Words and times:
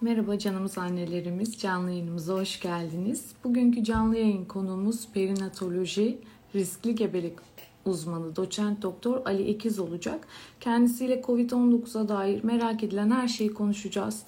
Merhaba 0.00 0.38
canımız 0.38 0.78
annelerimiz, 0.78 1.58
canlı 1.58 1.90
yayınımıza 1.90 2.34
hoş 2.34 2.60
geldiniz. 2.60 3.24
Bugünkü 3.44 3.84
canlı 3.84 4.16
yayın 4.16 4.44
konuğumuz 4.44 5.08
perinatoloji, 5.12 6.18
riskli 6.54 6.94
gebelik 6.94 7.32
uzmanı 7.86 8.36
doçent 8.36 8.82
doktor 8.82 9.26
Ali 9.26 9.48
Ekiz 9.48 9.78
olacak. 9.78 10.26
Kendisiyle 10.60 11.20
COVID-19'a 11.20 12.08
dair 12.08 12.44
merak 12.44 12.82
edilen 12.82 13.10
her 13.10 13.28
şeyi 13.28 13.54
konuşacağız. 13.54 14.22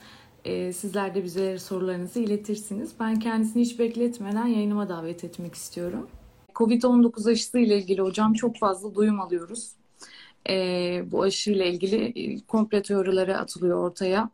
Ee, 0.45 0.73
sizler 0.73 1.15
de 1.15 1.25
bize 1.25 1.59
sorularınızı 1.59 2.21
iletirsiniz. 2.21 2.93
Ben 3.01 3.19
kendisini 3.19 3.63
hiç 3.63 3.79
bekletmeden 3.79 4.47
yayınıma 4.47 4.89
davet 4.89 5.25
etmek 5.25 5.55
istiyorum. 5.55 6.09
COVID-19 6.55 7.31
aşısı 7.31 7.59
ile 7.59 7.79
ilgili 7.79 8.03
hocam 8.03 8.33
çok 8.33 8.57
fazla 8.59 8.95
duyum 8.95 9.21
alıyoruz. 9.21 9.73
Ee, 10.51 11.03
bu 11.07 11.23
aşıyla 11.23 11.65
ilgili 11.65 12.05
e, 12.05 12.41
komple 12.41 12.83
teorileri 12.83 13.37
atılıyor 13.37 13.79
ortaya. 13.91 14.31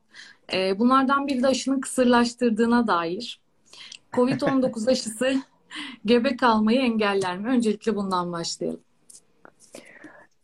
Ee, 0.52 0.78
bunlardan 0.78 1.26
biri 1.26 1.42
de 1.42 1.46
aşının 1.46 1.80
kısırlaştırdığına 1.80 2.86
dair. 2.86 3.40
Covid-19 4.12 4.90
aşısı 4.90 5.42
gebe 6.04 6.36
kalmayı 6.36 6.80
engeller 6.80 7.38
mi? 7.38 7.48
Öncelikle 7.48 7.96
bundan 7.96 8.32
başlayalım. 8.32 8.80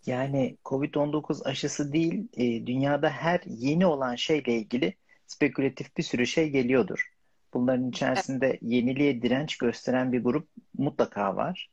Yani 0.06 0.56
Covid-19 0.65 1.45
aşısı 1.45 1.93
değil, 1.93 2.29
e, 2.37 2.66
dünyada 2.66 3.10
her 3.10 3.41
yeni 3.46 3.87
olan 3.87 4.15
şeyle 4.15 4.55
ilgili 4.55 4.95
spekülatif 5.27 5.96
bir 5.96 6.02
sürü 6.02 6.27
şey 6.27 6.51
geliyordur. 6.51 7.12
Bunların 7.55 7.88
içerisinde 7.88 8.59
yeniliğe 8.62 9.23
direnç 9.23 9.59
gösteren 9.59 10.12
bir 10.12 10.24
grup 10.24 10.48
mutlaka 10.79 11.37
var. 11.37 11.71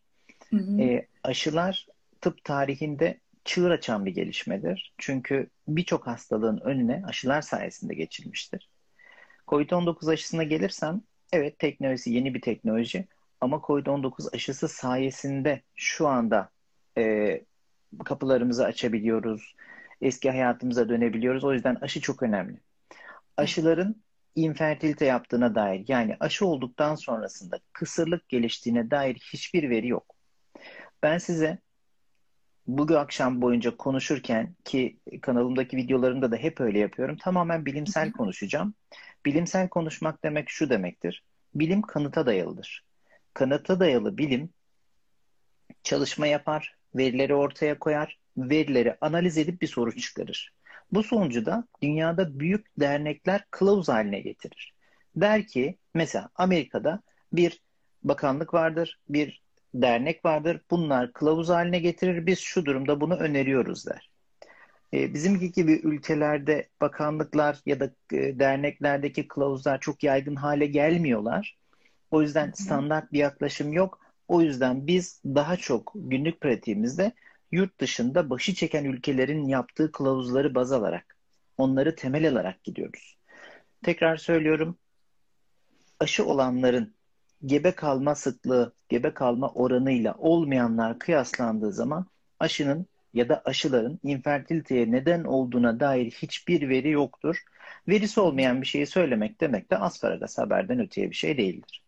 Hı 0.49 0.57
hı. 0.57 0.81
E, 0.81 1.07
aşılar 1.23 1.87
tıp 2.21 2.43
tarihinde 2.43 3.19
çığır 3.47 3.71
açan 3.71 4.05
bir 4.05 4.11
gelişmedir. 4.11 4.93
Çünkü 4.97 5.49
birçok 5.67 6.07
hastalığın 6.07 6.59
önüne 6.59 7.03
aşılar 7.07 7.41
sayesinde 7.41 7.93
geçilmiştir. 7.93 8.69
Covid-19 9.47 10.11
aşısına 10.11 10.43
gelirsem, 10.43 11.01
evet 11.33 11.59
teknolojisi 11.59 12.11
yeni 12.11 12.33
bir 12.33 12.41
teknoloji 12.41 13.07
ama 13.41 13.57
Covid-19 13.57 14.35
aşısı 14.35 14.67
sayesinde 14.67 15.61
şu 15.75 16.07
anda 16.07 16.49
e, 16.97 17.41
kapılarımızı 18.05 18.65
açabiliyoruz, 18.65 19.55
eski 20.01 20.29
hayatımıza 20.29 20.89
dönebiliyoruz. 20.89 21.43
O 21.43 21.53
yüzden 21.53 21.75
aşı 21.81 22.01
çok 22.01 22.23
önemli. 22.23 22.57
Aşıların 23.37 23.95
infertilite 24.35 25.05
yaptığına 25.05 25.55
dair 25.55 25.85
yani 25.87 26.17
aşı 26.19 26.45
olduktan 26.45 26.95
sonrasında 26.95 27.59
kısırlık 27.73 28.29
geliştiğine 28.29 28.91
dair 28.91 29.15
hiçbir 29.33 29.69
veri 29.69 29.87
yok. 29.87 30.15
Ben 31.03 31.17
size 31.17 31.57
bugün 32.67 32.95
akşam 32.95 33.41
boyunca 33.41 33.77
konuşurken 33.77 34.55
ki 34.65 34.97
kanalımdaki 35.21 35.77
videolarımda 35.77 36.31
da 36.31 36.35
hep 36.35 36.61
öyle 36.61 36.79
yapıyorum. 36.79 37.17
Tamamen 37.17 37.65
bilimsel 37.65 38.11
konuşacağım. 38.11 38.73
Bilimsel 39.25 39.69
konuşmak 39.69 40.23
demek 40.23 40.49
şu 40.49 40.69
demektir. 40.69 41.23
Bilim 41.55 41.81
kanıta 41.81 42.25
dayalıdır. 42.25 42.83
Kanıta 43.33 43.79
dayalı 43.79 44.17
bilim 44.17 44.49
çalışma 45.83 46.27
yapar, 46.27 46.75
verileri 46.95 47.35
ortaya 47.35 47.79
koyar, 47.79 48.19
verileri 48.37 48.97
analiz 49.01 49.37
edip 49.37 49.61
bir 49.61 49.67
sonuç 49.67 50.01
çıkarır. 50.01 50.53
Bu 50.91 51.03
sonucu 51.03 51.45
da 51.45 51.67
dünyada 51.81 52.39
büyük 52.39 52.65
dernekler 52.79 53.45
kılavuz 53.51 53.89
haline 53.89 54.19
getirir. 54.19 54.73
Der 55.15 55.47
ki 55.47 55.77
mesela 55.93 56.29
Amerika'da 56.35 57.01
bir 57.33 57.61
bakanlık 58.03 58.53
vardır, 58.53 58.99
bir 59.09 59.41
dernek 59.81 60.25
vardır. 60.25 60.61
Bunlar 60.71 61.13
kılavuz 61.13 61.49
haline 61.49 61.79
getirir. 61.79 62.25
Biz 62.25 62.39
şu 62.39 62.65
durumda 62.65 63.01
bunu 63.01 63.15
öneriyoruz 63.15 63.85
der. 63.85 64.09
E, 64.93 65.13
bizimki 65.13 65.51
gibi 65.51 65.81
ülkelerde 65.83 66.69
bakanlıklar 66.81 67.57
ya 67.65 67.79
da 67.79 67.85
e, 68.11 68.39
derneklerdeki 68.39 69.27
kılavuzlar 69.27 69.79
çok 69.79 70.03
yaygın 70.03 70.35
hale 70.35 70.65
gelmiyorlar. 70.65 71.57
O 72.11 72.21
yüzden 72.21 72.51
standart 72.51 73.13
bir 73.13 73.19
yaklaşım 73.19 73.73
yok. 73.73 73.99
O 74.27 74.41
yüzden 74.41 74.87
biz 74.87 75.21
daha 75.25 75.57
çok 75.57 75.91
günlük 75.95 76.41
pratiğimizde 76.41 77.11
yurt 77.51 77.79
dışında 77.79 78.29
başı 78.29 78.53
çeken 78.53 78.85
ülkelerin 78.85 79.47
yaptığı 79.47 79.91
kılavuzları 79.91 80.55
baz 80.55 80.71
alarak, 80.71 81.17
onları 81.57 81.95
temel 81.95 82.29
alarak 82.29 82.63
gidiyoruz. 82.63 83.17
Tekrar 83.83 84.17
söylüyorum, 84.17 84.77
aşı 85.99 86.25
olanların 86.25 86.96
gebe 87.45 87.71
kalma 87.71 88.15
sıklığı, 88.15 88.73
gebe 88.89 89.13
kalma 89.13 89.49
oranıyla 89.49 90.15
olmayanlar 90.17 90.99
kıyaslandığı 90.99 91.71
zaman 91.73 92.05
aşının 92.39 92.85
ya 93.13 93.29
da 93.29 93.41
aşıların 93.45 93.99
infertiliteye 94.03 94.91
neden 94.91 95.23
olduğuna 95.23 95.79
dair 95.79 96.11
hiçbir 96.11 96.69
veri 96.69 96.89
yoktur. 96.89 97.43
Verisi 97.87 98.19
olmayan 98.19 98.61
bir 98.61 98.67
şeyi 98.67 98.87
söylemek 98.87 99.41
demek 99.41 99.71
de 99.71 99.77
asparagas 99.77 100.37
haberden 100.37 100.79
öteye 100.79 101.09
bir 101.09 101.15
şey 101.15 101.37
değildir. 101.37 101.83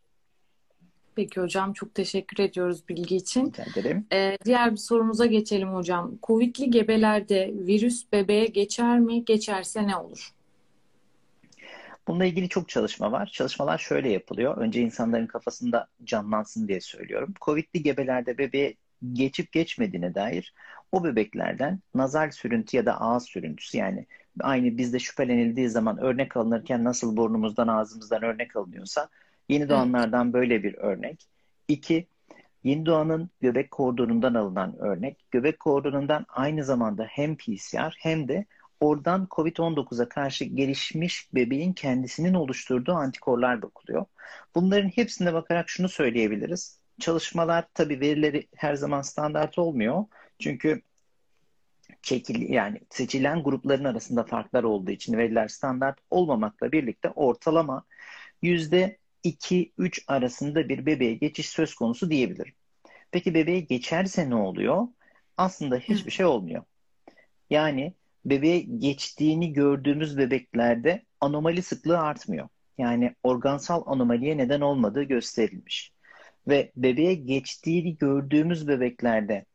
Peki 1.16 1.42
hocam 1.42 1.74
çok 1.74 1.96
teşekkür 1.96 2.44
ediyoruz 2.44 2.90
bilgi 2.90 3.16
için. 3.16 3.54
Ederim. 3.72 4.06
Ee, 4.14 4.38
diğer 4.46 4.72
bir 4.72 4.78
sorumuza 4.78 5.26
geçelim 5.26 5.74
hocam. 5.74 6.12
Covid'li 6.24 6.72
gebelerde 6.72 7.52
virüs 7.54 8.12
bebeğe 8.12 8.46
geçer 8.46 9.00
mi? 9.00 9.26
Geçerse 9.26 9.88
ne 9.88 9.96
olur? 9.96 10.34
Bununla 12.10 12.26
ilgili 12.26 12.50
çok 12.50 12.70
çalışma 12.70 13.12
var. 13.12 13.26
Çalışmalar 13.34 13.78
şöyle 13.78 14.10
yapılıyor. 14.10 14.58
Önce 14.58 14.82
insanların 14.82 15.28
kafasında 15.28 15.88
canlansın 16.04 16.68
diye 16.68 16.82
söylüyorum. 16.82 17.34
Covid'li 17.42 17.84
gebelerde 17.84 18.38
bebeğe 18.38 18.76
geçip 19.14 19.52
geçmediğine 19.52 20.16
dair 20.16 20.54
o 20.92 21.04
bebeklerden 21.04 21.80
nazal 21.96 22.32
sürüntü 22.32 22.78
ya 22.78 22.86
da 22.86 23.02
ağız 23.02 23.24
sürüntüsü 23.24 23.78
yani 23.78 24.06
aynı 24.42 24.78
bizde 24.78 25.00
şüphelenildiği 25.00 25.70
zaman 25.70 25.98
örnek 25.98 26.38
alınırken 26.38 26.84
nasıl 26.84 27.18
burnumuzdan 27.18 27.68
ağzımızdan 27.68 28.24
örnek 28.24 28.56
alınıyorsa 28.56 29.10
yeni 29.50 29.70
doğanlardan 29.70 30.34
böyle 30.34 30.64
bir 30.64 30.74
örnek. 30.74 31.28
İki, 31.68 32.08
yeni 32.64 32.86
doğanın 32.86 33.30
göbek 33.42 33.72
kordonundan 33.72 34.34
alınan 34.34 34.80
örnek. 34.80 35.26
Göbek 35.32 35.60
kordonundan 35.60 36.26
aynı 36.30 36.64
zamanda 36.64 37.04
hem 37.04 37.38
PCR 37.38 37.96
hem 38.00 38.28
de 38.28 38.46
oradan 38.80 39.28
COVID-19'a 39.32 40.10
karşı 40.10 40.46
gelişmiş 40.46 41.34
bebeğin 41.34 41.74
kendisinin 41.74 42.34
oluşturduğu 42.34 42.94
antikorlar 42.94 43.62
bakılıyor. 43.62 44.06
Bunların 44.56 44.90
hepsine 44.90 45.34
bakarak 45.34 45.70
şunu 45.70 45.90
söyleyebiliriz. 45.90 46.80
Çalışmalar 47.00 47.66
tabii 47.74 48.00
verileri 48.00 48.48
her 48.56 48.76
zaman 48.76 49.02
standart 49.02 49.58
olmuyor. 49.58 50.06
Çünkü 50.40 50.82
çekil 52.02 52.50
yani 52.50 52.82
seçilen 52.90 53.44
grupların 53.44 53.84
arasında 53.84 54.24
farklar 54.24 54.64
olduğu 54.64 54.92
için 54.92 55.18
veriler 55.18 55.48
standart 55.48 56.00
olmamakla 56.10 56.72
birlikte 56.72 57.10
ortalama 57.10 57.86
yüzde 58.42 58.98
2-3 59.24 60.04
arasında 60.08 60.70
bir 60.70 60.86
bebeğe 60.86 61.14
geçiş 61.14 61.50
söz 61.50 61.76
konusu 61.76 62.10
diyebilirim. 62.10 62.54
Peki 63.12 63.34
bebeğe 63.34 63.60
geçerse 63.60 64.30
ne 64.30 64.36
oluyor? 64.36 64.88
Aslında 65.38 65.78
hiçbir 65.78 66.12
şey 66.12 66.26
olmuyor. 66.26 66.64
Yani 67.50 67.94
bebeğe 68.30 68.60
geçtiğini 68.60 69.54
gördüğümüz 69.54 70.18
bebeklerde 70.18 71.04
anomali 71.22 71.62
sıklığı 71.62 72.00
artmıyor. 72.00 72.48
Yani 72.78 73.16
organsal 73.24 73.84
anomaliye 73.86 74.38
neden 74.38 74.62
olmadığı 74.62 75.04
gösterilmiş. 75.04 75.92
Ve 76.48 76.72
bebeğe 76.76 77.14
geçtiğini 77.14 77.98
gördüğümüz 77.98 78.68
bebeklerde 78.68 79.46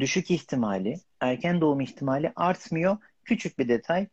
düşük 0.00 0.30
ihtimali, 0.30 1.00
erken 1.20 1.60
doğum 1.60 1.80
ihtimali 1.80 2.32
artmıyor. 2.36 2.96
Küçük 3.24 3.58
bir 3.58 3.68
detay, 3.68 4.06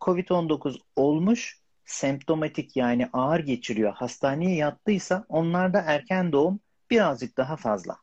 COVID-19 0.00 0.78
olmuş, 0.96 1.58
semptomatik 1.84 2.76
yani 2.76 3.08
ağır 3.12 3.40
geçiriyor, 3.40 3.92
hastaneye 3.92 4.56
yattıysa 4.56 5.24
onlarda 5.28 5.80
erken 5.86 6.32
doğum 6.32 6.60
birazcık 6.90 7.36
daha 7.36 7.56
fazla. 7.56 7.96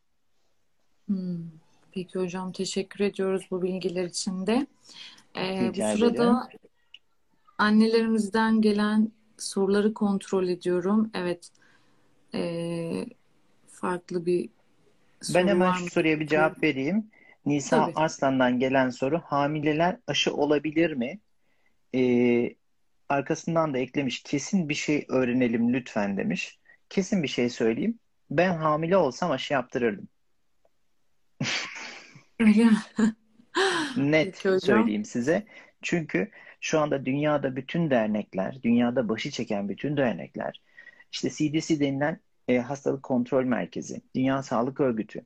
Hmm. 1.07 1.59
Peki 1.91 2.19
hocam 2.19 2.51
teşekkür 2.51 2.99
ediyoruz 2.99 3.47
bu 3.51 3.61
bilgiler 3.61 4.05
için 4.05 4.47
de. 4.47 4.67
Ee, 5.37 5.71
bu 5.75 5.97
sırada 5.97 6.13
ederim. 6.13 6.59
annelerimizden 7.57 8.61
gelen 8.61 9.11
soruları 9.37 9.93
kontrol 9.93 10.47
ediyorum. 10.47 11.11
Evet. 11.13 11.49
Ee, 12.33 13.05
farklı 13.67 14.25
bir 14.25 14.49
soru 15.21 15.37
Ben 15.37 15.47
hemen 15.47 15.73
şu 15.73 15.89
soruya 15.89 16.19
bir 16.19 16.27
cevap 16.27 16.63
vereyim. 16.63 17.11
Nisa 17.45 17.85
Tabii. 17.85 17.93
Arslan'dan 17.95 18.59
gelen 18.59 18.89
soru. 18.89 19.21
Hamileler 19.25 19.97
aşı 20.07 20.33
olabilir 20.33 20.91
mi? 20.91 21.19
Ee, 21.95 22.55
arkasından 23.09 23.73
da 23.73 23.77
eklemiş. 23.77 24.23
Kesin 24.23 24.69
bir 24.69 24.73
şey 24.73 25.05
öğrenelim 25.09 25.73
lütfen 25.73 26.17
demiş. 26.17 26.59
Kesin 26.89 27.23
bir 27.23 27.27
şey 27.27 27.49
söyleyeyim. 27.49 27.99
Ben 28.29 28.55
hamile 28.55 28.97
olsam 28.97 29.31
aşı 29.31 29.53
yaptırırdım. 29.53 30.07
Öyle 32.39 32.69
Net 33.97 34.37
söyleyeyim 34.37 35.05
size. 35.05 35.45
Çünkü 35.81 36.31
şu 36.61 36.79
anda 36.79 37.05
dünyada 37.05 37.55
bütün 37.55 37.89
dernekler, 37.89 38.63
dünyada 38.63 39.09
başı 39.09 39.31
çeken 39.31 39.69
bütün 39.69 39.97
dernekler, 39.97 40.61
işte 41.11 41.29
CDC 41.29 41.79
denilen 41.79 42.19
e, 42.47 42.57
hastalık 42.57 43.03
kontrol 43.03 43.43
merkezi, 43.43 44.01
Dünya 44.15 44.43
Sağlık 44.43 44.79
Örgütü, 44.79 45.25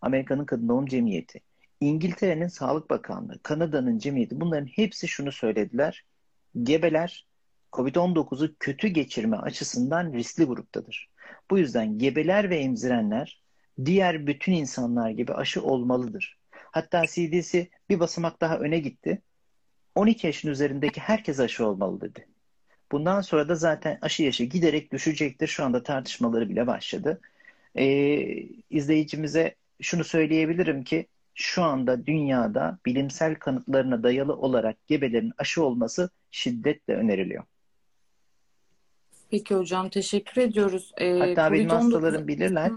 Amerika'nın 0.00 0.44
Kadın 0.44 0.68
Doğum 0.68 0.86
Cemiyeti, 0.86 1.40
İngiltere'nin 1.80 2.48
Sağlık 2.48 2.90
Bakanlığı, 2.90 3.38
Kanada'nın 3.42 3.98
cemiyeti 3.98 4.40
bunların 4.40 4.66
hepsi 4.66 5.08
şunu 5.08 5.32
söylediler. 5.32 6.04
Gebeler 6.62 7.26
COVID-19'u 7.72 8.54
kötü 8.60 8.88
geçirme 8.88 9.36
açısından 9.36 10.12
riskli 10.12 10.44
gruptadır. 10.44 11.10
Bu 11.50 11.58
yüzden 11.58 11.98
gebeler 11.98 12.50
ve 12.50 12.58
emzirenler 12.58 13.42
diğer 13.84 14.26
bütün 14.26 14.52
insanlar 14.52 15.10
gibi 15.10 15.34
aşı 15.34 15.62
olmalıdır. 15.62 16.37
Hatta 16.72 17.06
CDC 17.06 17.68
bir 17.88 18.00
basamak 18.00 18.40
daha 18.40 18.58
öne 18.58 18.78
gitti. 18.78 19.22
12 19.94 20.26
yaşın 20.26 20.48
üzerindeki 20.48 21.00
herkes 21.00 21.40
aşı 21.40 21.66
olmalı 21.66 22.00
dedi. 22.00 22.28
Bundan 22.92 23.20
sonra 23.20 23.48
da 23.48 23.54
zaten 23.54 23.98
aşı 24.02 24.22
yaşı 24.22 24.44
giderek 24.44 24.92
düşecektir. 24.92 25.46
Şu 25.46 25.64
anda 25.64 25.82
tartışmaları 25.82 26.48
bile 26.48 26.66
başladı. 26.66 27.20
Ee, 27.76 28.46
izleyicimize 28.70 29.54
şunu 29.80 30.04
söyleyebilirim 30.04 30.84
ki 30.84 31.06
şu 31.34 31.62
anda 31.62 32.06
dünyada 32.06 32.78
bilimsel 32.86 33.34
kanıtlarına 33.34 34.02
dayalı 34.02 34.36
olarak 34.36 34.86
gebelerin 34.86 35.32
aşı 35.38 35.64
olması 35.64 36.10
şiddetle 36.30 36.94
öneriliyor. 36.94 37.44
Peki 39.30 39.54
hocam 39.54 39.88
teşekkür 39.88 40.42
ediyoruz. 40.42 40.92
Ee, 40.96 41.18
Hatta 41.18 41.52
benim 41.52 41.68
hastalarım 41.68 42.28
bilirler. 42.28 42.72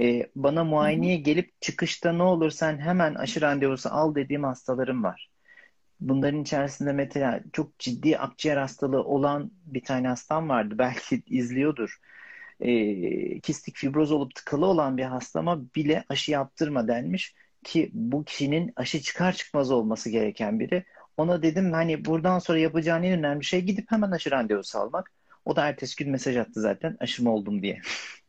Ee, 0.00 0.30
bana 0.36 0.64
muayeneye 0.64 1.16
gelip 1.16 1.60
çıkışta 1.60 2.12
ne 2.12 2.22
olur 2.22 2.50
sen 2.50 2.78
hemen 2.78 3.14
aşı 3.14 3.40
randevusu 3.40 3.88
al 3.92 4.14
dediğim 4.14 4.44
hastalarım 4.44 5.04
var. 5.04 5.30
Bunların 6.00 6.42
içerisinde 6.42 6.92
mesela 6.92 7.40
çok 7.52 7.78
ciddi 7.78 8.18
akciğer 8.18 8.56
hastalığı 8.56 9.04
olan 9.04 9.50
bir 9.66 9.82
tane 9.84 10.08
hastam 10.08 10.48
vardı. 10.48 10.74
Belki 10.78 11.22
izliyordur. 11.26 11.98
Ee, 12.60 13.40
kistik 13.40 13.76
fibroz 13.76 14.12
olup 14.12 14.34
tıkalı 14.34 14.66
olan 14.66 14.96
bir 14.96 15.04
hastama 15.04 15.74
bile 15.74 16.04
aşı 16.08 16.30
yaptırma 16.32 16.88
denmiş 16.88 17.34
ki 17.64 17.90
bu 17.94 18.24
kişinin 18.24 18.72
aşı 18.76 19.00
çıkar 19.02 19.32
çıkmaz 19.32 19.70
olması 19.70 20.10
gereken 20.10 20.60
biri. 20.60 20.84
Ona 21.16 21.42
dedim 21.42 21.72
hani 21.72 22.04
buradan 22.04 22.38
sonra 22.38 22.58
yapacağın 22.58 23.02
en 23.02 23.18
önemli 23.18 23.44
şey 23.44 23.60
gidip 23.62 23.90
hemen 23.90 24.10
aşı 24.10 24.30
randevusu 24.30 24.78
almak. 24.78 25.12
O 25.44 25.56
da 25.56 25.68
ertesi 25.68 25.96
gün 26.04 26.12
mesaj 26.12 26.36
attı 26.36 26.60
zaten 26.60 26.96
aşım 27.00 27.26
oldum 27.26 27.62
diye. 27.62 27.80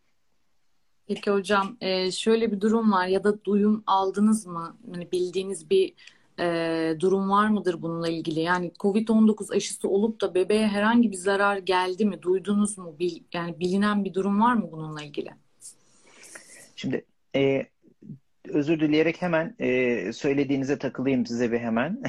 Peki 1.08 1.32
hocam 1.32 1.78
e, 1.82 2.12
şöyle 2.12 2.52
bir 2.52 2.62
durum 2.62 2.92
var 2.92 3.08
ya 3.08 3.24
da 3.24 3.44
duyum 3.44 3.84
aldınız 3.88 4.46
mı? 4.46 4.78
Yani 4.94 5.12
bildiğiniz 5.12 5.70
bir 5.70 5.94
e, 6.40 6.96
durum 7.00 7.30
var 7.30 7.48
mıdır 7.48 7.82
bununla 7.82 8.10
ilgili? 8.10 8.40
Yani 8.40 8.72
COVID-19 8.80 9.56
aşısı 9.56 9.90
olup 9.90 10.22
da 10.22 10.36
bebeğe 10.36 10.68
herhangi 10.68 11.12
bir 11.12 11.18
zarar 11.18 11.58
geldi 11.58 12.06
mi? 12.06 12.22
Duydunuz 12.22 12.78
mu? 12.78 12.96
Yani 13.34 13.60
bilinen 13.60 14.06
bir 14.06 14.14
durum 14.14 14.42
var 14.42 14.54
mı 14.54 14.70
bununla 14.72 15.04
ilgili? 15.04 15.30
Şimdi 16.76 17.06
e, 17.36 17.68
özür 18.50 18.80
dileyerek 18.80 19.22
hemen 19.22 19.56
e, 19.60 20.14
söylediğinize 20.14 20.78
takılayım 20.78 21.26
size 21.26 21.52
bir 21.52 21.60
hemen. 21.60 22.02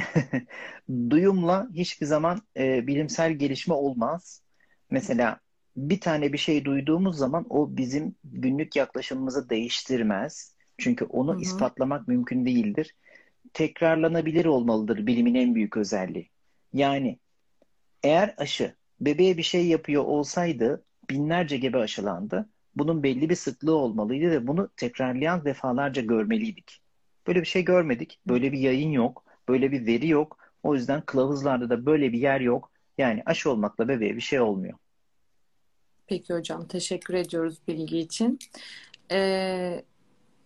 Duyumla 1.10 1.68
hiçbir 1.74 2.06
zaman 2.06 2.42
e, 2.56 2.86
bilimsel 2.86 3.32
gelişme 3.32 3.74
olmaz. 3.74 4.42
Mesela 4.90 5.40
bir 5.76 6.00
tane 6.00 6.32
bir 6.32 6.38
şey 6.38 6.64
duyduğumuz 6.64 7.16
zaman 7.18 7.46
o 7.50 7.76
bizim 7.76 8.14
günlük 8.24 8.76
yaklaşımımızı 8.76 9.50
değiştirmez. 9.50 10.54
Çünkü 10.78 11.04
onu 11.04 11.32
Hı-hı. 11.32 11.40
ispatlamak 11.40 12.08
mümkün 12.08 12.46
değildir. 12.46 12.94
Tekrarlanabilir 13.52 14.44
olmalıdır 14.44 15.06
bilimin 15.06 15.34
en 15.34 15.54
büyük 15.54 15.76
özelliği. 15.76 16.30
Yani 16.72 17.18
eğer 18.02 18.34
aşı 18.38 18.74
bebeğe 19.00 19.36
bir 19.36 19.42
şey 19.42 19.66
yapıyor 19.66 20.04
olsaydı 20.04 20.84
binlerce 21.10 21.56
gebe 21.56 21.78
aşılandı. 21.78 22.48
Bunun 22.76 23.02
belli 23.02 23.30
bir 23.30 23.34
sıklığı 23.34 23.76
olmalıydı 23.76 24.30
ve 24.30 24.46
bunu 24.46 24.68
tekrarlayan 24.76 25.44
defalarca 25.44 26.02
görmeliydik. 26.02 26.80
Böyle 27.26 27.40
bir 27.40 27.46
şey 27.46 27.64
görmedik. 27.64 28.20
Böyle 28.26 28.52
bir 28.52 28.58
yayın 28.58 28.90
yok. 28.90 29.24
Böyle 29.48 29.72
bir 29.72 29.86
veri 29.86 30.08
yok. 30.08 30.38
O 30.62 30.74
yüzden 30.74 31.00
kılavuzlarda 31.00 31.70
da 31.70 31.86
böyle 31.86 32.12
bir 32.12 32.18
yer 32.18 32.40
yok. 32.40 32.70
Yani 32.98 33.22
aşı 33.26 33.50
olmakla 33.50 33.88
bebeğe 33.88 34.16
bir 34.16 34.20
şey 34.20 34.40
olmuyor. 34.40 34.78
Peki 36.06 36.34
hocam 36.34 36.68
teşekkür 36.68 37.14
ediyoruz 37.14 37.58
bilgi 37.68 37.98
için. 37.98 38.38
Ee, 39.12 39.84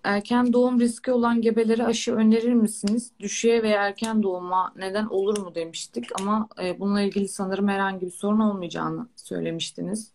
erken 0.04 0.52
doğum 0.52 0.80
riski 0.80 1.12
olan 1.12 1.40
gebelere 1.40 1.84
aşı 1.84 2.14
önerir 2.14 2.52
misiniz? 2.52 3.12
Düşüğe 3.20 3.62
veya 3.62 3.86
erken 3.86 4.22
doğuma 4.22 4.72
neden 4.76 5.06
olur 5.06 5.38
mu 5.38 5.54
demiştik 5.54 6.20
ama 6.20 6.48
e, 6.62 6.80
bununla 6.80 7.00
ilgili 7.00 7.28
sanırım 7.28 7.68
herhangi 7.68 8.06
bir 8.06 8.10
sorun 8.10 8.40
olmayacağını 8.40 9.08
söylemiştiniz. 9.16 10.12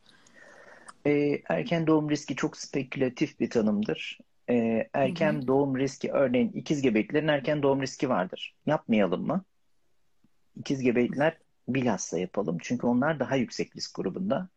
Ee, 1.06 1.42
erken 1.50 1.88
doğum 1.88 2.10
riski 2.10 2.36
çok 2.36 2.58
spekülatif 2.58 3.40
bir 3.40 3.50
tanımdır. 3.50 4.20
Ee, 4.50 4.90
erken 4.94 5.34
hı 5.34 5.38
hı. 5.38 5.48
doğum 5.48 5.80
riski 5.80 6.12
örneğin 6.12 6.52
ikiz 6.52 6.82
gebeliklerin 6.82 7.28
erken 7.28 7.64
doğum 7.64 7.82
riski 7.82 8.10
vardır. 8.10 8.56
Yapmayalım 8.66 9.28
mı? 9.28 9.44
İkiz 10.56 10.82
gebelikler 10.82 11.38
bilhassa 11.68 12.20
yapalım. 12.20 12.58
Çünkü 12.62 12.88
onlar 12.88 13.20
daha 13.20 13.36
yüksek 13.36 13.76
risk 13.76 13.96
grubunda. 13.96 14.50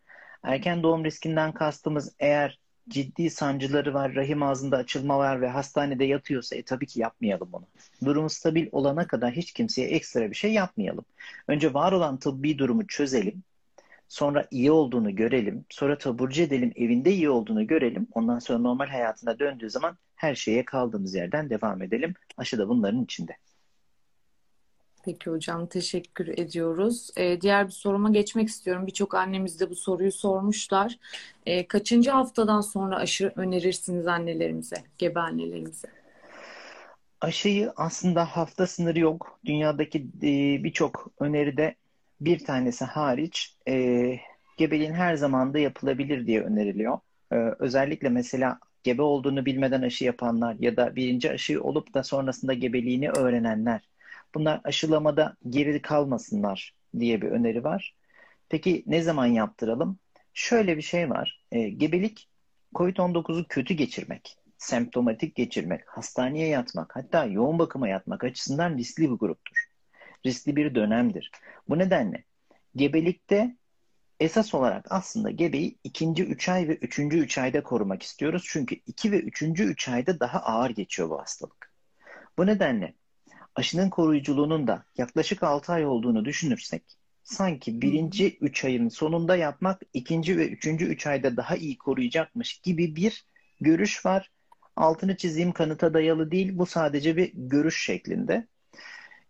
Erken 0.46 0.82
doğum 0.82 1.04
riskinden 1.04 1.52
kastımız 1.52 2.14
eğer 2.18 2.58
ciddi 2.88 3.30
sancıları 3.30 3.94
var, 3.94 4.14
rahim 4.14 4.42
ağzında 4.42 4.76
açılma 4.76 5.18
var 5.18 5.40
ve 5.40 5.48
hastanede 5.48 6.04
yatıyorsa 6.04 6.56
e, 6.56 6.62
tabii 6.62 6.86
ki 6.86 7.00
yapmayalım 7.00 7.48
onu. 7.52 7.66
Durumu 8.04 8.30
stabil 8.30 8.68
olana 8.72 9.06
kadar 9.06 9.32
hiç 9.32 9.52
kimseye 9.52 9.88
ekstra 9.88 10.30
bir 10.30 10.36
şey 10.36 10.52
yapmayalım. 10.52 11.04
Önce 11.48 11.74
var 11.74 11.92
olan 11.92 12.16
tıbbi 12.18 12.58
durumu 12.58 12.86
çözelim. 12.86 13.42
Sonra 14.08 14.46
iyi 14.50 14.70
olduğunu 14.70 15.16
görelim. 15.16 15.64
Sonra 15.70 15.98
taburcu 15.98 16.42
edelim, 16.42 16.72
evinde 16.76 17.12
iyi 17.12 17.30
olduğunu 17.30 17.66
görelim. 17.66 18.06
Ondan 18.14 18.38
sonra 18.38 18.58
normal 18.58 18.86
hayatına 18.86 19.38
döndüğü 19.38 19.70
zaman 19.70 19.98
her 20.16 20.34
şeye 20.34 20.64
kaldığımız 20.64 21.14
yerden 21.14 21.50
devam 21.50 21.82
edelim. 21.82 22.14
Aşı 22.36 22.58
da 22.58 22.68
bunların 22.68 23.04
içinde. 23.04 23.36
Peki 25.06 25.30
hocam 25.30 25.66
teşekkür 25.66 26.28
ediyoruz. 26.28 27.10
Ee, 27.16 27.40
diğer 27.40 27.66
bir 27.66 27.72
soruma 27.72 28.10
geçmek 28.10 28.48
istiyorum. 28.48 28.86
Birçok 28.86 29.14
annemiz 29.14 29.60
de 29.60 29.70
bu 29.70 29.74
soruyu 29.76 30.12
sormuşlar. 30.12 30.98
Ee, 31.46 31.66
kaçıncı 31.66 32.10
haftadan 32.10 32.60
sonra 32.60 32.96
aşı 32.96 33.32
önerirsiniz 33.36 34.06
annelerimize, 34.06 34.76
gebe 34.98 35.20
annelerimize? 35.20 35.88
Aşıyı 37.20 37.72
aslında 37.76 38.24
hafta 38.24 38.66
sınırı 38.66 38.98
yok. 38.98 39.38
Dünyadaki 39.44 39.98
e, 39.98 40.64
birçok 40.64 41.10
öneride 41.20 41.74
bir 42.20 42.44
tanesi 42.44 42.84
hariç 42.84 43.54
e, 43.68 44.16
gebeliğin 44.56 44.92
her 44.92 45.16
zaman 45.16 45.54
da 45.54 45.58
yapılabilir 45.58 46.26
diye 46.26 46.42
öneriliyor. 46.42 46.98
E, 47.32 47.36
özellikle 47.58 48.08
mesela 48.08 48.58
gebe 48.82 49.02
olduğunu 49.02 49.46
bilmeden 49.46 49.82
aşı 49.82 50.04
yapanlar 50.04 50.56
ya 50.60 50.76
da 50.76 50.96
birinci 50.96 51.30
aşı 51.30 51.62
olup 51.62 51.94
da 51.94 52.02
sonrasında 52.02 52.54
gebeliğini 52.54 53.10
öğrenenler 53.10 53.80
Bunlar 54.34 54.60
aşılamada 54.64 55.36
geri 55.48 55.82
kalmasınlar 55.82 56.74
diye 56.98 57.22
bir 57.22 57.28
öneri 57.28 57.64
var. 57.64 57.94
Peki 58.48 58.82
ne 58.86 59.02
zaman 59.02 59.26
yaptıralım? 59.26 59.98
Şöyle 60.34 60.76
bir 60.76 60.82
şey 60.82 61.10
var. 61.10 61.44
E, 61.52 61.68
gebelik 61.68 62.28
COVID-19'u 62.74 63.44
kötü 63.48 63.74
geçirmek, 63.74 64.38
semptomatik 64.58 65.34
geçirmek, 65.34 65.88
hastaneye 65.88 66.48
yatmak, 66.48 66.96
hatta 66.96 67.24
yoğun 67.24 67.58
bakıma 67.58 67.88
yatmak 67.88 68.24
açısından 68.24 68.78
riskli 68.78 69.02
bir 69.02 69.16
gruptur. 69.16 69.66
Riskli 70.26 70.56
bir 70.56 70.74
dönemdir. 70.74 71.30
Bu 71.68 71.78
nedenle 71.78 72.24
gebelikte 72.76 73.56
esas 74.20 74.54
olarak 74.54 74.86
aslında 74.90 75.30
gebeyi 75.30 75.78
ikinci 75.84 76.24
üç 76.24 76.48
ay 76.48 76.68
ve 76.68 76.74
üçüncü 76.74 77.18
üç 77.18 77.38
ayda 77.38 77.62
korumak 77.62 78.02
istiyoruz. 78.02 78.44
Çünkü 78.46 78.74
iki 78.74 79.12
ve 79.12 79.20
üçüncü 79.20 79.64
üç 79.64 79.88
ayda 79.88 80.20
daha 80.20 80.38
ağır 80.38 80.70
geçiyor 80.70 81.10
bu 81.10 81.18
hastalık. 81.18 81.72
Bu 82.38 82.46
nedenle 82.46 82.94
aşının 83.56 83.90
koruyuculuğunun 83.90 84.66
da 84.66 84.84
yaklaşık 84.98 85.42
6 85.42 85.72
ay 85.72 85.86
olduğunu 85.86 86.24
düşünürsek 86.24 86.82
sanki 87.24 87.82
birinci 87.82 88.38
3 88.40 88.64
ayın 88.64 88.88
sonunda 88.88 89.36
yapmak 89.36 89.82
ikinci 89.94 90.38
ve 90.38 90.48
üçüncü 90.48 90.84
3 90.84 91.06
ayda 91.06 91.36
daha 91.36 91.56
iyi 91.56 91.78
koruyacakmış 91.78 92.58
gibi 92.58 92.96
bir 92.96 93.24
görüş 93.60 94.06
var. 94.06 94.30
Altını 94.76 95.16
çizeyim 95.16 95.52
kanıta 95.52 95.94
dayalı 95.94 96.30
değil 96.30 96.58
bu 96.58 96.66
sadece 96.66 97.16
bir 97.16 97.32
görüş 97.34 97.84
şeklinde. 97.84 98.46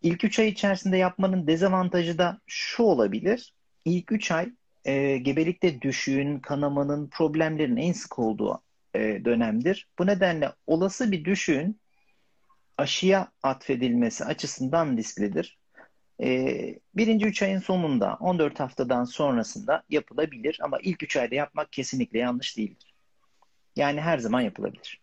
İlk 0.03 0.25
3 0.25 0.39
ay 0.39 0.49
içerisinde 0.49 0.97
yapmanın 0.97 1.47
dezavantajı 1.47 2.19
da 2.19 2.41
şu 2.47 2.83
olabilir. 2.83 3.55
İlk 3.85 4.13
3 4.13 4.31
ay 4.31 4.53
e, 4.85 5.19
gebelikte 5.19 5.83
düşüğün, 5.83 6.39
kanamanın, 6.39 7.09
problemlerin 7.09 7.77
en 7.77 7.93
sık 7.93 8.19
olduğu 8.19 8.63
e, 8.95 9.25
dönemdir. 9.25 9.89
Bu 9.99 10.07
nedenle 10.07 10.53
olası 10.67 11.13
bir 11.13 11.25
düşüğün 11.25 11.81
aşıya 12.79 13.33
atfedilmesi 13.43 14.25
açısından 14.25 14.97
risklidir. 14.97 15.59
Ee, 16.23 16.79
birinci 16.95 17.27
3 17.27 17.43
ayın 17.43 17.59
sonunda 17.59 18.17
14 18.21 18.61
haftadan 18.61 19.05
sonrasında 19.05 19.83
yapılabilir 19.91 20.59
ama 20.63 20.79
ilk 20.83 21.03
3 21.03 21.17
ayda 21.17 21.35
yapmak 21.35 21.73
kesinlikle 21.73 22.19
yanlış 22.19 22.57
değildir. 22.57 22.95
Yani 23.77 24.01
her 24.01 24.19
zaman 24.19 24.41
yapılabilir. 24.41 25.01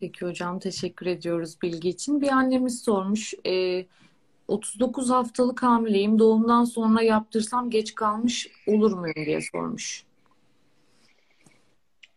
Peki 0.00 0.26
hocam 0.26 0.58
teşekkür 0.58 1.06
ediyoruz 1.06 1.62
bilgi 1.62 1.88
için. 1.88 2.20
Bir 2.20 2.28
annemiz 2.28 2.82
sormuş. 2.82 3.34
E, 3.46 3.86
39 4.48 5.10
haftalık 5.10 5.62
hamileyim. 5.62 6.18
Doğumdan 6.18 6.64
sonra 6.64 7.02
yaptırsam 7.02 7.70
geç 7.70 7.94
kalmış 7.94 8.48
olur 8.66 8.92
muyum 8.92 9.26
diye 9.26 9.40
sormuş. 9.52 10.07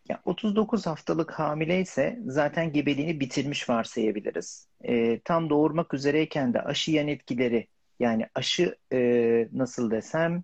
Ya 0.09 0.21
39 0.25 0.85
haftalık 0.87 1.31
hamile 1.31 1.81
ise 1.81 2.19
zaten 2.25 2.73
gebeliğini 2.73 3.19
bitirmiş 3.19 3.69
varsayabiliriz. 3.69 4.67
E, 4.83 5.19
tam 5.19 5.49
doğurmak 5.49 5.93
üzereyken 5.93 6.53
de 6.53 6.61
aşı 6.61 6.91
yan 6.91 7.07
etkileri 7.07 7.67
yani 7.99 8.27
aşı 8.35 8.77
e, 8.93 8.99
nasıl 9.51 9.91
desem 9.91 10.43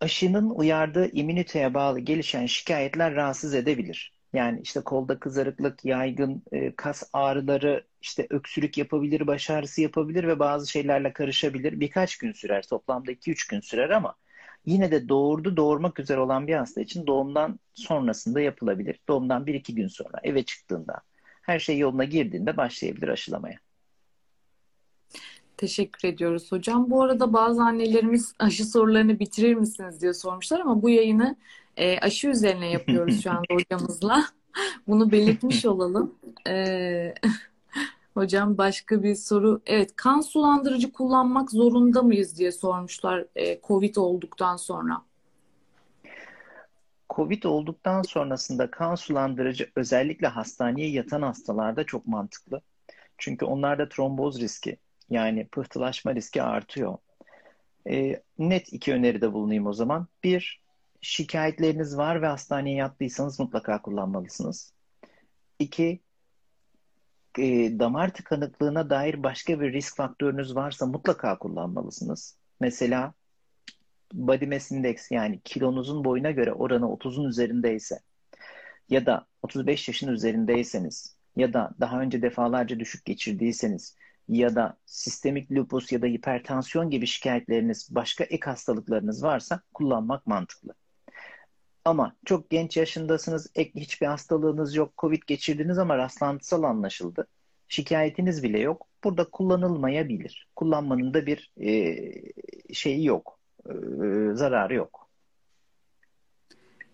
aşının 0.00 0.50
uyardığı 0.50 1.10
immüniteye 1.10 1.74
bağlı 1.74 2.00
gelişen 2.00 2.46
şikayetler 2.46 3.14
rahatsız 3.14 3.54
edebilir. 3.54 4.12
Yani 4.32 4.60
işte 4.62 4.80
kolda 4.80 5.18
kızarıklık, 5.18 5.84
yaygın 5.84 6.42
e, 6.52 6.76
kas 6.76 7.02
ağrıları, 7.12 7.86
işte 8.00 8.26
öksürük 8.30 8.78
yapabilir, 8.78 9.26
baş 9.26 9.50
ağrısı 9.50 9.80
yapabilir 9.82 10.24
ve 10.28 10.38
bazı 10.38 10.70
şeylerle 10.70 11.12
karışabilir. 11.12 11.80
Birkaç 11.80 12.16
gün 12.18 12.32
sürer, 12.32 12.66
toplamda 12.68 13.12
2-3 13.12 13.50
gün 13.50 13.60
sürer 13.60 13.90
ama 13.90 14.14
yine 14.66 14.90
de 14.90 15.08
doğurdu 15.08 15.56
doğurmak 15.56 16.00
üzere 16.00 16.20
olan 16.20 16.46
bir 16.46 16.54
hasta 16.54 16.80
için 16.80 17.06
doğumdan 17.06 17.58
sonrasında 17.74 18.40
yapılabilir. 18.40 19.00
Doğumdan 19.08 19.44
1-2 19.44 19.74
gün 19.74 19.88
sonra 19.88 20.20
eve 20.22 20.42
çıktığında, 20.42 21.00
her 21.42 21.58
şey 21.58 21.78
yoluna 21.78 22.04
girdiğinde 22.04 22.56
başlayabilir 22.56 23.08
aşılamaya. 23.08 23.56
Teşekkür 25.56 26.08
ediyoruz 26.08 26.52
hocam. 26.52 26.90
Bu 26.90 27.02
arada 27.02 27.32
bazı 27.32 27.62
annelerimiz 27.62 28.34
aşı 28.38 28.64
sorularını 28.64 29.20
bitirir 29.20 29.54
misiniz 29.54 30.02
diye 30.02 30.14
sormuşlar 30.14 30.60
ama 30.60 30.82
bu 30.82 30.90
yayını 30.90 31.36
e, 31.76 31.98
aşı 31.98 32.28
üzerine 32.28 32.70
yapıyoruz 32.70 33.22
şu 33.22 33.30
anda 33.30 33.42
hocamızla. 33.54 34.24
Bunu 34.86 35.12
belirtmiş 35.12 35.66
olalım. 35.66 36.14
E, 36.48 37.14
hocam 38.14 38.58
başka 38.58 39.02
bir 39.02 39.14
soru. 39.14 39.62
Evet 39.66 39.96
kan 39.96 40.20
sulandırıcı 40.20 40.92
kullanmak 40.92 41.50
zorunda 41.50 42.02
mıyız 42.02 42.38
diye 42.38 42.52
sormuşlar 42.52 43.24
e, 43.36 43.60
COVID 43.60 43.96
olduktan 43.96 44.56
sonra. 44.56 45.02
Covid 47.10 47.42
olduktan 47.42 48.02
sonrasında 48.02 48.70
kan 48.70 48.94
sulandırıcı 48.94 49.70
özellikle 49.76 50.26
hastaneye 50.26 50.90
yatan 50.90 51.22
hastalarda 51.22 51.84
çok 51.84 52.06
mantıklı. 52.06 52.60
Çünkü 53.18 53.44
onlarda 53.44 53.88
tromboz 53.88 54.40
riski 54.40 54.76
yani 55.10 55.46
pıhtılaşma 55.46 56.14
riski 56.14 56.42
artıyor. 56.42 56.98
E, 57.90 58.22
net 58.38 58.72
iki 58.72 58.92
öneride 58.92 59.32
bulunayım 59.32 59.66
o 59.66 59.72
zaman. 59.72 60.06
Bir, 60.24 60.60
şikayetleriniz 61.00 61.96
var 61.96 62.22
ve 62.22 62.26
hastaneye 62.26 62.76
yattıysanız 62.76 63.40
mutlaka 63.40 63.82
kullanmalısınız. 63.82 64.72
İki, 65.58 66.00
e, 67.38 67.78
damar 67.78 68.14
tıkanıklığına 68.14 68.90
dair 68.90 69.22
başka 69.22 69.60
bir 69.60 69.72
risk 69.72 69.96
faktörünüz 69.96 70.56
varsa 70.56 70.86
mutlaka 70.86 71.38
kullanmalısınız. 71.38 72.36
Mesela 72.60 73.14
body 74.12 74.46
mass 74.46 74.72
index 74.72 75.10
yani 75.10 75.40
kilonuzun 75.44 76.04
boyuna 76.04 76.30
göre 76.30 76.52
oranı 76.52 76.84
30'un 76.84 77.28
üzerindeyse 77.28 78.00
ya 78.88 79.06
da 79.06 79.26
35 79.42 79.88
yaşın 79.88 80.08
üzerindeyseniz 80.08 81.16
ya 81.36 81.52
da 81.52 81.70
daha 81.80 82.00
önce 82.00 82.22
defalarca 82.22 82.80
düşük 82.80 83.04
geçirdiyseniz 83.04 83.96
ya 84.28 84.54
da 84.54 84.76
sistemik 84.86 85.52
lupus 85.52 85.92
ya 85.92 86.02
da 86.02 86.06
hipertansiyon 86.06 86.90
gibi 86.90 87.06
şikayetleriniz, 87.06 87.94
başka 87.94 88.24
ek 88.24 88.50
hastalıklarınız 88.50 89.22
varsa 89.22 89.60
kullanmak 89.74 90.26
mantıklı. 90.26 90.74
Ama 91.84 92.16
çok 92.24 92.50
genç 92.50 92.76
yaşındasınız, 92.76 93.50
ek 93.54 93.80
hiçbir 93.80 94.06
hastalığınız 94.06 94.74
yok, 94.74 94.92
Covid 94.98 95.22
geçirdiniz 95.26 95.78
ama 95.78 95.98
rastlantısal 95.98 96.62
anlaşıldı. 96.62 97.26
Şikayetiniz 97.68 98.42
bile 98.42 98.58
yok. 98.58 98.86
Burada 99.04 99.24
kullanılmayabilir. 99.30 100.48
Kullanmanın 100.56 101.14
da 101.14 101.26
bir 101.26 101.50
e, 101.60 102.74
şeyi 102.74 103.04
yok, 103.04 103.38
e, 103.66 103.72
zararı 104.34 104.74
yok. 104.74 105.08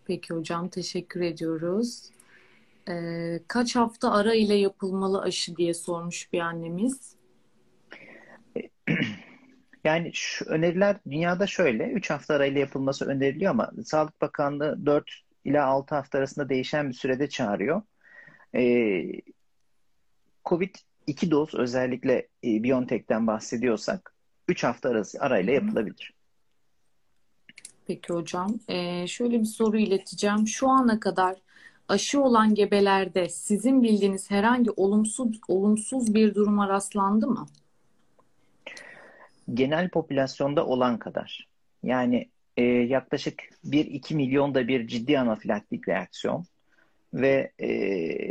Peki 0.04 0.34
hocam 0.34 0.68
teşekkür 0.68 1.20
ediyoruz. 1.20 2.10
Ee, 2.88 3.40
kaç 3.48 3.76
hafta 3.76 4.12
ara 4.12 4.34
ile 4.34 4.54
yapılmalı 4.54 5.20
aşı 5.20 5.56
diye 5.56 5.74
sormuş 5.74 6.32
bir 6.32 6.40
annemiz. 6.40 7.14
Yani 9.84 10.10
şu 10.14 10.44
öneriler 10.44 10.96
dünyada 11.10 11.46
şöyle 11.46 11.90
3 11.90 12.10
hafta 12.10 12.34
arayla 12.34 12.60
yapılması 12.60 13.06
öneriliyor 13.06 13.50
ama 13.50 13.70
Sağlık 13.84 14.20
Bakanlığı 14.20 14.86
4 14.86 15.10
ila 15.44 15.66
6 15.66 15.94
hafta 15.94 16.18
arasında 16.18 16.48
değişen 16.48 16.88
bir 16.88 16.94
sürede 16.94 17.28
çağırıyor. 17.28 17.82
Ee, 18.54 19.02
Covid 20.44 20.74
2 21.06 21.30
doz 21.30 21.54
özellikle 21.54 22.28
e, 22.44 22.62
BioNTech'ten 22.62 23.26
bahsediyorsak 23.26 24.14
3 24.48 24.64
hafta 24.64 24.88
arası 24.88 25.20
arayla 25.20 25.52
yapılabilir. 25.52 26.14
Peki 27.86 28.12
hocam. 28.12 28.58
Ee, 28.68 29.06
şöyle 29.06 29.40
bir 29.40 29.44
soru 29.44 29.78
ileteceğim. 29.78 30.48
Şu 30.48 30.68
ana 30.68 31.00
kadar 31.00 31.36
aşı 31.88 32.22
olan 32.22 32.54
gebelerde 32.54 33.28
sizin 33.28 33.82
bildiğiniz 33.82 34.30
herhangi 34.30 34.70
olumsuz 34.70 35.40
olumsuz 35.48 36.14
bir 36.14 36.34
duruma 36.34 36.68
rastlandı 36.68 37.26
mı? 37.26 37.46
Genel 39.54 39.88
popülasyonda 39.88 40.66
olan 40.66 40.98
kadar. 40.98 41.48
Yani 41.82 42.30
e, 42.56 42.62
yaklaşık 42.64 43.42
1-2 43.64 44.14
milyonda 44.14 44.68
bir 44.68 44.86
ciddi 44.86 45.18
anafilaktik 45.18 45.88
reaksiyon 45.88 46.44
ve 47.14 47.52
e, 47.60 47.68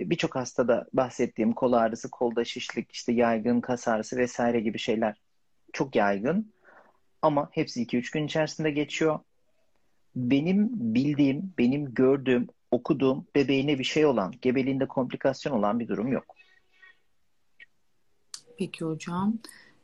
birçok 0.09 0.35
hastada 0.35 0.87
bahsettiğim 0.93 1.53
kol 1.53 1.73
ağrısı, 1.73 2.09
kolda 2.09 2.45
şişlik, 2.45 2.91
işte 2.91 3.11
yaygın 3.11 3.61
kas 3.61 3.87
ağrısı 3.87 4.17
vesaire 4.17 4.59
gibi 4.59 4.79
şeyler 4.79 5.21
çok 5.73 5.95
yaygın. 5.95 6.53
Ama 7.21 7.49
hepsi 7.51 7.81
2-3 7.81 8.13
gün 8.13 8.25
içerisinde 8.25 8.71
geçiyor. 8.71 9.19
Benim 10.15 10.69
bildiğim, 10.71 11.53
benim 11.57 11.93
gördüğüm, 11.93 12.47
okuduğum 12.71 13.27
bebeğine 13.35 13.79
bir 13.79 13.83
şey 13.83 14.05
olan, 14.05 14.33
gebeliğinde 14.41 14.87
komplikasyon 14.87 15.53
olan 15.53 15.79
bir 15.79 15.87
durum 15.87 16.11
yok. 16.11 16.35
Peki 18.57 18.85
hocam. 18.85 19.39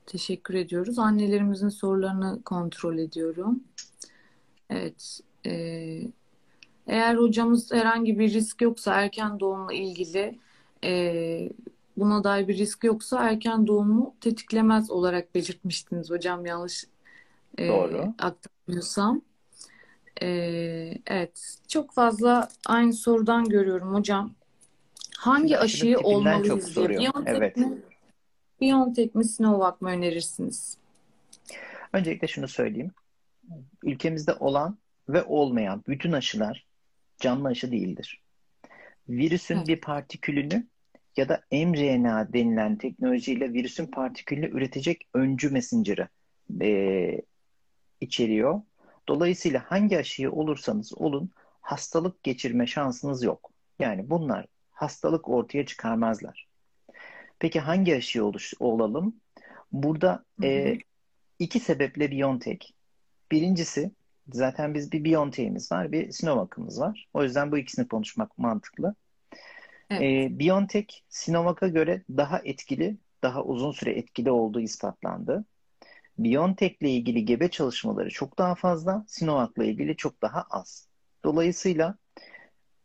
Teşekkür 0.05 0.53
ediyoruz. 0.53 0.99
Annelerimizin 0.99 1.69
sorularını 1.69 2.43
kontrol 2.43 2.97
ediyorum. 2.97 3.63
Evet. 4.69 5.19
E, 5.45 5.51
eğer 6.87 7.15
hocamız 7.15 7.71
herhangi 7.71 8.19
bir 8.19 8.33
risk 8.33 8.61
yoksa 8.61 9.01
erken 9.01 9.39
doğumla 9.39 9.73
ilgili 9.73 10.39
e, 10.83 11.49
buna 11.97 12.23
dair 12.23 12.47
bir 12.47 12.57
risk 12.57 12.83
yoksa 12.83 13.29
erken 13.29 13.67
doğumu 13.67 14.15
tetiklemez 14.21 14.91
olarak 14.91 15.35
belirtmiştiniz 15.35 16.09
hocam 16.09 16.45
yanlış 16.45 16.85
e, 17.57 17.67
Doğru. 17.67 18.13
aktarmıyorsam. 18.19 19.21
E, 20.21 20.27
evet. 21.07 21.57
Çok 21.67 21.93
fazla 21.93 22.49
aynı 22.65 22.93
sorudan 22.93 23.45
görüyorum 23.45 23.93
hocam. 23.93 24.31
Hangi 25.17 25.57
aşıyı 25.57 25.99
olmalıyız 25.99 26.75
diye. 26.75 26.89
Biontech 26.89 27.37
evet. 27.37 27.57
mi? 27.57 27.81
BioNTech 28.61 29.15
mi 29.15 29.25
Sinovac 29.25 29.81
mı 29.81 29.89
önerirsiniz? 29.89 30.77
Öncelikle 31.93 32.27
şunu 32.27 32.47
söyleyeyim. 32.47 32.91
Ülkemizde 33.83 34.33
olan 34.33 34.77
ve 35.09 35.23
olmayan 35.23 35.83
bütün 35.87 36.11
aşılar 36.11 36.65
canlı 37.19 37.47
aşı 37.47 37.71
değildir. 37.71 38.21
Virüsün 39.09 39.57
evet. 39.57 39.67
bir 39.67 39.81
partikülünü 39.81 40.67
ya 41.17 41.29
da 41.29 41.41
mRNA 41.51 42.33
denilen 42.33 42.77
teknolojiyle 42.77 43.53
virüsün 43.53 43.85
partikülünü 43.85 44.49
üretecek 44.49 45.07
öncü 45.13 45.49
messenger'ı 45.49 46.07
e, 46.61 47.21
içeriyor. 48.01 48.61
Dolayısıyla 49.07 49.63
hangi 49.67 49.97
aşıyı 49.97 50.31
olursanız 50.31 50.97
olun 50.97 51.29
hastalık 51.61 52.23
geçirme 52.23 52.67
şansınız 52.67 53.23
yok. 53.23 53.51
Yani 53.79 54.09
bunlar 54.09 54.45
hastalık 54.71 55.29
ortaya 55.29 55.65
çıkarmazlar. 55.65 56.47
Peki 57.39 57.59
hangi 57.59 57.95
aşıyı 57.95 58.25
oluş, 58.25 58.53
olalım? 58.59 59.15
Burada 59.71 60.25
E, 60.43 60.77
iki 61.39 61.59
sebeple 61.59 62.11
BioNTech. 62.11 62.59
Birincisi 63.31 63.91
zaten 64.27 64.73
biz 64.73 64.91
bir 64.91 65.03
BioNTech'imiz 65.03 65.71
var, 65.71 65.91
bir 65.91 66.11
Sinovac'ımız 66.11 66.79
var. 66.79 67.07
O 67.13 67.23
yüzden 67.23 67.51
bu 67.51 67.57
ikisini 67.57 67.87
konuşmak 67.87 68.37
mantıklı. 68.37 68.95
Evet. 69.89 70.01
E, 70.01 70.39
BioNTech 70.39 70.87
Sinovac'a 71.09 71.67
göre 71.67 72.03
daha 72.09 72.41
etkili, 72.43 72.97
daha 73.23 73.43
uzun 73.43 73.71
süre 73.71 73.91
etkili 73.91 74.31
olduğu 74.31 74.59
ispatlandı. 74.59 75.45
BioNTech 76.17 76.75
ile 76.81 76.89
ilgili 76.89 77.25
gebe 77.25 77.49
çalışmaları 77.49 78.09
çok 78.09 78.37
daha 78.37 78.55
fazla, 78.55 79.05
Sinovac 79.07 79.49
ile 79.57 79.67
ilgili 79.67 79.95
çok 79.95 80.21
daha 80.21 80.45
az. 80.49 80.87
Dolayısıyla 81.23 81.97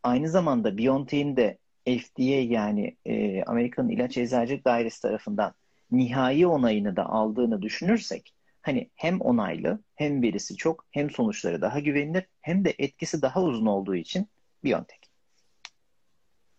aynı 0.02 0.28
zamanda 0.28 0.78
BioNTech'in 0.78 1.36
de 1.36 1.58
FDA 1.98 2.54
yani 2.54 2.96
e, 3.04 3.42
Amerikan 3.42 3.88
İlaç 3.88 4.16
Eczacılık 4.16 4.64
Dairesi 4.64 5.02
tarafından 5.02 5.54
nihai 5.90 6.46
onayını 6.46 6.96
da 6.96 7.06
aldığını 7.06 7.62
düşünürsek 7.62 8.34
hani 8.62 8.90
hem 8.94 9.20
onaylı 9.20 9.80
hem 9.94 10.22
verisi 10.22 10.56
çok 10.56 10.86
hem 10.90 11.10
sonuçları 11.10 11.60
daha 11.60 11.80
güvenilir 11.80 12.24
hem 12.40 12.64
de 12.64 12.74
etkisi 12.78 13.22
daha 13.22 13.42
uzun 13.42 13.66
olduğu 13.66 13.94
için 13.94 14.28
BioNTech. 14.64 15.00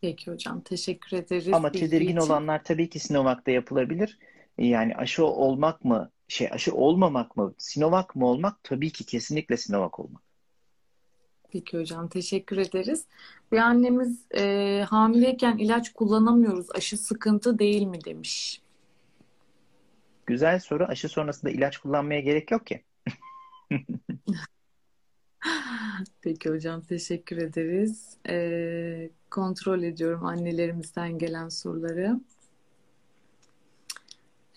Peki 0.02 0.32
hocam 0.32 0.62
teşekkür 0.62 1.18
ederiz. 1.18 1.54
Ama 1.54 1.72
tedirgin 1.72 2.08
için. 2.08 2.18
olanlar 2.18 2.64
tabii 2.64 2.90
ki 2.90 3.00
Sinovac'ta 3.00 3.52
yapılabilir. 3.52 4.20
Yani 4.58 4.96
aşı 4.96 5.26
olmak 5.26 5.86
mı 5.86 6.12
şey 6.28 6.48
aşı 6.52 6.76
olmamak 6.76 7.38
mı 7.38 7.54
Sinovac 7.58 8.06
mı 8.16 8.28
olmak 8.28 8.64
tabii 8.64 8.92
ki 8.92 9.06
kesinlikle 9.06 9.58
Sinovac 9.58 10.00
olmak. 10.00 10.24
Peki 11.52 11.78
hocam 11.78 12.08
teşekkür 12.08 12.58
ederiz. 12.58 13.06
Bir 13.52 13.58
annemiz 13.58 14.26
e, 14.36 14.86
hamileyken 14.90 15.58
ilaç 15.58 15.94
kullanamıyoruz. 15.94 16.68
Aşı 16.76 16.98
sıkıntı 16.98 17.60
değil 17.60 17.84
mi 17.84 18.06
demiş. 18.06 18.62
Güzel 20.26 20.60
soru. 20.60 20.86
Aşı 20.86 21.10
sonrasında 21.10 21.52
ilaç 21.52 21.78
kullanmaya 21.78 22.20
gerek 22.20 22.52
yok 22.52 22.68
ki. 22.68 22.84
Peki 26.22 26.50
hocam 26.50 26.82
teşekkür 26.82 27.38
ederiz. 27.38 28.18
Ee, 28.30 29.10
kontrol 29.32 29.84
ediyorum 29.84 30.26
annelerimizden 30.26 31.18
gelen 31.18 31.50
soruları. 31.50 32.20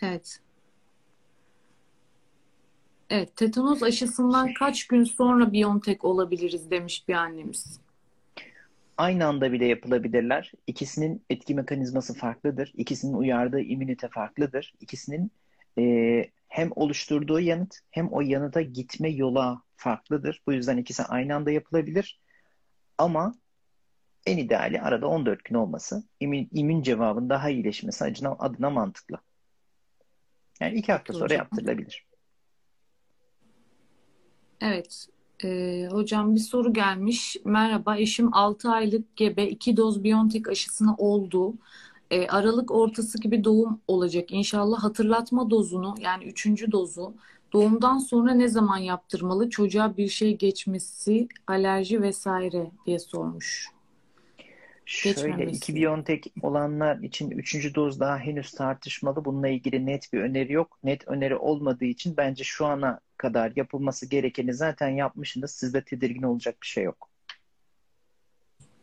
Evet. 0.03 0.41
Evet, 3.11 3.37
tetanoz 3.37 3.83
aşısından 3.83 4.55
kaç 4.55 4.87
gün 4.87 5.05
sonra 5.05 5.53
Biontech 5.53 6.05
olabiliriz 6.05 6.71
demiş 6.71 7.09
bir 7.09 7.15
annemiz. 7.15 7.81
Aynı 8.97 9.27
anda 9.27 9.53
bile 9.53 9.67
yapılabilirler. 9.67 10.53
İkisinin 10.67 11.23
etki 11.31 11.55
mekanizması 11.55 12.15
farklıdır. 12.15 12.73
İkisinin 12.77 13.15
uyardığı 13.15 13.61
immünite 13.61 14.09
farklıdır. 14.09 14.75
İkisinin 14.81 15.31
e, 15.79 15.85
hem 16.49 16.71
oluşturduğu 16.77 17.41
yanıt 17.41 17.79
hem 17.91 18.09
o 18.13 18.21
yanıta 18.21 18.61
gitme 18.61 19.09
yola 19.09 19.63
farklıdır. 19.77 20.43
Bu 20.47 20.53
yüzden 20.53 20.77
ikisi 20.77 21.03
aynı 21.03 21.35
anda 21.35 21.51
yapılabilir. 21.51 22.21
Ama 22.99 23.35
en 24.27 24.39
ideali 24.39 24.81
arada 24.81 25.07
14 25.07 25.45
gün 25.45 25.55
olması. 25.55 26.05
İmmün, 26.21 26.49
immün 26.53 26.83
cevabın 26.83 27.31
daha 27.31 27.51
iyileşmesi 27.51 28.05
adına, 28.05 28.37
adına 28.39 28.71
mantıklı. 28.71 29.19
Yani 30.61 30.75
iki 30.75 30.93
hafta 30.93 31.13
sonra 31.13 31.35
yaptırılabilir. 31.35 32.07
Evet. 34.61 35.07
Ee, 35.45 35.89
hocam 35.91 36.35
bir 36.35 36.41
soru 36.41 36.73
gelmiş. 36.73 37.37
Merhaba, 37.45 37.97
eşim 37.97 38.35
6 38.35 38.71
aylık 38.71 39.17
gebe 39.17 39.47
2 39.47 39.77
doz 39.77 40.05
Biontech 40.05 40.49
aşısını 40.49 40.95
oldu. 40.97 41.55
Ee, 42.11 42.27
Aralık 42.27 42.71
ortası 42.71 43.21
gibi 43.21 43.45
doğum 43.45 43.81
olacak. 43.89 44.33
İnşallah 44.33 44.85
hatırlatma 44.85 45.51
dozunu 45.51 45.95
yani 46.01 46.25
3. 46.25 46.73
dozu 46.73 47.15
doğumdan 47.53 47.99
sonra 47.99 48.35
ne 48.35 48.49
zaman 48.49 48.79
yaptırmalı? 48.79 49.51
Çocuğa 49.51 49.97
bir 49.97 50.09
şey 50.09 50.37
geçmesi, 50.37 51.29
alerji 51.47 52.03
vesaire 52.03 52.71
diye 52.87 52.99
sormuş. 52.99 53.69
Şöyle 54.87 55.51
iki 55.51 55.75
Biontech 55.75 56.29
olanlar 56.43 56.99
için 56.99 57.31
üçüncü 57.31 57.75
doz 57.75 58.01
daha 58.01 58.19
henüz 58.19 58.51
tartışmalı. 58.51 59.25
Bununla 59.25 59.49
ilgili 59.49 59.87
net 59.87 60.13
bir 60.13 60.21
öneri 60.21 60.53
yok. 60.53 60.79
Net 60.85 61.09
öneri 61.09 61.37
olmadığı 61.37 61.85
için 61.85 62.17
bence 62.17 62.45
şu 62.45 62.67
ana 62.67 63.01
kadar 63.19 63.53
yapılması 63.57 64.07
gerekeni 64.07 64.55
zaten 64.55 64.89
yapmışsınız. 64.89 65.51
Sizde 65.51 65.85
tedirgin 65.85 66.23
olacak 66.23 66.57
bir 66.63 66.67
şey 66.67 66.85
yok. 66.85 67.11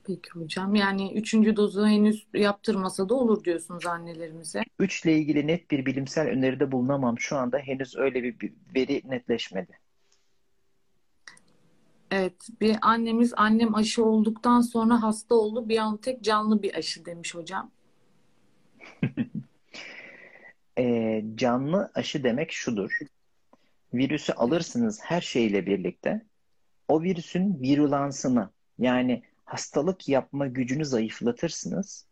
Peki 0.03 0.29
hocam. 0.29 0.75
Yani 0.75 1.13
üçüncü 1.13 1.55
dozu 1.55 1.88
henüz 1.88 2.27
yaptırmasa 2.33 3.09
da 3.09 3.13
olur 3.13 3.43
diyorsunuz 3.43 3.85
annelerimize. 3.85 4.61
Üçle 4.79 5.17
ilgili 5.17 5.47
net 5.47 5.71
bir 5.71 5.85
bilimsel 5.85 6.27
öneride 6.27 6.71
bulunamam. 6.71 7.19
Şu 7.19 7.38
anda 7.38 7.57
henüz 7.57 7.95
öyle 7.97 8.23
bir 8.23 8.39
bir 8.39 8.53
veri 8.75 9.01
netleşmedi. 9.05 9.79
Evet, 12.11 12.47
bir 12.61 12.77
annemiz 12.81 13.33
annem 13.38 13.75
aşı 13.75 14.05
olduktan 14.05 14.61
sonra 14.61 15.03
hasta 15.03 15.35
oldu. 15.35 15.69
Biontech 15.69 16.21
canlı 16.21 16.63
bir 16.63 16.75
aşı 16.75 17.05
demiş 17.05 17.35
hocam. 17.35 17.71
Ee, 20.77 21.23
canlı 21.35 21.91
aşı 21.95 22.23
demek 22.23 22.51
şudur. 22.51 23.00
Virüsü 23.93 24.33
alırsınız 24.33 25.00
her 25.03 25.21
şeyle 25.21 25.65
birlikte. 25.65 26.21
O 26.88 27.01
virüsün 27.01 27.62
virülansını 27.62 28.50
yani 28.79 29.24
hastalık 29.45 30.10
yapma 30.10 30.48
gücünü 30.48 30.86
zayıflatırsınız. 30.86 32.07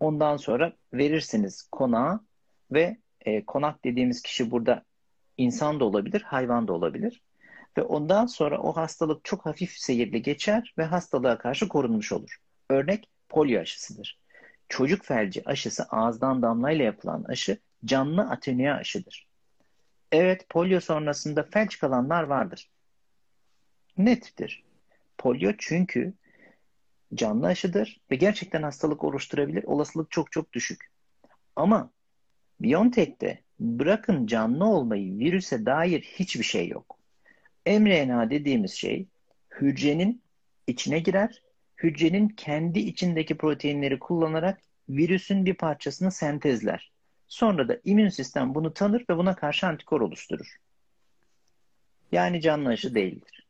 Ondan 0.00 0.36
sonra 0.36 0.72
verirsiniz 0.92 1.62
konağa 1.72 2.20
ve 2.72 2.96
e, 3.20 3.44
konak 3.44 3.84
dediğimiz 3.84 4.22
kişi 4.22 4.50
burada 4.50 4.84
insan 5.36 5.80
da 5.80 5.84
olabilir, 5.84 6.22
hayvan 6.22 6.68
da 6.68 6.72
olabilir. 6.72 7.22
Ve 7.78 7.82
ondan 7.82 8.26
sonra 8.26 8.60
o 8.60 8.72
hastalık 8.72 9.24
çok 9.24 9.46
hafif 9.46 9.70
seyirli 9.70 10.22
geçer 10.22 10.74
ve 10.78 10.84
hastalığa 10.84 11.38
karşı 11.38 11.68
korunmuş 11.68 12.12
olur. 12.12 12.36
Örnek 12.70 13.08
polio 13.28 13.60
aşısıdır. 13.60 14.20
Çocuk 14.68 15.04
felci 15.04 15.48
aşısı 15.48 15.84
ağızdan 15.84 16.42
damlayla 16.42 16.84
yapılan 16.84 17.24
aşı 17.28 17.58
canlı 17.84 18.22
atenuye 18.22 18.72
aşıdır. 18.72 19.26
Evet 20.14 20.48
polio 20.48 20.80
sonrasında 20.80 21.42
felç 21.42 21.78
kalanlar 21.78 22.22
vardır. 22.22 22.70
Nettir. 23.98 24.62
Polio 25.18 25.52
çünkü 25.58 26.12
canlı 27.14 27.46
aşıdır 27.46 28.00
ve 28.10 28.16
gerçekten 28.16 28.62
hastalık 28.62 29.04
oluşturabilir. 29.04 29.64
Olasılık 29.64 30.10
çok 30.10 30.32
çok 30.32 30.52
düşük. 30.52 30.90
Ama 31.56 31.90
BioNTech'te 32.60 33.42
bırakın 33.60 34.26
canlı 34.26 34.64
olmayı 34.64 35.18
virüse 35.18 35.66
dair 35.66 36.00
hiçbir 36.00 36.44
şey 36.44 36.68
yok 36.68 36.98
mRNA 37.66 38.30
dediğimiz 38.30 38.72
şey 38.72 39.06
hücrenin 39.60 40.22
içine 40.66 40.98
girer. 40.98 41.42
Hücrenin 41.82 42.28
kendi 42.28 42.78
içindeki 42.78 43.36
proteinleri 43.36 43.98
kullanarak 43.98 44.60
virüsün 44.88 45.46
bir 45.46 45.54
parçasını 45.54 46.12
sentezler. 46.12 46.93
Sonra 47.28 47.68
da 47.68 47.80
immün 47.84 48.08
sistem 48.08 48.54
bunu 48.54 48.74
tanır 48.74 49.04
ve 49.10 49.16
buna 49.16 49.36
karşı 49.36 49.66
antikor 49.66 50.00
oluşturur. 50.00 50.56
Yani 52.12 52.40
canlı 52.40 52.68
aşı 52.68 52.94
değildir. 52.94 53.46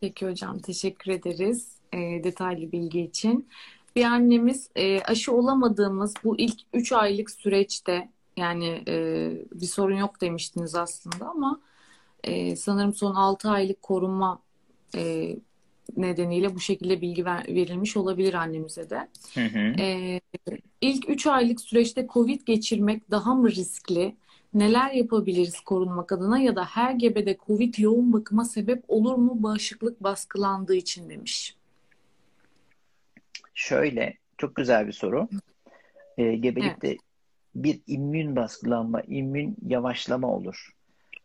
Peki 0.00 0.26
hocam 0.26 0.58
teşekkür 0.58 1.12
ederiz 1.12 1.76
e, 1.92 1.98
detaylı 1.98 2.72
bilgi 2.72 3.00
için. 3.00 3.48
Bir 3.96 4.04
annemiz 4.04 4.70
e, 4.76 5.00
aşı 5.00 5.32
olamadığımız 5.32 6.14
bu 6.24 6.38
ilk 6.38 6.60
3 6.72 6.92
aylık 6.92 7.30
süreçte 7.30 8.08
yani 8.36 8.84
e, 8.88 9.30
bir 9.52 9.66
sorun 9.66 9.96
yok 9.96 10.20
demiştiniz 10.20 10.74
aslında 10.74 11.28
ama 11.28 11.60
e, 12.24 12.56
sanırım 12.56 12.94
son 12.94 13.14
6 13.14 13.50
aylık 13.50 13.82
korunma 13.82 14.42
e, 14.94 15.34
nedeniyle 15.96 16.54
bu 16.54 16.60
şekilde 16.60 17.00
bilgi 17.00 17.24
ver, 17.24 17.46
verilmiş 17.48 17.96
olabilir 17.96 18.34
annemize 18.34 18.90
de. 18.90 19.08
Hı 19.34 19.44
hı. 19.44 19.82
E, 19.82 20.20
ilk 20.80 21.08
3 21.10 21.26
aylık 21.26 21.60
süreçte 21.60 22.06
COVID 22.12 22.40
geçirmek 22.46 23.10
daha 23.10 23.34
mı 23.34 23.50
riskli? 23.50 24.16
Neler 24.54 24.90
yapabiliriz 24.90 25.60
korunmak 25.60 26.12
adına 26.12 26.38
ya 26.38 26.56
da 26.56 26.64
her 26.64 26.92
gebede 26.92 27.36
COVID 27.46 27.74
yoğun 27.78 28.12
bakıma 28.12 28.44
sebep 28.44 28.84
olur 28.88 29.14
mu 29.14 29.42
bağışıklık 29.42 30.02
baskılandığı 30.02 30.74
için 30.74 31.10
demiş. 31.10 31.56
Şöyle, 33.54 34.14
çok 34.38 34.56
güzel 34.56 34.86
bir 34.86 34.92
soru. 34.92 35.28
E, 36.18 36.36
gebelikte 36.36 36.88
evet. 36.88 36.98
bir 37.54 37.80
immün 37.86 38.36
baskılanma, 38.36 39.00
immün 39.00 39.56
yavaşlama 39.66 40.28
olur. 40.28 40.72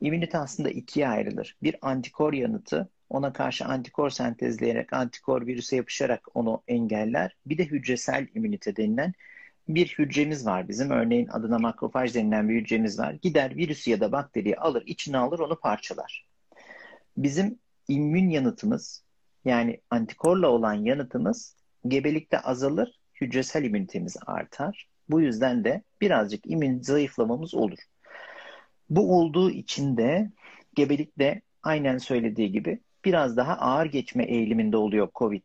İmmünite 0.02 0.38
aslında 0.38 0.70
ikiye 0.70 1.08
ayrılır. 1.08 1.56
Bir 1.64 1.76
antikor 1.82 2.34
yanıtı, 2.34 2.90
ona 3.14 3.34
karşı 3.34 3.66
antikor 3.66 4.10
sentezleyerek, 4.10 4.94
antikor 4.94 5.48
virüse 5.48 5.76
yapışarak 5.76 6.28
onu 6.34 6.64
engeller. 6.68 7.36
Bir 7.46 7.58
de 7.58 7.66
hücresel 7.66 8.28
immünite 8.36 8.76
denilen 8.76 9.14
bir 9.68 9.88
hücremiz 9.88 10.46
var 10.46 10.68
bizim. 10.68 10.92
Örneğin 10.92 11.28
adına 11.28 11.60
makrofaj 11.60 12.16
denilen 12.16 12.50
bir 12.50 12.62
hücremiz 12.62 13.00
var. 13.00 13.14
Gider 13.22 13.56
virüsü 13.56 13.92
ya 13.92 14.00
da 14.00 14.12
bakteriyi 14.12 14.58
alır, 14.58 14.84
içine 14.86 15.18
alır, 15.18 15.40
onu 15.40 15.60
parçalar. 15.60 16.28
Bizim 17.18 17.60
immün 17.88 18.30
yanıtımız, 18.30 19.04
yani 19.46 19.82
antikorla 19.90 20.50
olan 20.50 20.74
yanıtımız 20.74 21.56
gebelikte 21.88 22.40
azalır, 22.40 23.00
hücresel 23.22 23.64
immünitemiz 23.64 24.18
artar. 24.26 24.88
Bu 25.10 25.22
yüzden 25.22 25.64
de 25.64 25.84
birazcık 26.02 26.52
immün 26.52 26.82
zayıflamamız 26.82 27.56
olur. 27.56 27.80
Bu 28.90 29.20
olduğu 29.20 29.52
için 29.52 29.98
de 29.98 30.32
gebelikte 30.76 31.42
aynen 31.64 31.98
söylediği 31.98 32.52
gibi 32.52 32.80
biraz 33.06 33.38
daha 33.38 33.58
ağır 33.58 33.86
geçme 33.86 34.24
eğiliminde 34.24 34.78
oluyor 34.78 35.10
COVID. 35.16 35.44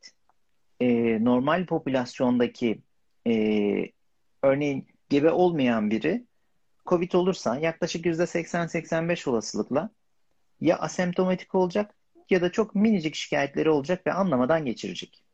Ee, 0.81 1.25
normal 1.25 1.67
popülasyondaki 1.67 2.83
e, 3.27 3.33
örneğin 4.43 4.87
gebe 5.09 5.31
olmayan 5.31 5.91
biri 5.91 6.25
COVID 6.87 7.13
olursa 7.13 7.59
yaklaşık 7.59 8.07
%80-85 8.07 9.31
olasılıkla 9.31 9.91
ya 10.61 10.79
asemptomatik 10.79 11.55
olacak 11.55 11.95
ya 12.31 12.43
da 12.43 12.53
çok 12.53 12.75
minicik 12.75 13.15
şikayetleri 13.15 13.71
olacak 13.71 14.07
ve 14.07 14.13
anlamadan 14.13 14.65
geçirecek. 14.65 15.25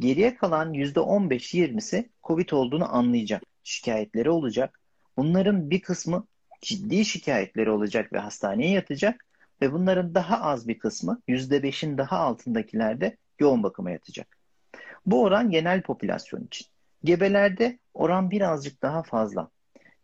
Geriye 0.00 0.36
kalan 0.36 0.74
%15-20'si 0.74 2.08
COVID 2.24 2.50
olduğunu 2.50 2.96
anlayacak. 2.96 3.42
Şikayetleri 3.64 4.30
olacak. 4.30 4.80
Bunların 5.16 5.70
bir 5.70 5.80
kısmı 5.80 6.26
ciddi 6.60 7.04
şikayetleri 7.04 7.70
olacak 7.70 8.12
ve 8.12 8.18
hastaneye 8.18 8.70
yatacak 8.70 9.26
ve 9.62 9.72
bunların 9.72 10.14
daha 10.14 10.40
az 10.40 10.68
bir 10.68 10.78
kısmı 10.78 11.22
%5'in 11.28 11.98
daha 11.98 12.18
altındakilerde 12.18 13.16
yoğun 13.38 13.62
bakıma 13.62 13.90
yatacak. 13.90 14.38
Bu 15.06 15.22
oran 15.22 15.50
genel 15.50 15.82
popülasyon 15.82 16.44
için. 16.44 16.66
Gebelerde 17.04 17.78
oran 17.94 18.30
birazcık 18.30 18.82
daha 18.82 19.02
fazla. 19.02 19.50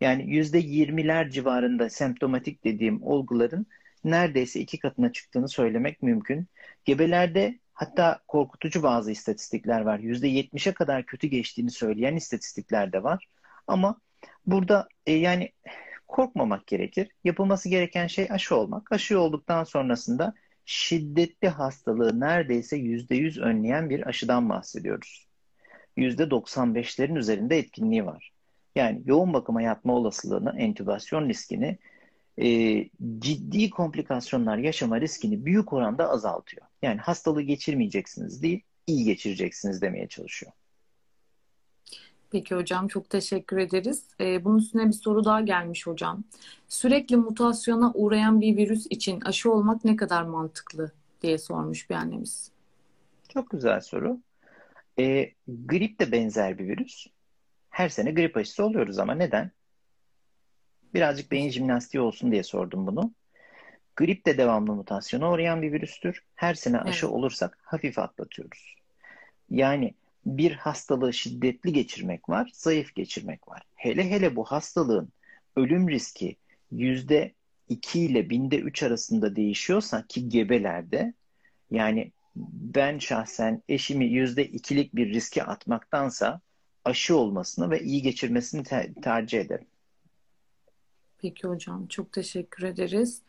Yani 0.00 0.22
%20'ler 0.22 1.30
civarında 1.30 1.90
semptomatik 1.90 2.64
dediğim 2.64 3.02
olguların 3.02 3.66
neredeyse 4.04 4.60
iki 4.60 4.78
katına 4.78 5.12
çıktığını 5.12 5.48
söylemek 5.48 6.02
mümkün. 6.02 6.46
Gebelerde 6.84 7.58
hatta 7.72 8.20
korkutucu 8.28 8.82
bazı 8.82 9.10
istatistikler 9.10 9.80
var. 9.80 9.98
%70'e 9.98 10.74
kadar 10.74 11.06
kötü 11.06 11.26
geçtiğini 11.26 11.70
söyleyen 11.70 12.16
istatistikler 12.16 12.92
de 12.92 13.02
var. 13.02 13.28
Ama 13.66 14.00
burada 14.46 14.88
e, 15.06 15.12
yani 15.12 15.52
korkmamak 16.14 16.66
gerekir. 16.66 17.08
Yapılması 17.24 17.68
gereken 17.68 18.06
şey 18.06 18.26
aşı 18.30 18.56
olmak. 18.56 18.92
Aşı 18.92 19.20
olduktan 19.20 19.64
sonrasında 19.64 20.34
şiddetli 20.64 21.48
hastalığı 21.48 22.20
neredeyse 22.20 22.76
%100 22.76 23.40
önleyen 23.40 23.90
bir 23.90 24.06
aşıdan 24.08 24.48
bahsediyoruz. 24.48 25.28
%95'lerin 25.96 27.18
üzerinde 27.18 27.58
etkinliği 27.58 28.06
var. 28.06 28.32
Yani 28.76 29.02
yoğun 29.04 29.32
bakıma 29.32 29.62
yatma 29.62 29.94
olasılığını, 29.94 30.54
entübasyon 30.58 31.28
riskini, 31.28 31.78
e, 32.38 32.48
ciddi 33.18 33.70
komplikasyonlar 33.70 34.58
yaşama 34.58 35.00
riskini 35.00 35.44
büyük 35.44 35.72
oranda 35.72 36.10
azaltıyor. 36.10 36.66
Yani 36.82 37.00
hastalığı 37.00 37.42
geçirmeyeceksiniz 37.42 38.42
değil, 38.42 38.62
iyi 38.86 39.04
geçireceksiniz 39.04 39.82
demeye 39.82 40.08
çalışıyor. 40.08 40.52
Peki 42.34 42.54
hocam 42.54 42.88
çok 42.88 43.10
teşekkür 43.10 43.58
ederiz. 43.58 44.04
Ee, 44.20 44.44
bunun 44.44 44.58
üstüne 44.58 44.86
bir 44.86 44.92
soru 44.92 45.24
daha 45.24 45.40
gelmiş 45.40 45.86
hocam. 45.86 46.24
Sürekli 46.68 47.16
mutasyona 47.16 47.92
uğrayan 47.94 48.40
bir 48.40 48.56
virüs 48.56 48.86
için 48.90 49.20
aşı 49.20 49.52
olmak 49.52 49.84
ne 49.84 49.96
kadar 49.96 50.22
mantıklı 50.22 50.92
diye 51.22 51.38
sormuş 51.38 51.90
bir 51.90 51.94
annemiz. 51.94 52.50
Çok 53.28 53.50
güzel 53.50 53.80
soru. 53.80 54.20
E, 54.98 55.32
grip 55.48 56.00
de 56.00 56.12
benzer 56.12 56.58
bir 56.58 56.68
virüs. 56.68 57.06
Her 57.70 57.88
sene 57.88 58.10
grip 58.10 58.36
aşısı 58.36 58.64
oluyoruz 58.64 58.98
ama 58.98 59.14
neden? 59.14 59.50
Birazcık 60.94 61.30
beyin 61.30 61.50
jimnastiği 61.50 62.00
olsun 62.00 62.32
diye 62.32 62.42
sordum 62.42 62.86
bunu. 62.86 63.12
Grip 63.96 64.26
de 64.26 64.38
devamlı 64.38 64.74
mutasyona 64.74 65.32
uğrayan 65.32 65.62
bir 65.62 65.72
virüstür. 65.72 66.24
Her 66.34 66.54
sene 66.54 66.78
aşı 66.78 67.06
evet. 67.06 67.14
olursak 67.14 67.58
hafif 67.62 67.98
atlatıyoruz. 67.98 68.74
Yani 69.50 69.94
bir 70.26 70.52
hastalığı 70.52 71.12
şiddetli 71.12 71.72
geçirmek 71.72 72.28
var, 72.28 72.50
zayıf 72.54 72.94
geçirmek 72.94 73.48
var. 73.48 73.62
Hele 73.74 74.10
hele 74.10 74.36
bu 74.36 74.44
hastalığın 74.44 75.08
ölüm 75.56 75.88
riski 75.88 76.36
yüzde 76.70 77.32
2 77.68 78.00
ile 78.00 78.30
binde 78.30 78.58
3 78.58 78.82
arasında 78.82 79.36
değişiyorsa 79.36 80.06
ki 80.06 80.28
gebelerde 80.28 81.14
yani 81.70 82.12
ben 82.36 82.98
şahsen 82.98 83.62
eşimi 83.68 84.06
yüzde 84.06 84.46
ikilik 84.46 84.96
bir 84.96 85.14
riske 85.14 85.44
atmaktansa 85.44 86.40
aşı 86.84 87.16
olmasını 87.16 87.70
ve 87.70 87.80
iyi 87.80 88.02
geçirmesini 88.02 88.62
te- 88.62 88.92
tercih 89.02 89.40
ederim. 89.40 89.66
Peki 91.18 91.48
hocam 91.48 91.86
çok 91.86 92.12
teşekkür 92.12 92.62
ederiz. 92.62 93.22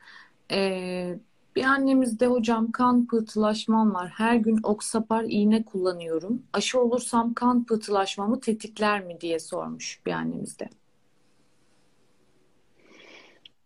Ee, 0.51 1.15
bir 1.55 1.63
annemizde 1.63 2.27
hocam 2.27 2.71
kan 2.71 3.07
pıhtılaşmam 3.07 3.93
var. 3.93 4.09
Her 4.09 4.35
gün 4.35 4.59
oksapar 4.63 5.25
iğne 5.27 5.63
kullanıyorum. 5.63 6.43
Aşı 6.53 6.79
olursam 6.79 7.33
kan 7.33 7.65
pıhtılaşmamı 7.65 8.39
tetikler 8.39 9.03
mi 9.03 9.21
diye 9.21 9.39
sormuş 9.39 10.01
bir 10.05 10.11
annemizde. 10.11 10.69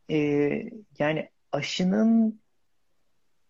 Ee, 0.10 0.70
yani 1.00 1.30
aşının 1.52 2.40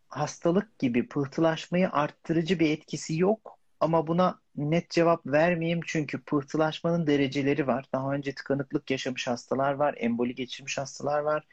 hastalık 0.08 0.80
gibi 0.80 1.08
pıhtılaşmayı 1.08 1.90
arttırıcı 1.90 2.60
bir 2.60 2.70
etkisi 2.70 3.18
yok. 3.18 3.60
Ama 3.80 4.08
buna 4.08 4.40
net 4.56 4.90
cevap 4.90 5.26
vermeyeyim 5.26 5.80
çünkü 5.86 6.22
pıhtılaşmanın 6.22 7.08
dereceleri 7.08 7.68
var. 7.68 7.86
Daha 7.94 8.14
önce 8.14 8.36
tıkanıklık 8.36 8.92
yaşamış 8.92 9.28
hastalar 9.28 9.74
var, 9.74 9.96
emboli 9.98 10.36
geçirmiş 10.36 10.78
hastalar 10.78 11.20
var. 11.20 11.48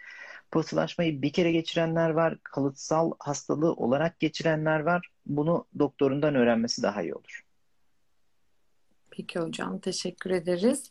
Pıhtılaşmayı 0.57 1.23
bir 1.23 1.33
kere 1.33 1.53
geçirenler 1.53 2.11
var, 2.11 2.39
kalıtsal 2.43 3.13
hastalığı 3.19 3.73
olarak 3.73 4.21
geçirenler 4.21 4.81
var. 4.81 5.09
Bunu 5.27 5.67
doktorundan 5.79 6.35
öğrenmesi 6.35 6.83
daha 6.83 7.03
iyi 7.03 7.15
olur. 7.15 7.45
Peki 9.11 9.39
hocam, 9.39 9.79
teşekkür 9.79 10.31
ederiz. 10.31 10.91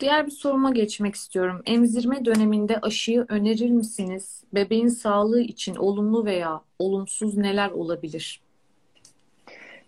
Diğer 0.00 0.26
bir 0.26 0.30
soruma 0.30 0.70
geçmek 0.70 1.14
istiyorum. 1.14 1.62
Emzirme 1.66 2.24
döneminde 2.24 2.78
aşıyı 2.80 3.26
önerir 3.28 3.70
misiniz? 3.70 4.44
Bebeğin 4.54 4.88
sağlığı 4.88 5.40
için 5.40 5.74
olumlu 5.74 6.24
veya 6.24 6.60
olumsuz 6.78 7.36
neler 7.36 7.70
olabilir? 7.70 8.40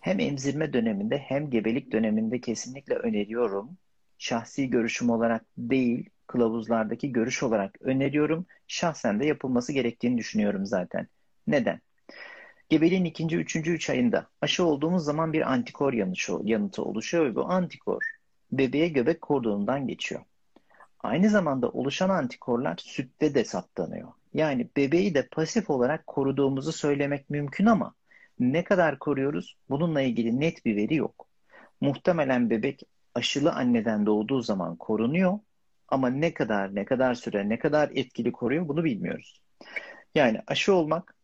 Hem 0.00 0.20
emzirme 0.20 0.72
döneminde 0.72 1.18
hem 1.18 1.50
gebelik 1.50 1.92
döneminde 1.92 2.40
kesinlikle 2.40 2.94
öneriyorum. 2.94 3.70
Şahsi 4.18 4.70
görüşüm 4.70 5.10
olarak 5.10 5.44
değil, 5.58 6.10
kılavuzlardaki 6.32 7.12
görüş 7.12 7.42
olarak 7.42 7.78
öneriyorum. 7.80 8.46
Şahsen 8.66 9.20
de 9.20 9.26
yapılması 9.26 9.72
gerektiğini 9.72 10.18
düşünüyorum 10.18 10.66
zaten. 10.66 11.06
Neden? 11.46 11.80
Gebeliğin 12.68 13.04
ikinci, 13.04 13.36
üçüncü, 13.36 13.72
üç 13.72 13.90
ayında 13.90 14.26
aşı 14.40 14.64
olduğumuz 14.64 15.04
zaman 15.04 15.32
bir 15.32 15.52
antikor 15.52 15.92
yanıtı 16.44 16.84
oluşuyor 16.84 17.24
ve 17.26 17.34
bu 17.34 17.50
antikor 17.50 18.02
bebeğe 18.52 18.88
göbek 18.88 19.20
kordonundan 19.20 19.86
geçiyor. 19.86 20.20
Aynı 21.00 21.30
zamanda 21.30 21.68
oluşan 21.68 22.08
antikorlar 22.08 22.76
sütte 22.76 23.34
de 23.34 23.44
saptanıyor. 23.44 24.08
Yani 24.34 24.68
bebeği 24.76 25.14
de 25.14 25.28
pasif 25.32 25.70
olarak 25.70 26.06
koruduğumuzu 26.06 26.72
söylemek 26.72 27.30
mümkün 27.30 27.66
ama 27.66 27.94
ne 28.40 28.64
kadar 28.64 28.98
koruyoruz? 28.98 29.56
Bununla 29.70 30.00
ilgili 30.00 30.40
net 30.40 30.64
bir 30.64 30.76
veri 30.76 30.94
yok. 30.94 31.26
Muhtemelen 31.80 32.50
bebek 32.50 32.82
aşılı 33.14 33.52
anneden 33.52 34.06
doğduğu 34.06 34.42
zaman 34.42 34.76
korunuyor 34.76 35.38
ama 35.92 36.10
ne 36.10 36.34
kadar, 36.34 36.74
ne 36.74 36.84
kadar 36.84 37.14
süre, 37.14 37.48
ne 37.48 37.58
kadar 37.58 37.90
etkili 37.94 38.32
koruyor 38.32 38.68
bunu 38.68 38.84
bilmiyoruz. 38.84 39.40
Yani 40.14 40.40
aşı 40.46 40.74
olmak 40.74 41.14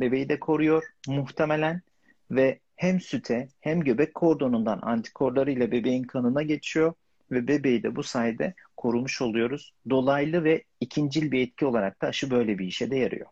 bebeği 0.00 0.28
de 0.28 0.40
koruyor 0.40 0.84
muhtemelen 1.08 1.82
ve 2.30 2.58
hem 2.76 3.00
süte 3.00 3.48
hem 3.60 3.80
göbek 3.80 4.14
kordonundan 4.14 4.78
antikorlarıyla 4.82 5.70
bebeğin 5.70 6.02
kanına 6.02 6.42
geçiyor 6.42 6.94
ve 7.30 7.48
bebeği 7.48 7.82
de 7.82 7.96
bu 7.96 8.02
sayede 8.02 8.54
korumuş 8.76 9.22
oluyoruz. 9.22 9.72
Dolaylı 9.90 10.44
ve 10.44 10.64
ikincil 10.80 11.30
bir 11.30 11.40
etki 11.40 11.66
olarak 11.66 12.02
da 12.02 12.06
aşı 12.06 12.30
böyle 12.30 12.58
bir 12.58 12.66
işe 12.66 12.90
de 12.90 12.96
yarıyor. 12.96 13.26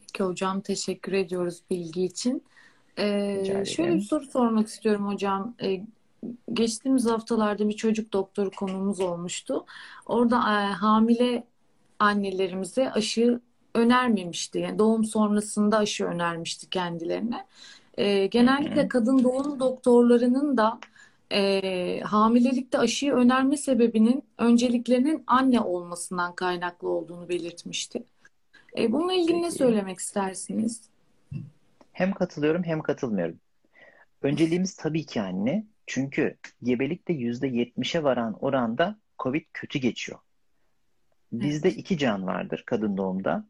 Peki 0.00 0.24
hocam 0.24 0.60
teşekkür 0.60 1.12
ediyoruz 1.12 1.62
bilgi 1.70 2.04
için. 2.04 2.44
Ee, 2.98 3.64
şöyle 3.66 3.94
bir 3.94 4.00
soru 4.00 4.24
sormak 4.24 4.68
istiyorum 4.68 5.06
hocam. 5.06 5.54
Ee, 5.62 5.80
geçtiğimiz 6.52 7.06
haftalarda 7.06 7.68
bir 7.68 7.76
çocuk 7.76 8.12
doktoru 8.12 8.50
konumuz 8.50 9.00
olmuştu. 9.00 9.64
Orada 10.06 10.36
e, 10.36 10.72
hamile 10.72 11.44
annelerimize 11.98 12.92
aşı 12.92 13.40
önermemişti. 13.74 14.58
Yani 14.58 14.78
doğum 14.78 15.04
sonrasında 15.04 15.78
aşı 15.78 16.04
önermişti 16.04 16.70
kendilerine. 16.70 17.46
E, 17.98 18.26
genellikle 18.26 18.88
kadın 18.88 19.24
doğum 19.24 19.60
doktorlarının 19.60 20.56
da 20.56 20.78
e, 21.32 22.00
hamilelikte 22.00 22.78
aşıyı 22.78 23.12
önerme 23.12 23.56
sebebinin 23.56 24.24
önceliklerinin 24.38 25.24
anne 25.26 25.60
olmasından 25.60 26.34
kaynaklı 26.34 26.88
olduğunu 26.88 27.28
belirtmişti. 27.28 28.02
E, 28.78 28.92
bununla 28.92 29.12
ilgili 29.12 29.42
ne 29.42 29.50
söylemek 29.50 29.98
istersiniz? 29.98 30.80
Hem 31.92 32.12
katılıyorum 32.12 32.64
hem 32.64 32.82
katılmıyorum. 32.82 33.36
Önceliğimiz 34.22 34.76
tabii 34.76 35.06
ki 35.06 35.20
anne. 35.20 35.64
Çünkü 35.86 36.36
gebelikte 36.62 37.12
%70'e 37.12 38.02
varan 38.02 38.36
oranda 38.40 38.98
COVID 39.18 39.44
kötü 39.52 39.78
geçiyor. 39.78 40.18
Bizde 41.32 41.68
evet. 41.68 41.78
iki 41.78 41.98
can 41.98 42.26
vardır 42.26 42.62
kadın 42.66 42.96
doğumda. 42.96 43.46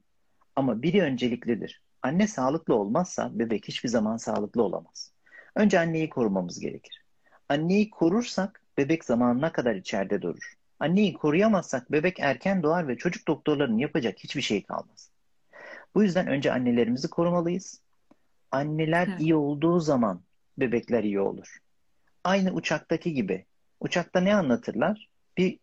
Ama 0.56 0.82
biri 0.82 1.02
önceliklidir. 1.02 1.82
Anne 2.02 2.26
sağlıklı 2.26 2.74
olmazsa 2.74 3.30
bebek 3.38 3.68
hiçbir 3.68 3.88
zaman 3.88 4.16
sağlıklı 4.16 4.62
olamaz. 4.62 5.12
Önce 5.54 5.80
anneyi 5.80 6.08
korumamız 6.08 6.60
gerekir. 6.60 7.04
Anneyi 7.48 7.90
korursak 7.90 8.62
bebek 8.78 9.04
zamanına 9.04 9.52
kadar 9.52 9.74
içeride 9.74 10.22
durur. 10.22 10.54
Anneyi 10.80 11.14
koruyamazsak 11.14 11.92
bebek 11.92 12.20
erken 12.20 12.62
doğar 12.62 12.88
ve 12.88 12.96
çocuk 12.96 13.28
doktorlarının 13.28 13.78
yapacak 13.78 14.18
hiçbir 14.18 14.42
şey 14.42 14.62
kalmaz. 14.62 15.10
Bu 15.94 16.02
yüzden 16.02 16.26
önce 16.26 16.52
annelerimizi 16.52 17.10
korumalıyız. 17.10 17.80
Anneler 18.50 19.08
evet. 19.08 19.20
iyi 19.20 19.34
olduğu 19.34 19.80
zaman 19.80 20.22
bebekler 20.58 21.04
iyi 21.04 21.20
olur. 21.20 21.61
Aynı 22.24 22.52
uçaktaki 22.52 23.14
gibi. 23.14 23.46
Uçakta 23.80 24.20
ne 24.20 24.34
anlatırlar? 24.34 25.08
Bir 25.36 25.58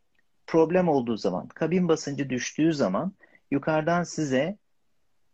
problem 0.47 0.87
olduğu 0.87 1.17
zaman, 1.17 1.47
kabin 1.47 1.87
basıncı 1.87 2.29
düştüğü 2.29 2.73
zaman 2.73 3.13
yukarıdan 3.51 4.03
size 4.03 4.57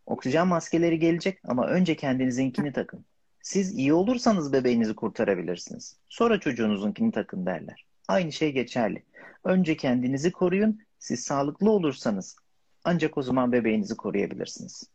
oksijen 0.06 0.46
maskeleri 0.46 0.98
gelecek 0.98 1.38
ama 1.44 1.66
önce 1.66 1.96
kendinizinkini 1.96 2.72
takın. 2.72 3.04
Siz 3.42 3.74
iyi 3.74 3.92
olursanız 3.92 4.52
bebeğinizi 4.52 4.94
kurtarabilirsiniz. 4.94 5.96
Sonra 6.08 6.40
çocuğunuzunkini 6.40 7.12
takın 7.12 7.46
derler. 7.46 7.84
Aynı 8.08 8.32
şey 8.32 8.52
geçerli. 8.52 9.02
Önce 9.44 9.76
kendinizi 9.76 10.32
koruyun. 10.32 10.80
Siz 10.98 11.24
sağlıklı 11.24 11.70
olursanız 11.70 12.36
ancak 12.84 13.18
o 13.18 13.22
zaman 13.22 13.52
bebeğinizi 13.52 13.96
koruyabilirsiniz. 13.96 14.90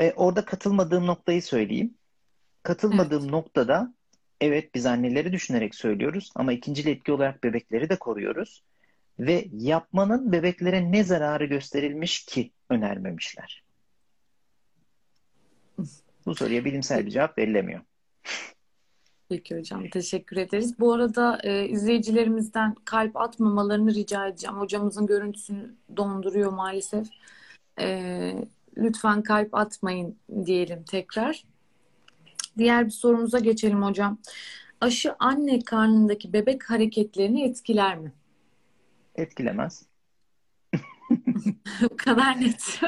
E, 0.00 0.12
orada 0.12 0.44
katılmadığım 0.44 1.06
noktayı 1.06 1.42
söyleyeyim. 1.42 1.94
Katılmadığım 2.62 3.22
evet. 3.22 3.30
noktada 3.30 3.93
evet 4.40 4.74
biz 4.74 4.86
anneleri 4.86 5.32
düşünerek 5.32 5.74
söylüyoruz 5.74 6.30
ama 6.34 6.52
ikinci 6.52 6.90
etki 6.90 7.12
olarak 7.12 7.44
bebekleri 7.44 7.88
de 7.90 7.96
koruyoruz. 7.96 8.62
Ve 9.18 9.48
yapmanın 9.52 10.32
bebeklere 10.32 10.92
ne 10.92 11.04
zararı 11.04 11.44
gösterilmiş 11.44 12.24
ki 12.24 12.50
önermemişler. 12.70 13.64
Bu 16.26 16.34
soruya 16.34 16.64
bilimsel 16.64 17.06
bir 17.06 17.10
cevap 17.10 17.38
verilemiyor. 17.38 17.80
Peki 19.28 19.58
hocam 19.58 19.88
teşekkür 19.88 20.36
ederiz. 20.36 20.78
Bu 20.78 20.92
arada 20.92 21.40
e, 21.42 21.68
izleyicilerimizden 21.68 22.74
kalp 22.84 23.16
atmamalarını 23.16 23.94
rica 23.94 24.26
edeceğim. 24.26 24.56
Hocamızın 24.56 25.06
görüntüsünü 25.06 25.74
donduruyor 25.96 26.52
maalesef. 26.52 27.08
E, 27.80 28.46
lütfen 28.76 29.22
kalp 29.22 29.54
atmayın 29.54 30.16
diyelim 30.46 30.84
tekrar. 30.84 31.44
Diğer 32.58 32.86
bir 32.86 32.90
sorumuza 32.90 33.38
geçelim 33.38 33.82
hocam. 33.82 34.18
Aşı 34.80 35.14
anne 35.18 35.60
karnındaki 35.64 36.32
bebek 36.32 36.70
hareketlerini 36.70 37.44
etkiler 37.44 37.98
mi? 37.98 38.12
Etkilemez. 39.14 39.86
Bu 41.82 41.96
kadar 41.96 42.40
net. 42.40 42.80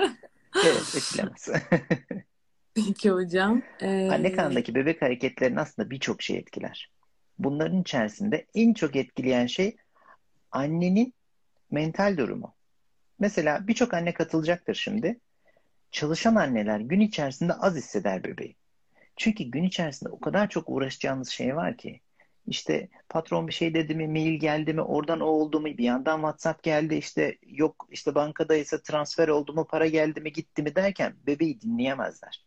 Evet, 0.65 0.95
etkilemez. 0.97 1.49
Peki 2.75 3.11
hocam. 3.11 3.63
Ee... 3.81 4.09
Anne 4.13 4.33
karnındaki 4.33 4.75
bebek 4.75 5.03
hareketlerini 5.03 5.61
aslında 5.61 5.91
birçok 5.91 6.23
şey 6.23 6.37
etkiler. 6.37 6.91
Bunların 7.39 7.81
içerisinde 7.81 8.47
en 8.55 8.75
çok 8.75 8.97
etkileyen 8.97 9.47
şey 9.47 9.77
annenin 10.53 11.15
mental 11.71 12.17
durumu. 12.17 12.55
Mesela 13.19 13.69
birçok 13.69 13.95
anne 13.95 14.15
katılacaktır 14.15 14.75
şimdi. 14.75 15.21
Çalışan 15.91 16.35
anneler 16.35 16.81
gün 16.81 17.01
içerisinde 17.01 17.53
az 17.53 17.77
hisseder 17.77 18.25
bebeği. 18.25 18.57
Çünkü 19.17 19.45
gün 19.45 19.65
içerisinde 19.65 20.11
o 20.11 20.21
kadar 20.21 20.49
çok 20.49 20.69
uğraşacağınız 20.69 21.29
şey 21.29 21.57
var 21.57 21.77
ki. 21.77 22.01
İşte 22.47 22.89
patron 23.09 23.49
bir 23.49 23.53
şey 23.53 23.75
dedi 23.75 23.95
mi, 23.95 24.09
mail 24.09 24.41
geldi 24.41 24.75
mi, 24.75 24.83
oradan 24.83 25.21
o 25.21 25.27
oldu 25.27 25.61
mu, 25.61 25.67
bir 25.67 25.85
yandan 25.85 26.17
WhatsApp 26.17 26.63
geldi, 26.63 26.95
işte 26.95 27.39
yok 27.47 27.89
işte 27.91 28.15
bankadaysa 28.15 28.83
transfer 28.83 29.29
oldu 29.29 29.53
mu, 29.53 29.67
para 29.67 29.87
geldi 29.87 30.21
mi, 30.21 30.33
gitti 30.33 30.63
mi 30.63 30.75
derken 30.75 31.15
bebeği 31.27 31.61
dinleyemezler. 31.61 32.45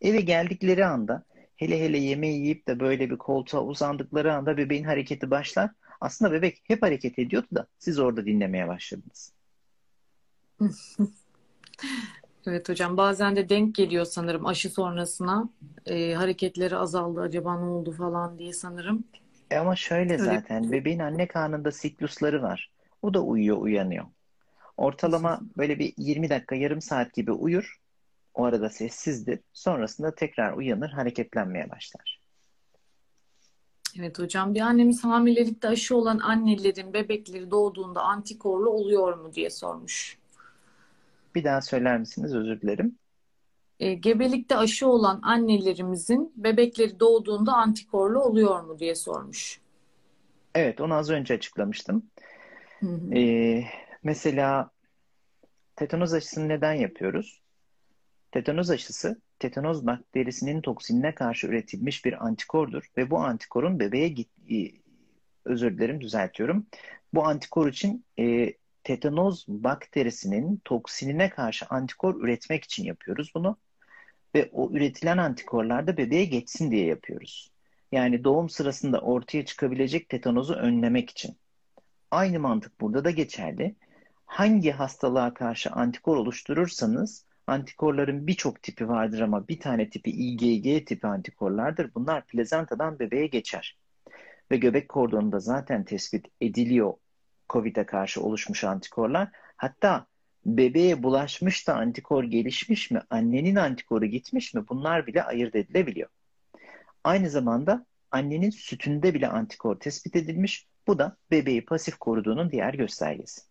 Eve 0.00 0.20
geldikleri 0.20 0.86
anda 0.86 1.24
hele 1.56 1.80
hele 1.80 1.98
yemeği 1.98 2.40
yiyip 2.40 2.68
de 2.68 2.80
böyle 2.80 3.10
bir 3.10 3.18
koltuğa 3.18 3.64
uzandıkları 3.64 4.34
anda 4.34 4.56
bebeğin 4.56 4.84
hareketi 4.84 5.30
başlar. 5.30 5.70
Aslında 6.00 6.32
bebek 6.32 6.62
hep 6.64 6.82
hareket 6.82 7.18
ediyordu 7.18 7.48
da 7.54 7.66
siz 7.78 7.98
orada 7.98 8.26
dinlemeye 8.26 8.68
başladınız. 8.68 9.32
Evet 12.46 12.68
hocam 12.68 12.96
bazen 12.96 13.36
de 13.36 13.48
denk 13.48 13.74
geliyor 13.74 14.04
sanırım 14.04 14.46
aşı 14.46 14.70
sonrasına 14.70 15.48
e, 15.86 16.14
hareketleri 16.14 16.76
azaldı 16.76 17.20
acaba 17.20 17.58
ne 17.58 17.64
oldu 17.64 17.92
falan 17.92 18.38
diye 18.38 18.52
sanırım. 18.52 19.04
E 19.50 19.56
ama 19.56 19.76
şöyle 19.76 20.18
zaten 20.18 20.72
bebeğin 20.72 20.98
anne 20.98 21.28
karnında 21.28 21.70
siklusları 21.70 22.42
var. 22.42 22.70
O 23.02 23.14
da 23.14 23.20
uyuyor 23.20 23.56
uyanıyor. 23.56 24.04
Ortalama 24.76 25.40
böyle 25.56 25.78
bir 25.78 25.94
20 25.96 26.30
dakika 26.30 26.54
yarım 26.54 26.80
saat 26.80 27.14
gibi 27.14 27.32
uyur. 27.32 27.80
O 28.34 28.44
arada 28.44 28.70
sessizdir. 28.70 29.40
Sonrasında 29.52 30.14
tekrar 30.14 30.52
uyanır 30.52 30.90
hareketlenmeye 30.90 31.70
başlar. 31.70 32.20
Evet 33.98 34.18
hocam 34.18 34.54
bir 34.54 34.60
annemiz 34.60 35.04
hamilelikte 35.04 35.68
aşı 35.68 35.96
olan 35.96 36.18
annelerin 36.18 36.92
bebekleri 36.92 37.50
doğduğunda 37.50 38.02
antikorlu 38.02 38.70
oluyor 38.70 39.18
mu 39.18 39.34
diye 39.34 39.50
sormuş. 39.50 40.18
Bir 41.34 41.44
daha 41.44 41.60
söyler 41.60 41.98
misiniz? 41.98 42.34
Özür 42.34 42.60
dilerim. 42.60 42.98
E, 43.80 43.94
gebelikte 43.94 44.56
aşı 44.56 44.88
olan 44.88 45.20
annelerimizin 45.22 46.32
bebekleri 46.36 47.00
doğduğunda 47.00 47.52
antikorlu 47.52 48.20
oluyor 48.20 48.60
mu 48.60 48.78
diye 48.78 48.94
sormuş. 48.94 49.60
Evet, 50.54 50.80
onu 50.80 50.94
az 50.94 51.10
önce 51.10 51.34
açıklamıştım. 51.34 52.10
Hı 52.80 52.86
hı. 52.86 53.14
E, 53.14 53.64
mesela 54.02 54.70
tetanoz 55.76 56.14
aşısını 56.14 56.48
neden 56.48 56.74
yapıyoruz? 56.74 57.40
Tetanoz 58.32 58.70
aşısı, 58.70 59.20
tetanoz 59.38 59.86
bakterisinin 59.86 60.60
toksinine 60.60 61.14
karşı 61.14 61.46
üretilmiş 61.46 62.04
bir 62.04 62.26
antikordur 62.26 62.84
ve 62.96 63.10
bu 63.10 63.18
antikorun 63.18 63.80
bebeğe 63.80 64.08
git 64.08 64.28
özür 65.44 65.78
dilerim 65.78 66.00
düzeltiyorum. 66.00 66.66
Bu 67.14 67.24
antikor 67.26 67.68
için 67.68 68.04
e, 68.18 68.52
tetanoz 68.84 69.44
bakterisinin 69.48 70.60
toksinine 70.64 71.30
karşı 71.30 71.66
antikor 71.70 72.22
üretmek 72.24 72.64
için 72.64 72.84
yapıyoruz 72.84 73.32
bunu. 73.34 73.56
Ve 74.34 74.50
o 74.52 74.70
üretilen 74.72 75.18
antikorlar 75.18 75.86
da 75.86 75.96
bebeğe 75.96 76.24
geçsin 76.24 76.70
diye 76.70 76.86
yapıyoruz. 76.86 77.50
Yani 77.92 78.24
doğum 78.24 78.48
sırasında 78.48 79.00
ortaya 79.00 79.44
çıkabilecek 79.44 80.08
tetanozu 80.08 80.54
önlemek 80.54 81.10
için. 81.10 81.36
Aynı 82.10 82.40
mantık 82.40 82.80
burada 82.80 83.04
da 83.04 83.10
geçerli. 83.10 83.74
Hangi 84.26 84.70
hastalığa 84.70 85.34
karşı 85.34 85.70
antikor 85.70 86.16
oluşturursanız 86.16 87.26
antikorların 87.46 88.26
birçok 88.26 88.62
tipi 88.62 88.88
vardır 88.88 89.20
ama 89.20 89.48
bir 89.48 89.60
tane 89.60 89.90
tipi 89.90 90.10
IgG 90.10 90.86
tipi 90.86 91.06
antikorlardır. 91.06 91.94
Bunlar 91.94 92.26
plazentadan 92.26 92.98
bebeğe 92.98 93.26
geçer. 93.26 93.78
Ve 94.50 94.56
göbek 94.56 94.88
kordonunda 94.88 95.40
zaten 95.40 95.84
tespit 95.84 96.26
ediliyor 96.40 96.94
COVID'e 97.48 97.86
karşı 97.86 98.22
oluşmuş 98.22 98.64
antikorlar. 98.64 99.28
Hatta 99.56 100.06
bebeğe 100.46 101.02
bulaşmış 101.02 101.68
da 101.68 101.74
antikor 101.74 102.24
gelişmiş 102.24 102.90
mi, 102.90 103.00
annenin 103.10 103.56
antikoru 103.56 104.06
gitmiş 104.06 104.54
mi 104.54 104.64
bunlar 104.68 105.06
bile 105.06 105.22
ayırt 105.22 105.54
edilebiliyor. 105.54 106.08
Aynı 107.04 107.30
zamanda 107.30 107.86
annenin 108.10 108.50
sütünde 108.50 109.14
bile 109.14 109.28
antikor 109.28 109.80
tespit 109.80 110.16
edilmiş. 110.16 110.66
Bu 110.86 110.98
da 110.98 111.16
bebeği 111.30 111.64
pasif 111.64 111.96
koruduğunun 111.96 112.50
diğer 112.50 112.74
göstergesi. 112.74 113.42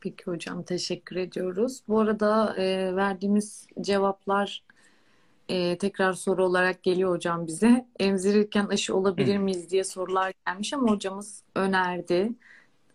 Peki 0.00 0.24
hocam 0.24 0.62
teşekkür 0.62 1.16
ediyoruz. 1.16 1.82
Bu 1.88 2.00
arada 2.00 2.56
e, 2.56 2.96
verdiğimiz 2.96 3.66
cevaplar 3.80 4.64
e, 5.48 5.78
tekrar 5.78 6.12
soru 6.12 6.44
olarak 6.44 6.82
geliyor 6.82 7.10
hocam 7.10 7.46
bize. 7.46 7.86
Emzirirken 7.98 8.66
aşı 8.66 8.96
olabilir 8.96 9.38
miyiz 9.38 9.70
diye 9.70 9.84
sorular 9.84 10.32
gelmiş 10.46 10.72
ama 10.72 10.90
hocamız 10.90 11.42
önerdi. 11.54 12.32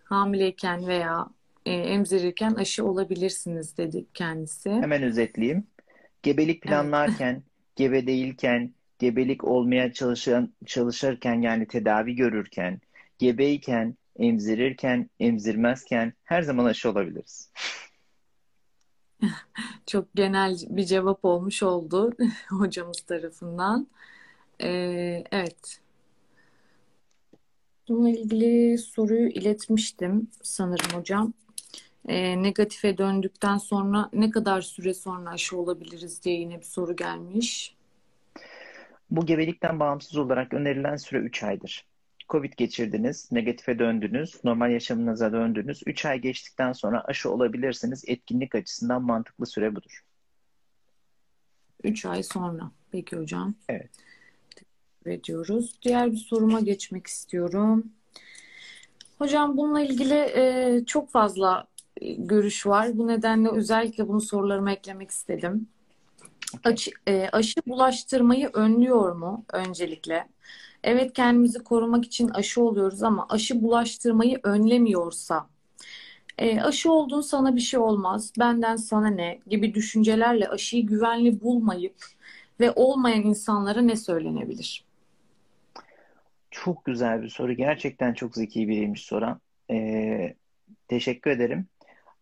Hamileyken 0.04 0.88
veya 0.88 1.28
e, 1.66 1.72
emzirirken 1.72 2.54
aşı 2.54 2.86
olabilirsiniz 2.86 3.78
dedi 3.78 4.06
kendisi. 4.14 4.70
Hemen 4.70 5.04
özetleyeyim. 5.04 5.68
Gebelik 6.24 6.62
planlarken, 6.62 7.34
evet. 7.34 7.44
gebe 7.76 8.08
değilken, 8.08 8.74
gebelik 9.00 9.44
olmaya 9.44 9.94
çalışan, 9.94 10.54
çalışırken 10.66 11.42
yani 11.42 11.68
tedavi 11.68 12.16
görürken, 12.16 12.82
gebeyken, 13.20 13.96
emzirirken, 14.20 15.10
emzirmezken 15.20 16.14
her 16.24 16.42
zaman 16.42 16.66
aşı 16.66 16.90
olabiliriz. 16.90 17.52
Çok 19.88 20.16
genel 20.16 20.58
bir 20.70 20.84
cevap 20.84 21.26
olmuş 21.26 21.64
oldu 21.64 22.12
hocamız 22.50 23.02
tarafından. 23.02 23.88
Ee, 24.62 25.24
evet. 25.32 25.80
Bununla 27.90 28.10
ilgili 28.10 28.78
soruyu 28.78 29.30
iletmiştim 29.30 30.28
sanırım 30.42 31.00
hocam. 31.00 31.34
Ee, 32.08 32.44
negatife 32.44 32.98
döndükten 32.98 33.58
sonra 33.58 34.10
ne 34.14 34.30
kadar 34.30 34.62
süre 34.62 34.94
sonra 34.94 35.30
aşı 35.30 35.58
olabiliriz 35.58 36.24
diye 36.24 36.40
yine 36.40 36.60
bir 36.60 36.66
soru 36.66 36.96
gelmiş. 36.96 37.76
Bu 39.12 39.26
gebelikten 39.26 39.80
bağımsız 39.80 40.18
olarak 40.18 40.54
önerilen 40.54 40.96
süre 40.96 41.20
3 41.20 41.44
aydır. 41.44 41.91
Covid 42.32 42.54
geçirdiniz, 42.58 43.32
negatife 43.32 43.80
döndünüz, 43.80 44.44
normal 44.44 44.72
yaşamınıza 44.72 45.32
döndünüz. 45.32 45.84
3 45.86 46.06
ay 46.06 46.20
geçtikten 46.20 46.74
sonra 46.74 47.04
aşı 47.06 47.32
olabilirsiniz. 47.32 48.04
Etkinlik 48.08 48.56
açısından 48.56 49.02
mantıklı 49.02 49.46
süre 49.46 49.76
budur. 49.76 50.02
3 51.84 52.06
ay 52.06 52.24
sonra. 52.24 52.72
Peki 52.92 53.18
hocam. 53.18 53.56
Evet. 53.70 53.90
Teşekkür 54.56 55.12
ediyoruz. 55.12 55.76
Diğer 55.82 56.12
bir 56.12 56.18
soruma 56.18 56.60
geçmek 56.60 57.08
istiyorum. 57.08 57.92
Hocam 59.18 59.58
bununla 59.58 59.82
ilgili 59.82 60.14
e, 60.14 60.84
çok 60.86 61.10
fazla 61.10 61.68
e, 62.02 62.14
görüş 62.14 62.68
var. 62.68 62.98
Bu 62.98 63.08
nedenle 63.08 63.50
özellikle 63.50 64.08
bunu 64.08 64.22
sorularıma 64.22 64.72
eklemek 64.72 65.12
istedim. 65.12 65.68
Aşı, 66.64 66.92
e, 67.08 67.30
aşı 67.32 67.62
bulaştırmayı 67.68 68.50
önlüyor 68.54 69.16
mu 69.16 69.46
öncelikle? 69.54 70.28
Evet 70.84 71.14
kendimizi 71.14 71.64
korumak 71.64 72.06
için 72.06 72.30
aşı 72.30 72.64
oluyoruz 72.64 73.04
ama 73.04 73.26
aşı 73.30 73.62
bulaştırmayı 73.62 74.40
önlemiyorsa 74.44 75.48
e, 76.38 76.62
aşı 76.62 76.92
oldun 76.92 77.22
sana 77.22 77.56
bir 77.56 77.62
şey 77.62 77.80
olmaz, 77.80 78.34
benden 78.40 78.76
sana 78.76 79.08
ne 79.08 79.40
gibi 79.48 79.74
düşüncelerle 79.74 80.48
aşıyı 80.48 80.86
güvenli 80.86 81.42
bulmayıp 81.42 81.96
ve 82.60 82.72
olmayan 82.72 83.24
insanlara 83.24 83.82
ne 83.82 83.96
söylenebilir? 83.96 84.86
Çok 86.52 86.86
güzel 86.86 87.22
bir 87.22 87.30
soru. 87.30 87.54
Gerçekten 87.54 88.14
çok 88.14 88.36
zeki 88.36 88.68
biriymiş 88.68 89.02
soran. 89.02 89.40
Ee, 89.72 90.36
teşekkür 90.88 91.32
ederim. 91.32 91.68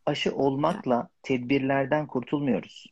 Aşı 0.06 0.36
olmakla 0.36 1.10
tedbirlerden 1.24 2.08
kurtulmuyoruz. 2.08 2.88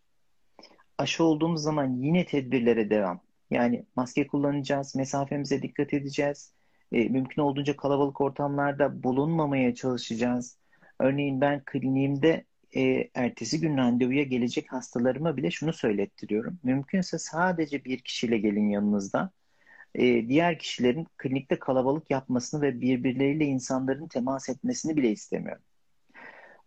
Aşı 0.98 1.24
olduğumuz 1.24 1.62
zaman 1.62 1.86
yine 1.86 2.26
tedbirlere 2.26 2.90
devam. 2.90 3.20
Yani 3.52 3.86
maske 3.96 4.28
kullanacağız, 4.28 4.96
mesafemize 4.96 5.62
dikkat 5.62 5.94
edeceğiz. 5.94 6.54
E, 6.92 7.10
mümkün 7.10 7.42
olduğunca 7.42 7.78
kalabalık 7.78 8.22
ortamlarda 8.22 9.04
bulunmamaya 9.04 9.76
çalışacağız. 9.76 10.58
Örneğin 11.00 11.42
ben 11.42 11.62
kliniğimde 11.66 12.46
e, 12.76 13.10
ertesi 13.14 13.60
gün 13.60 13.78
randevuya 13.78 14.24
gelecek 14.24 14.72
hastalarıma 14.72 15.38
bile 15.38 15.52
şunu 15.52 15.74
söylettiriyorum. 15.74 16.60
Mümkünse 16.64 17.20
sadece 17.20 17.86
bir 17.86 18.00
kişiyle 18.00 18.38
gelin 18.38 18.70
yanınızda. 18.70 19.32
E, 19.96 20.30
diğer 20.30 20.60
kişilerin 20.60 21.08
klinikte 21.18 21.60
kalabalık 21.60 22.12
yapmasını 22.12 22.62
ve 22.62 22.82
birbirleriyle 22.82 23.46
insanların 23.46 24.08
temas 24.08 24.50
etmesini 24.50 24.98
bile 24.98 25.12
istemiyorum. 25.12 25.64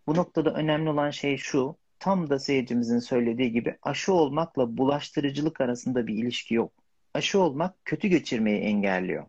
Bu 0.07 0.15
noktada 0.15 0.53
önemli 0.53 0.89
olan 0.89 1.09
şey 1.09 1.37
şu. 1.37 1.77
Tam 2.01 2.29
da 2.29 2.39
seyircimizin 2.39 2.99
söylediği 2.99 3.51
gibi 3.51 3.77
aşı 3.81 4.13
olmakla 4.13 4.77
bulaştırıcılık 4.77 5.61
arasında 5.61 6.07
bir 6.07 6.15
ilişki 6.15 6.53
yok. 6.53 6.71
Aşı 7.13 7.39
olmak 7.39 7.85
kötü 7.85 8.07
geçirmeyi 8.07 8.59
engelliyor. 8.59 9.25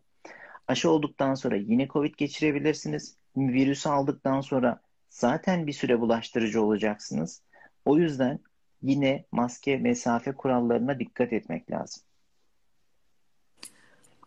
Aşı 0.69 0.91
olduktan 0.91 1.35
sonra 1.35 1.57
yine 1.57 1.89
COVID 1.89 2.15
geçirebilirsiniz. 2.17 3.17
Virüsü 3.37 3.89
aldıktan 3.89 4.41
sonra 4.41 4.81
zaten 5.11 5.67
bir 5.67 5.73
süre 5.73 6.01
bulaştırıcı 6.01 6.63
olacaksınız. 6.63 7.43
O 7.85 7.99
yüzden 7.99 8.39
yine 8.83 9.25
maske, 9.33 9.77
mesafe 9.77 10.33
kurallarına 10.33 10.99
dikkat 10.99 11.33
etmek 11.33 11.71
lazım. 11.71 12.03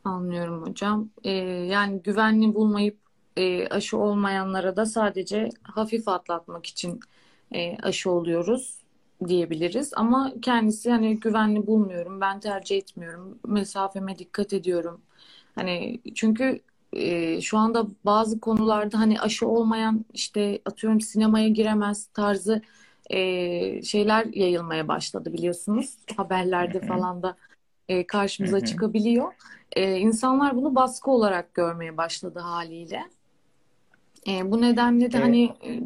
Anlıyorum 0.04 0.66
hocam. 0.66 1.10
Ee, 1.24 1.32
yani 1.32 2.02
güvenli 2.02 2.56
bulmayıp 2.56 2.98
e, 3.38 3.68
aşı 3.68 3.98
olmayanlara 3.98 4.76
da 4.76 4.86
sadece 4.86 5.50
hafif 5.64 6.08
atlatmak 6.08 6.66
için 6.66 7.00
e, 7.52 7.78
aşı 7.78 8.12
oluyoruz 8.12 8.78
diyebiliriz. 9.28 9.92
Ama 9.96 10.34
kendisi 10.42 10.92
hani 10.92 11.20
güvenli 11.20 11.68
bulmuyorum, 11.68 12.22
ben 12.22 12.40
tercih 12.40 12.78
etmiyorum, 12.78 13.40
mesafeme 13.48 14.18
dikkat 14.20 14.54
ediyorum. 14.54 15.02
Hani 15.56 16.00
çünkü 16.16 16.60
e, 16.94 17.42
şu 17.42 17.58
anda 17.58 17.88
bazı 18.06 18.40
konularda 18.40 19.00
hani 19.00 19.20
aşı 19.22 19.48
olmayan 19.48 20.06
işte 20.14 20.60
atıyorum 20.66 21.02
sinemaya 21.02 21.48
giremez 21.48 22.06
tarzı 22.06 22.62
e, 23.10 23.82
şeyler 23.82 24.26
yayılmaya 24.26 24.88
başladı 24.88 25.34
biliyorsunuz. 25.34 25.98
Haberlerde 26.18 26.80
falan 26.80 27.24
da 27.24 27.36
e, 27.90 28.08
karşımıza 28.08 28.66
çıkabiliyor. 28.66 29.34
E, 29.72 29.98
insanlar 29.98 30.56
bunu 30.56 30.76
baskı 30.76 31.12
olarak 31.12 31.54
görmeye 31.54 31.98
başladı 31.98 32.40
haliyle. 32.40 33.04
E, 34.28 34.52
bu 34.52 34.62
nedenle 34.62 35.12
de 35.12 35.18
hani 35.18 35.44
e, 35.44 35.82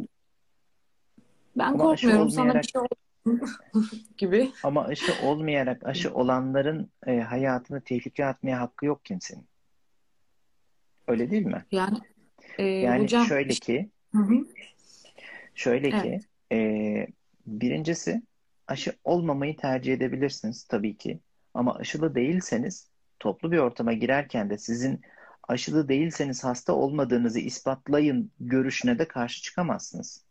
ben 1.59 1.73
Ama 1.73 1.83
korkmuyorum 1.83 2.27
aşı 2.27 2.35
sana 2.35 2.53
bir 2.61 2.63
şey 2.63 2.81
gibi. 4.17 4.51
ama 4.63 4.85
aşı 4.85 5.11
olmayarak 5.27 5.85
aşı 5.85 6.13
olanların 6.13 6.91
e, 7.07 7.19
hayatını 7.19 7.81
tehlikeye 7.81 8.27
atmaya 8.27 8.59
hakkı 8.59 8.85
yok 8.85 9.05
kimsenin. 9.05 9.45
Öyle 11.07 11.31
değil 11.31 11.45
mi? 11.45 11.65
Yani 11.71 11.97
e, 12.57 12.63
Yani 12.63 13.03
hocam 13.03 13.25
şöyle 13.25 13.53
ki, 13.53 13.89
Hı 14.11 14.21
hı. 14.21 14.45
şöyle 15.55 15.89
Evet. 15.89 16.01
ki, 16.01 16.19
e, 16.55 17.07
birincisi 17.45 18.21
aşı 18.67 18.93
olmamayı 19.03 19.57
tercih 19.57 19.93
edebilirsiniz 19.93 20.63
tabii 20.63 20.97
ki. 20.97 21.19
Ama 21.53 21.75
aşılı 21.75 22.15
değilseniz 22.15 22.87
toplu 23.19 23.51
bir 23.51 23.57
ortama 23.57 23.93
girerken 23.93 24.49
de 24.49 24.57
sizin 24.57 25.01
aşılı 25.47 25.89
değilseniz 25.89 26.43
hasta 26.43 26.73
olmadığınızı 26.73 27.39
ispatlayın 27.39 28.31
görüşüne 28.39 28.99
de 28.99 29.07
karşı 29.07 29.41
çıkamazsınız. 29.41 30.28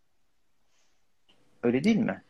Öyle 1.63 1.85
değil 1.85 1.97
mi? 1.97 2.23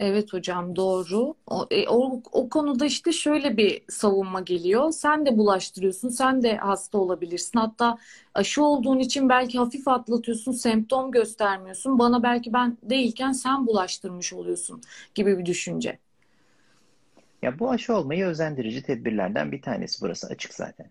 Evet 0.00 0.32
hocam 0.32 0.76
doğru. 0.76 1.34
O, 1.46 1.66
e, 1.70 1.88
o, 1.88 2.22
o 2.32 2.48
konuda 2.48 2.86
işte 2.86 3.12
şöyle 3.12 3.56
bir 3.56 3.82
savunma 3.88 4.40
geliyor. 4.40 4.90
Sen 4.92 5.26
de 5.26 5.38
bulaştırıyorsun, 5.38 6.08
sen 6.08 6.42
de 6.42 6.56
hasta 6.56 6.98
olabilirsin. 6.98 7.58
Hatta 7.58 7.98
aşı 8.34 8.64
olduğun 8.64 8.98
için 8.98 9.28
belki 9.28 9.58
hafif 9.58 9.88
atlatıyorsun, 9.88 10.52
semptom 10.52 11.10
göstermiyorsun. 11.10 11.98
Bana 11.98 12.22
belki 12.22 12.52
ben 12.52 12.78
değilken 12.82 13.32
sen 13.32 13.66
bulaştırmış 13.66 14.32
oluyorsun 14.32 14.80
gibi 15.14 15.38
bir 15.38 15.46
düşünce. 15.46 15.98
Ya 17.42 17.58
bu 17.58 17.70
aşı 17.70 17.94
olmayı 17.94 18.26
özendirici 18.26 18.82
tedbirlerden 18.82 19.52
bir 19.52 19.62
tanesi. 19.62 20.00
Burası 20.00 20.26
açık 20.26 20.54
zaten. 20.54 20.90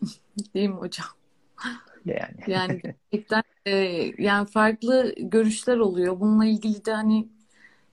Değil 0.54 0.68
mi 0.68 0.74
hocam? 0.76 1.06
Öyle 2.06 2.18
yani. 2.18 2.40
Yani 2.46 2.82
gerçekten 3.12 3.42
e, 3.66 3.72
yani 4.18 4.46
farklı 4.46 5.14
görüşler 5.18 5.76
oluyor. 5.78 6.20
Bununla 6.20 6.44
ilgili 6.46 6.84
de 6.84 6.92
hani 6.92 7.28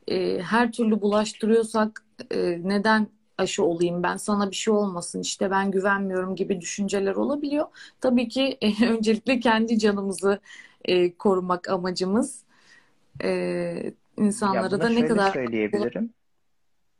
e, 0.08 0.42
her 0.42 0.72
türlü 0.72 1.02
bulaştırıyorsak 1.02 2.06
e, 2.32 2.60
neden 2.64 3.08
aşı 3.38 3.64
olayım 3.66 4.04
ben 4.04 4.18
sana 4.18 4.52
bir 4.52 4.56
şey 4.56 4.74
olmasın 4.74 5.22
işte 5.22 5.52
ben 5.52 5.72
güvenmiyorum 5.72 6.36
gibi 6.36 6.62
düşünceler 6.62 7.16
olabiliyor. 7.16 7.68
Tabii 8.02 8.28
ki 8.30 8.58
e, 8.62 8.86
öncelikle 8.90 9.40
kendi 9.40 9.80
canımızı 9.80 10.40
e, 10.86 11.14
korumak 11.18 11.70
amacımız. 11.70 12.44
E, 13.24 13.94
insanlara 14.18 14.82
da 14.82 14.90
ne 14.90 15.06
kadar 15.06 15.32
söyleyebilirim. 15.32 16.14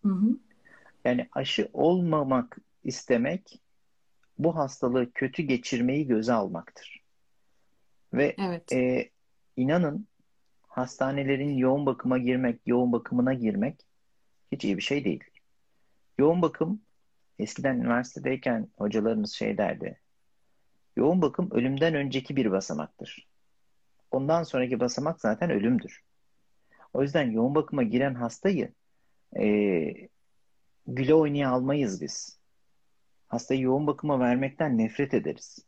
Hı 0.04 0.10
hı, 0.10 0.38
Yani 1.06 1.28
aşı 1.32 1.70
olmamak 1.74 2.58
istemek 2.84 3.62
bu 4.40 4.56
hastalığı 4.56 5.12
kötü 5.12 5.44
geçirmeyi 5.44 6.08
göze 6.08 6.34
almaktır. 6.34 7.04
Ve 8.14 8.36
evet 8.40 8.74
e, 8.74 9.10
inanın 9.56 10.08
hastanelerin 10.68 11.58
yoğun 11.58 11.86
bakıma 11.86 12.18
girmek, 12.18 12.62
yoğun 12.66 12.92
bakımına 12.92 13.34
girmek 13.34 13.86
hiç 14.52 14.66
iyi 14.66 14.78
bir 14.78 14.82
şey 14.82 15.06
değil. 15.06 15.24
Yoğun 16.18 16.42
bakım 16.42 16.82
eskiden 17.40 17.76
üniversitedeyken 17.76 18.68
hocalarımız 18.78 19.32
şey 19.32 19.58
derdi. 19.58 20.00
Yoğun 20.96 21.22
bakım 21.22 21.52
ölümden 21.52 21.94
önceki 21.94 22.36
bir 22.36 22.52
basamaktır. 22.52 23.28
Ondan 24.12 24.44
sonraki 24.44 24.80
basamak 24.80 25.22
zaten 25.22 25.50
ölümdür. 25.50 26.04
O 26.94 27.02
yüzden 27.02 27.32
yoğun 27.32 27.56
bakıma 27.56 27.84
giren 27.84 28.14
hastayı 28.14 28.74
e, 29.40 30.10
güle 30.88 31.14
oynaya 31.14 31.50
almayız 31.50 32.02
biz. 32.02 32.37
Hastayı 33.28 33.62
yoğun 33.62 33.88
bakıma 33.88 34.20
vermekten 34.20 34.78
nefret 34.78 35.14
ederiz. 35.14 35.60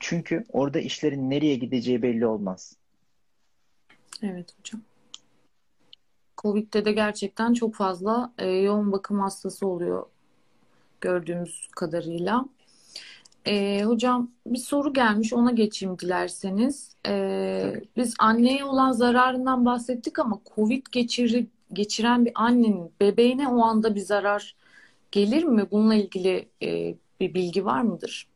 Çünkü 0.00 0.44
orada 0.52 0.80
işlerin 0.80 1.30
nereye 1.30 1.54
gideceği 1.54 2.02
belli 2.02 2.26
olmaz. 2.26 2.76
evet 4.22 4.54
hocam. 4.58 4.82
Covid'de 6.38 6.84
de 6.84 6.92
gerçekten 6.92 7.54
çok 7.54 7.74
fazla 7.74 8.32
e, 8.38 8.46
yoğun 8.46 8.92
bakım 8.92 9.20
hastası 9.20 9.66
oluyor 9.66 10.06
gördüğümüz 11.00 11.68
kadarıyla. 11.76 12.44
Ee, 13.46 13.82
hocam 13.84 14.30
bir 14.46 14.58
soru 14.58 14.92
gelmiş 14.92 15.32
ona 15.32 15.50
geçeyim 15.50 15.98
dilerseniz. 15.98 16.90
Tabii. 17.02 17.88
biz 17.96 18.14
anneye 18.18 18.64
olan 18.64 18.92
zararından 18.92 19.64
bahsettik 19.64 20.18
ama 20.18 20.40
Covid 20.54 20.86
geçiri, 20.92 21.46
geçiren 21.72 22.24
bir 22.24 22.32
annenin 22.34 22.92
bebeğine 23.00 23.48
o 23.48 23.62
anda 23.62 23.94
bir 23.94 24.00
zarar 24.00 24.56
gelir 25.10 25.44
mi? 25.44 25.70
Bununla 25.70 25.94
ilgili 25.94 26.48
e, 26.62 26.94
bir 27.20 27.34
bilgi 27.34 27.64
var 27.64 27.82
mıdır? 27.82 28.28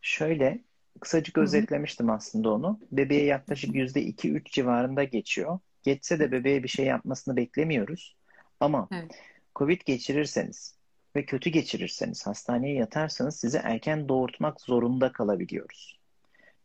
Şöyle 0.00 0.58
kısacık 1.00 1.36
Hı 1.36 1.40
hı. 1.40 1.44
özetlemiştim 1.44 2.10
aslında 2.10 2.50
onu. 2.52 2.80
Bebeğe 2.92 3.24
yaklaşık 3.24 3.74
%2-3 3.74 4.52
civarında 4.52 5.04
geçiyor. 5.04 5.58
Geçse 5.82 6.18
de 6.18 6.32
bebeğe 6.32 6.62
bir 6.62 6.68
şey 6.68 6.86
yapmasını 6.86 7.36
beklemiyoruz. 7.36 8.16
Ama 8.60 8.88
Evet. 8.92 9.22
Covid 9.56 9.80
geçirirseniz 9.84 10.74
ve 11.16 11.24
kötü 11.24 11.50
geçirirseniz, 11.50 12.26
hastaneye 12.26 12.74
yatarsanız 12.74 13.36
sizi 13.36 13.58
erken 13.58 14.08
doğurtmak 14.08 14.60
zorunda 14.60 15.12
kalabiliyoruz. 15.12 15.98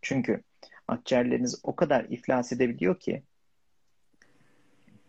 Çünkü 0.02 0.44
akciğerleriniz 0.88 1.60
o 1.64 1.76
kadar 1.76 2.06
iflas 2.06 2.52
edebiliyor 2.52 3.00
ki 3.00 3.24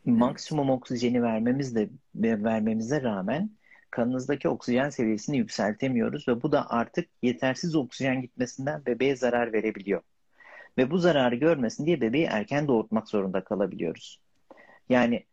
maksimum 0.04 0.70
oksijeni 0.70 1.22
vermemizle 1.22 1.88
ve 2.14 2.44
vermemize 2.44 3.02
rağmen 3.02 3.50
kanınızdaki 3.90 4.48
oksijen 4.48 4.90
seviyesini 4.90 5.38
yükseltemiyoruz 5.38 6.28
ve 6.28 6.42
bu 6.42 6.52
da 6.52 6.70
artık 6.70 7.08
yetersiz 7.22 7.76
oksijen 7.76 8.22
gitmesinden 8.22 8.86
bebeğe 8.86 9.16
zarar 9.16 9.52
verebiliyor. 9.52 10.02
Ve 10.78 10.90
bu 10.90 10.98
zararı 10.98 11.34
görmesin 11.34 11.86
diye 11.86 12.00
bebeği 12.00 12.24
erken 12.24 12.68
doğurtmak 12.68 13.08
zorunda 13.08 13.44
kalabiliyoruz. 13.44 14.20
Yani 14.88 15.24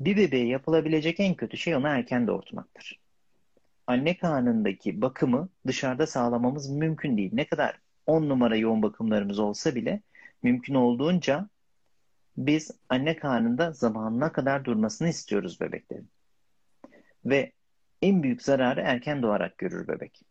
bir 0.00 0.16
bebeğe 0.16 0.46
yapılabilecek 0.46 1.20
en 1.20 1.34
kötü 1.34 1.56
şey 1.56 1.74
onu 1.74 1.88
erken 1.88 2.26
doğurtmaktır. 2.26 2.98
Anne 3.86 4.16
karnındaki 4.16 5.02
bakımı 5.02 5.48
dışarıda 5.66 6.06
sağlamamız 6.06 6.70
mümkün 6.70 7.16
değil. 7.16 7.30
Ne 7.32 7.44
kadar 7.44 7.78
10 8.06 8.28
numara 8.28 8.56
yoğun 8.56 8.82
bakımlarımız 8.82 9.38
olsa 9.38 9.74
bile 9.74 10.02
mümkün 10.42 10.74
olduğunca 10.74 11.48
biz 12.36 12.70
anne 12.88 13.16
karnında 13.16 13.72
zamanına 13.72 14.32
kadar 14.32 14.64
durmasını 14.64 15.08
istiyoruz 15.08 15.60
bebeklerin. 15.60 16.08
Ve 17.24 17.52
en 18.02 18.22
büyük 18.22 18.42
zararı 18.42 18.80
erken 18.80 19.22
doğarak 19.22 19.58
görür 19.58 19.88
bebek. 19.88 20.22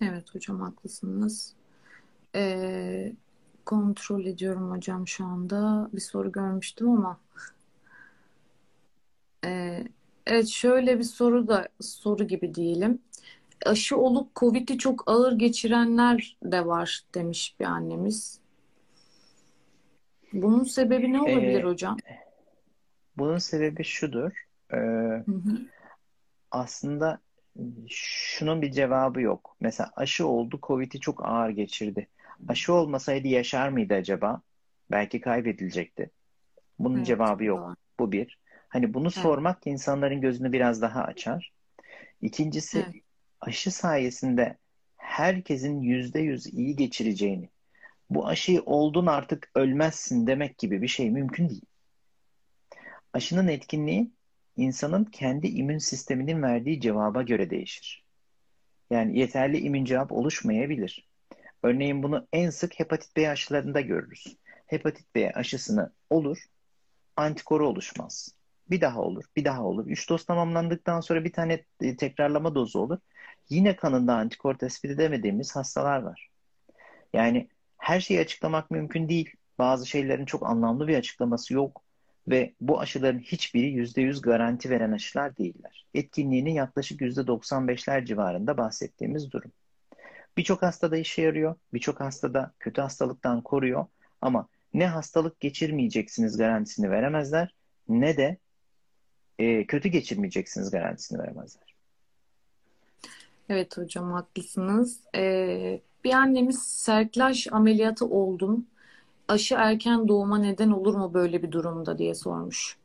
Evet 0.00 0.34
hocam 0.34 0.60
haklısınız. 0.60 1.54
Ee, 2.34 3.12
kontrol 3.66 4.24
ediyorum 4.24 4.70
hocam 4.70 5.08
şu 5.08 5.24
anda. 5.24 5.90
Bir 5.92 6.00
soru 6.00 6.32
görmüştüm 6.32 6.90
ama. 6.90 7.20
Ee, 9.44 9.84
evet 10.26 10.48
şöyle 10.48 10.98
bir 10.98 11.04
soru 11.04 11.48
da 11.48 11.68
soru 11.80 12.24
gibi 12.24 12.54
diyelim. 12.54 13.02
Aşı 13.66 13.96
olup 13.96 14.36
Covid'i 14.36 14.78
çok 14.78 15.04
ağır 15.10 15.32
geçirenler 15.32 16.36
de 16.42 16.66
var 16.66 17.04
demiş 17.14 17.56
bir 17.60 17.64
annemiz. 17.64 18.40
Bunun 20.32 20.64
sebebi 20.64 21.12
ne 21.12 21.20
olabilir 21.22 21.60
Ee, 21.60 21.66
hocam? 21.66 21.96
bunun 23.16 23.38
sebebi 23.38 23.84
şudur. 23.84 24.47
Ee, 24.74 24.76
Hı 25.26 25.32
hı. 25.32 25.58
aslında 26.50 27.20
şunun 27.88 28.62
bir 28.62 28.72
cevabı 28.72 29.20
yok. 29.20 29.56
Mesela 29.60 29.90
aşı 29.96 30.26
oldu, 30.26 30.60
Covid'i 30.62 31.00
çok 31.00 31.26
ağır 31.26 31.50
geçirdi. 31.50 32.08
Aşı 32.48 32.72
olmasaydı 32.74 33.28
yaşar 33.28 33.68
mıydı 33.68 33.94
acaba? 33.94 34.42
Belki 34.90 35.20
kaybedilecekti. 35.20 36.10
Bunun 36.78 36.96
Evet, 36.98 37.06
cevabı 37.06 37.44
yok. 37.44 37.58
doğru. 37.58 37.76
Bu 37.98 38.12
bir. 38.12 38.38
Hani 38.68 38.94
bunu 38.94 39.06
Evet, 39.06 39.14
sormak 39.14 39.66
insanların 39.66 40.20
gözünü 40.20 40.52
biraz 40.52 40.82
daha 40.82 41.04
açar. 41.04 41.52
İkincisi 42.22 42.78
evet, 42.78 42.94
aşı 43.40 43.70
sayesinde 43.70 44.58
herkesin 44.96 45.80
yüzde 45.80 46.20
yüz 46.20 46.46
iyi 46.46 46.76
geçireceğini, 46.76 47.50
bu 48.10 48.26
aşıyı 48.28 48.62
oldun 48.62 49.06
artık 49.06 49.50
ölmezsin 49.54 50.26
demek 50.26 50.58
gibi 50.58 50.82
bir 50.82 50.88
şey 50.88 51.10
mümkün 51.10 51.48
değil. 51.48 51.62
Aşının 53.12 53.48
etkinliği 53.48 54.10
insanın 54.58 55.04
kendi 55.04 55.46
immün 55.46 55.78
sisteminin 55.78 56.42
verdiği 56.42 56.80
cevaba 56.80 57.22
göre 57.22 57.50
değişir. 57.50 58.04
Yani 58.90 59.18
yeterli 59.18 59.58
immün 59.58 59.84
cevap 59.84 60.12
oluşmayabilir. 60.12 61.08
Örneğin 61.62 62.02
bunu 62.02 62.26
en 62.32 62.50
sık 62.50 62.80
hepatit 62.80 63.16
B 63.16 63.30
aşılarında 63.30 63.80
görürüz. 63.80 64.36
Hepatit 64.66 65.14
B 65.14 65.32
aşısını 65.32 65.92
olur, 66.10 66.44
antikoru 67.16 67.68
oluşmaz. 67.68 68.34
Bir 68.70 68.80
daha 68.80 69.00
olur, 69.00 69.24
bir 69.36 69.44
daha 69.44 69.64
olur. 69.64 69.86
Üç 69.86 70.10
doz 70.10 70.24
tamamlandıktan 70.24 71.00
sonra 71.00 71.24
bir 71.24 71.32
tane 71.32 71.64
e, 71.80 71.96
tekrarlama 71.96 72.54
dozu 72.54 72.78
olur. 72.78 72.98
Yine 73.48 73.76
kanında 73.76 74.14
antikor 74.14 74.54
tespit 74.54 74.90
edemediğimiz 74.90 75.56
hastalar 75.56 76.02
var. 76.02 76.30
Yani 77.12 77.48
her 77.78 78.00
şeyi 78.00 78.20
açıklamak 78.20 78.70
mümkün 78.70 79.08
değil. 79.08 79.30
Bazı 79.58 79.86
şeylerin 79.86 80.24
çok 80.24 80.46
anlamlı 80.46 80.88
bir 80.88 80.96
açıklaması 80.96 81.54
yok. 81.54 81.82
Ve 82.28 82.54
bu 82.60 82.80
aşıların 82.80 83.18
hiçbiri 83.18 83.66
%100 83.72 84.20
garanti 84.20 84.70
veren 84.70 84.92
aşılar 84.92 85.36
değiller. 85.36 85.86
Etkinliğinin 85.94 86.50
yaklaşık 86.50 87.00
%95'ler 87.00 88.04
civarında 88.04 88.58
bahsettiğimiz 88.58 89.32
durum. 89.32 89.52
Birçok 90.36 90.62
hastada 90.62 90.96
işe 90.96 91.22
yarıyor, 91.22 91.54
birçok 91.74 92.00
hastada 92.00 92.52
kötü 92.58 92.80
hastalıktan 92.80 93.42
koruyor 93.42 93.86
ama 94.22 94.48
ne 94.74 94.86
hastalık 94.86 95.40
geçirmeyeceksiniz 95.40 96.36
garantisini 96.36 96.90
veremezler 96.90 97.54
ne 97.88 98.16
de 98.16 98.38
e, 99.38 99.66
kötü 99.66 99.88
geçirmeyeceksiniz 99.88 100.70
garantisini 100.70 101.18
veremezler. 101.18 101.74
evet 103.48 103.76
hocam 103.76 104.12
haklısınız. 104.12 105.00
Ee, 105.14 105.80
bir 106.04 106.12
annemiz 106.12 106.62
serklaj 106.62 107.46
ameliyatı 107.50 108.06
oldum. 108.06 108.66
Aşı 109.28 109.54
erken 109.54 110.08
doğuma 110.08 110.38
neden 110.38 110.70
olur 110.70 110.94
mu 110.94 111.14
böyle 111.14 111.42
bir 111.42 111.52
durumda 111.52 111.98
diye 111.98 112.14
sormuş. 112.14 112.76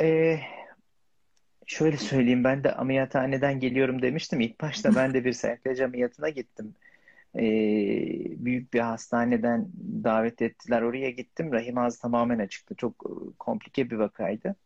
E, 0.00 0.38
şöyle 1.66 1.96
söyleyeyim 1.96 2.44
ben 2.44 2.64
de 2.64 2.74
ameliyathaneden 2.74 3.60
geliyorum 3.60 4.02
demiştim. 4.02 4.40
İlk 4.40 4.60
başta 4.60 4.94
ben 4.96 5.14
de 5.14 5.24
bir 5.24 5.32
serklaj 5.32 5.80
ameliyatına 5.80 6.28
gittim. 6.28 6.74
E, 7.36 7.42
büyük 8.44 8.74
bir 8.74 8.80
hastaneden 8.80 9.68
davet 10.04 10.42
ettiler. 10.42 10.82
Oraya 10.82 11.10
gittim. 11.10 11.52
Rahim 11.52 11.78
ağzı 11.78 12.00
tamamen 12.00 12.38
açıktı. 12.38 12.74
Çok 12.74 12.92
e, 12.92 13.12
komplike 13.38 13.90
bir 13.90 13.96
vakaydı. 13.96 14.56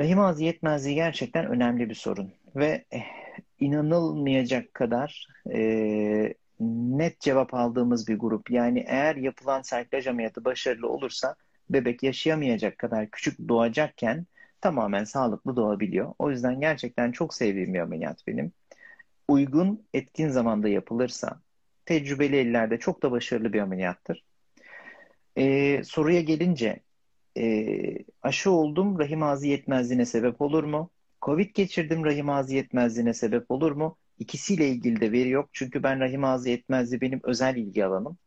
Rahim 0.00 0.20
ağzı 0.20 0.44
yetmezliği 0.44 0.94
gerçekten 0.94 1.46
önemli 1.46 1.90
bir 1.90 1.94
sorun 1.94 2.32
ve 2.56 2.84
eh, 2.90 3.02
inanılmayacak 3.60 4.74
kadar 4.74 5.28
e, 5.52 6.34
net 6.98 7.20
cevap 7.20 7.54
aldığımız 7.54 8.08
bir 8.08 8.18
grup. 8.18 8.50
Yani 8.50 8.84
eğer 8.88 9.16
yapılan 9.16 9.62
serklaj 9.62 10.06
ameliyatı 10.06 10.44
başarılı 10.44 10.88
olursa 10.88 11.36
bebek 11.70 12.02
yaşayamayacak 12.02 12.78
kadar 12.78 13.10
küçük 13.10 13.48
doğacakken 13.48 14.26
tamamen 14.60 15.04
sağlıklı 15.04 15.56
doğabiliyor. 15.56 16.14
O 16.18 16.30
yüzden 16.30 16.60
gerçekten 16.60 17.12
çok 17.12 17.34
sevdiğim 17.34 17.74
bir 17.74 17.78
ameliyat 17.80 18.26
benim. 18.26 18.52
Uygun, 19.28 19.86
etkin 19.94 20.28
zamanda 20.28 20.68
yapılırsa 20.68 21.42
tecrübeli 21.86 22.36
ellerde 22.36 22.78
çok 22.78 23.02
da 23.02 23.10
başarılı 23.10 23.52
bir 23.52 23.60
ameliyattır. 23.60 24.24
E, 25.36 25.84
soruya 25.84 26.20
gelince 26.20 26.80
e, 27.38 27.74
aşı 28.22 28.50
oldum 28.50 28.98
rahim 28.98 29.22
ağzı 29.22 29.46
yetmezliğine 29.46 30.06
sebep 30.06 30.40
olur 30.40 30.64
mu? 30.64 30.90
Covid 31.22 31.54
geçirdim 31.54 32.04
rahim 32.04 32.28
ağzı 32.30 32.54
yetmezliğine 32.54 33.14
sebep 33.14 33.50
olur 33.50 33.72
mu? 33.72 33.96
İkisiyle 34.22 34.68
ilgili 34.68 35.00
de 35.00 35.12
veri 35.12 35.28
yok. 35.28 35.48
Çünkü 35.52 35.82
ben 35.82 36.00
rahim 36.00 36.24
ağzı 36.24 36.48
yetmezliği 36.48 37.00
benim 37.00 37.20
özel 37.22 37.56
ilgi 37.56 37.84
alanım. 37.84 38.18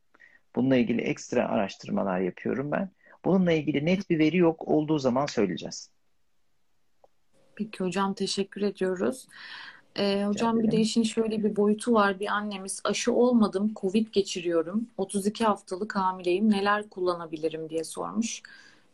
Bununla 0.56 0.76
ilgili 0.76 1.02
ekstra 1.02 1.50
araştırmalar 1.50 2.20
yapıyorum 2.20 2.72
ben. 2.72 2.90
Bununla 3.26 3.52
ilgili 3.52 3.86
net 3.86 4.10
bir 4.10 4.20
veri 4.20 4.38
yok. 4.38 4.68
Olduğu 4.68 5.00
zaman 5.00 5.26
söyleyeceğiz. 5.26 5.90
Peki 7.56 7.84
hocam 7.84 8.14
teşekkür 8.14 8.62
ediyoruz. 8.62 9.28
Ee, 9.98 10.24
hocam 10.28 10.64
bir 10.64 10.72
de 10.72 10.78
işin 10.78 11.04
şöyle 11.04 11.44
bir 11.44 11.56
boyutu 11.56 11.94
var. 11.94 12.20
Bir 12.20 12.28
annemiz 12.28 12.82
aşı 12.84 13.14
olmadım, 13.14 13.72
Covid 13.76 14.08
geçiriyorum. 14.12 14.90
32 14.98 15.44
haftalık 15.46 15.96
hamileyim. 15.96 16.52
Neler 16.52 16.90
kullanabilirim 16.90 17.70
diye 17.70 17.84
sormuş. 17.84 18.42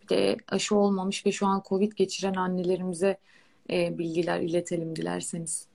Bir 0.04 0.08
de 0.08 0.38
aşı 0.48 0.76
olmamış 0.76 1.26
ve 1.26 1.32
şu 1.32 1.48
an 1.48 1.64
Covid 1.70 1.92
geçiren 1.92 2.34
annelerimize 2.34 3.18
e, 3.70 3.98
bilgiler 3.98 4.40
iletelim 4.40 4.96
dilerseniz. 4.96 5.71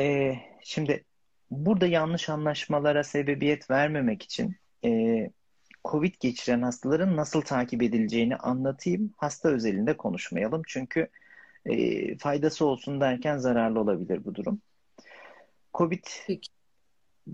E, 0.00 0.36
şimdi 0.62 1.04
burada 1.50 1.86
yanlış 1.86 2.28
anlaşmalara 2.28 3.04
sebebiyet 3.04 3.70
vermemek 3.70 4.22
için 4.22 4.56
e, 4.84 5.30
Covid 5.84 6.14
geçiren 6.20 6.62
hastaların 6.62 7.16
nasıl 7.16 7.42
takip 7.42 7.82
edileceğini 7.82 8.36
anlatayım. 8.36 9.14
Hasta 9.16 9.48
özelinde 9.48 9.96
konuşmayalım. 9.96 10.62
Çünkü 10.66 11.08
e, 11.66 12.18
faydası 12.18 12.66
olsun 12.66 13.00
derken 13.00 13.38
zararlı 13.38 13.80
olabilir 13.80 14.24
bu 14.24 14.34
durum. 14.34 14.60
Covid 15.74 16.04
Peki. 16.26 16.50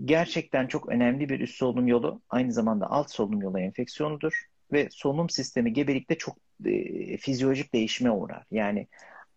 gerçekten 0.05 0.67
çok 0.67 0.89
önemli 0.89 1.29
bir 1.29 1.39
üst 1.39 1.55
solunum 1.55 1.87
yolu. 1.87 2.21
Aynı 2.29 2.53
zamanda 2.53 2.89
alt 2.91 3.11
solunum 3.11 3.41
yolu 3.41 3.59
enfeksiyonudur. 3.59 4.43
Ve 4.71 4.87
solunum 4.91 5.29
sistemi 5.29 5.73
gebelikte 5.73 6.17
çok 6.17 6.37
e, 6.65 7.17
fizyolojik 7.17 7.73
değişime 7.73 8.11
uğrar. 8.11 8.45
Yani 8.51 8.87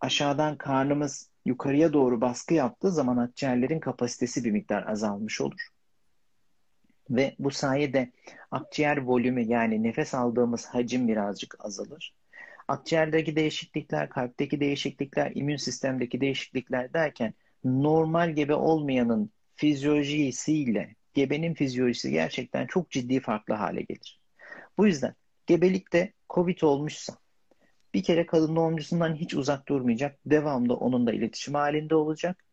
aşağıdan 0.00 0.56
karnımız 0.58 1.29
yukarıya 1.44 1.92
doğru 1.92 2.20
baskı 2.20 2.54
yaptığı 2.54 2.90
zaman 2.90 3.16
akciğerlerin 3.16 3.80
kapasitesi 3.80 4.44
bir 4.44 4.50
miktar 4.50 4.86
azalmış 4.86 5.40
olur. 5.40 5.68
Ve 7.10 7.34
bu 7.38 7.50
sayede 7.50 8.10
akciğer 8.50 8.96
volümü 8.96 9.42
yani 9.42 9.82
nefes 9.82 10.14
aldığımız 10.14 10.66
hacim 10.66 11.08
birazcık 11.08 11.64
azalır. 11.64 12.14
Akciğerdeki 12.68 13.36
değişiklikler, 13.36 14.08
kalpteki 14.08 14.60
değişiklikler, 14.60 15.32
immün 15.34 15.56
sistemdeki 15.56 16.20
değişiklikler 16.20 16.92
derken 16.92 17.34
normal 17.64 18.30
gebe 18.30 18.54
olmayanın 18.54 19.30
fizyolojisiyle 19.54 20.94
gebenin 21.14 21.54
fizyolojisi 21.54 22.10
gerçekten 22.10 22.66
çok 22.66 22.90
ciddi 22.90 23.20
farklı 23.20 23.54
hale 23.54 23.82
gelir. 23.82 24.20
Bu 24.78 24.86
yüzden 24.86 25.14
gebelikte 25.46 26.12
COVID 26.30 26.60
olmuşsa 26.60 27.19
bir 27.94 28.02
kere 28.02 28.26
kadın 28.26 28.56
doğumcusundan 28.56 29.14
hiç 29.14 29.34
uzak 29.34 29.68
durmayacak, 29.68 30.18
devamlı 30.26 30.74
onunla 30.74 31.12
iletişim 31.12 31.54
halinde 31.54 31.94
olacak. 31.94 32.44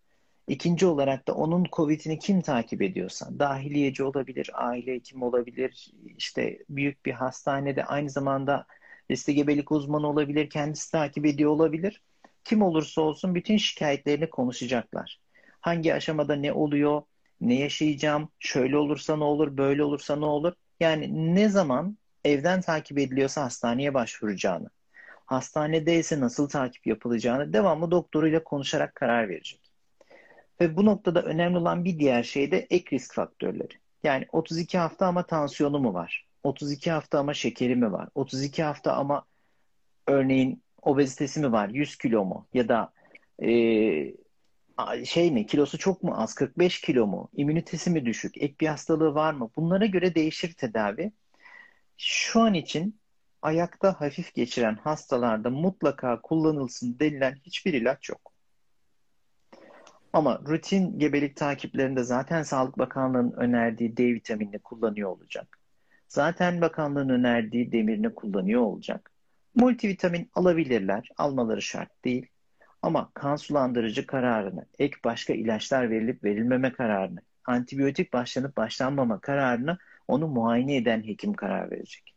İkinci 0.48 0.86
olarak 0.86 1.28
da 1.28 1.34
onun 1.34 1.66
COVID'ini 1.72 2.20
kim 2.20 2.42
takip 2.42 2.82
ediyorsa, 2.82 3.40
dahiliyeci 3.40 4.04
olabilir, 4.04 4.50
aile 4.54 4.94
hekimi 4.94 5.26
olabilir, 5.26 5.92
işte 6.18 6.60
büyük 6.70 7.06
bir 7.06 7.12
hastanede 7.12 7.86
aynı 7.86 8.10
zamanda 8.10 8.66
riskli 9.12 9.36
gebelik 9.36 9.72
uzmanı 9.72 10.08
olabilir, 10.08 10.50
kendisi 10.50 10.92
takip 10.92 11.26
ediyor 11.26 11.52
olabilir. 11.52 12.02
Kim 12.44 12.62
olursa 12.62 13.02
olsun 13.02 13.36
bütün 13.36 13.58
şikayetlerini 13.58 14.30
konuşacaklar. 14.30 15.20
Hangi 15.62 15.94
aşamada 15.94 16.36
ne 16.36 16.54
oluyor, 16.54 17.02
ne 17.42 17.56
yaşayacağım, 17.60 18.30
şöyle 18.40 18.78
olursa 18.78 19.18
ne 19.18 19.24
olur, 19.24 19.58
böyle 19.58 19.84
olursa 19.84 20.16
ne 20.16 20.26
olur. 20.26 20.54
Yani 20.80 21.36
ne 21.36 21.50
zaman 21.50 21.98
evden 22.26 22.62
takip 22.62 23.00
ediliyorsa 23.00 23.44
hastaneye 23.44 23.94
başvuracağını, 23.94 24.70
hastanedeyse 25.28 26.20
nasıl 26.20 26.50
takip 26.50 26.88
yapılacağını 26.88 27.54
devamlı 27.54 27.92
doktoruyla 27.92 28.44
konuşarak 28.44 28.96
karar 28.96 29.30
verecek. 29.30 29.62
Ve 30.62 30.78
bu 30.78 30.86
noktada 30.86 31.22
önemli 31.22 31.58
olan 31.58 31.86
bir 31.86 32.00
diğer 32.00 32.24
şey 32.24 32.52
de 32.52 32.68
ek 32.70 32.96
risk 32.96 33.14
faktörleri. 33.14 33.74
Yani 34.04 34.26
32 34.32 34.78
hafta 34.78 35.06
ama 35.06 35.26
tansiyonu 35.26 35.80
mu 35.80 35.94
var? 35.94 36.28
32 36.44 36.92
hafta 36.92 37.20
ama 37.20 37.34
şekeri 37.34 37.76
mi 37.76 37.92
var? 37.92 38.10
32 38.16 38.64
hafta 38.64 38.94
ama 38.94 39.26
örneğin 40.08 40.62
obezitesi 40.82 41.40
mi 41.40 41.52
var? 41.52 41.70
100 41.70 41.98
kilo 41.98 42.26
mu? 42.26 42.48
Ya 42.54 42.68
da 42.68 42.94
e, 43.44 43.46
şey 45.06 45.32
mi? 45.32 45.46
Kilosu 45.46 45.78
çok 45.78 46.04
mu 46.04 46.14
az? 46.18 46.36
45 46.36 46.82
kilo 46.82 47.08
mu? 47.08 47.30
İmmünitesi 47.36 47.90
mi 47.90 48.06
düşük? 48.06 48.38
Ek 48.38 48.56
bir 48.60 48.68
hastalığı 48.68 49.16
var 49.16 49.34
mı? 49.34 49.50
Bunlara 49.56 49.86
göre 49.86 50.16
değişir 50.16 50.54
tedavi. 50.54 51.12
Şu 51.98 52.42
an 52.42 52.54
için 52.54 53.00
ayakta 53.42 54.02
hafif 54.02 54.34
geçiren 54.34 54.76
hastalarda 54.76 55.50
mutlaka 55.50 56.22
kullanılsın 56.22 57.00
denilen 57.00 57.36
hiçbir 57.36 57.74
ilaç 57.74 58.10
yok. 58.10 58.34
Ama 60.14 60.42
rutin 60.48 61.00
gebelik 61.00 61.36
takiplerinde 61.36 62.04
zaten 62.04 62.44
Sağlık 62.44 62.78
Bakanlığı'nın 62.78 63.32
önerdiği 63.32 63.98
D 63.98 64.14
vitaminini 64.14 64.60
kullanıyor 64.60 65.10
olacak. 65.10 65.60
Zaten 66.08 66.62
bakanlığın 66.62 67.10
önerdiği 67.10 67.72
demirini 67.72 68.14
kullanıyor 68.14 68.62
olacak. 68.62 69.12
Multivitamin 69.56 70.30
alabilirler, 70.34 71.10
almaları 71.18 71.62
şart 71.62 72.06
değil. 72.06 72.28
Ama 72.82 73.12
kan 73.14 73.36
sulandırıcı 73.36 74.08
kararını, 74.08 74.66
ek 74.80 74.98
başka 75.06 75.34
ilaçlar 75.34 75.90
verilip 75.90 76.24
verilmeme 76.24 76.74
kararını, 76.74 77.20
antibiyotik 77.46 78.14
başlanıp 78.14 78.58
başlanmama 78.58 79.20
kararını 79.20 79.78
Onu 80.08 80.28
muayene 80.28 80.76
eden 80.76 81.04
hekim 81.04 81.34
karar 81.34 81.72
verecek. 81.72 82.17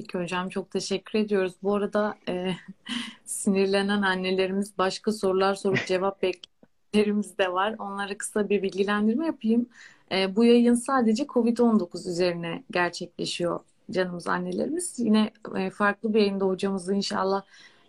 Peki 0.00 0.18
hocam 0.18 0.48
çok 0.48 0.70
teşekkür 0.70 1.18
ediyoruz. 1.18 1.52
Bu 1.62 1.74
arada 1.74 2.14
e, 2.28 2.52
sinirlenen 3.24 4.02
annelerimiz 4.02 4.78
başka 4.78 5.12
sorular 5.12 5.54
sorup 5.54 5.86
cevap 5.86 6.22
beklerimiz 6.22 7.38
de 7.38 7.52
var. 7.52 7.74
Onlara 7.78 8.18
kısa 8.18 8.48
bir 8.48 8.62
bilgilendirme 8.62 9.26
yapayım. 9.26 9.68
E, 10.12 10.36
bu 10.36 10.44
yayın 10.44 10.74
sadece 10.74 11.24
COVID-19 11.24 12.10
üzerine 12.10 12.64
gerçekleşiyor 12.70 13.60
canımız 13.90 14.26
annelerimiz. 14.26 14.98
Yine 14.98 15.30
e, 15.56 15.70
farklı 15.70 16.14
bir 16.14 16.20
yayında 16.20 16.44
hocamızı 16.44 16.94
inşallah 16.94 17.42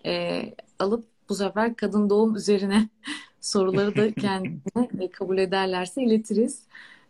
e, 0.05 0.41
alıp 0.79 1.05
bu 1.29 1.35
sefer 1.35 1.75
kadın 1.75 2.09
doğum 2.09 2.35
üzerine 2.35 2.89
soruları 3.41 3.95
da 3.95 4.13
kendine 4.13 5.09
kabul 5.11 5.37
ederlerse 5.37 6.03
iletiriz. 6.03 6.63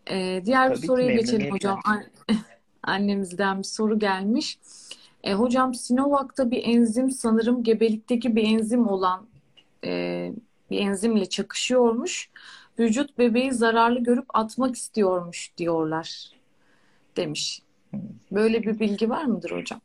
E, 0.09 0.41
diğer 0.45 0.69
Tabii 0.69 0.81
bir 0.81 0.87
soruya 0.87 1.15
geçelim 1.15 1.51
hocam. 1.51 1.79
Annemizden 2.83 3.59
bir 3.59 3.63
soru 3.63 3.99
gelmiş. 3.99 4.59
E, 5.23 5.33
hocam 5.33 5.73
Sinovac'ta 5.73 6.51
bir 6.51 6.63
enzim 6.63 7.11
sanırım 7.11 7.63
gebelikteki 7.63 8.35
bir 8.35 8.43
enzim 8.43 8.87
olan 8.87 9.27
e, 9.85 10.31
bir 10.71 10.79
enzimle 10.79 11.25
çakışıyormuş. 11.25 12.29
Vücut 12.79 13.17
bebeği 13.17 13.53
zararlı 13.53 14.03
görüp 14.03 14.25
atmak 14.33 14.75
istiyormuş 14.75 15.51
diyorlar 15.57 16.31
demiş. 17.17 17.61
Böyle 18.31 18.63
bir 18.63 18.79
bilgi 18.79 19.09
var 19.09 19.23
mıdır 19.23 19.51
hocam? 19.51 19.81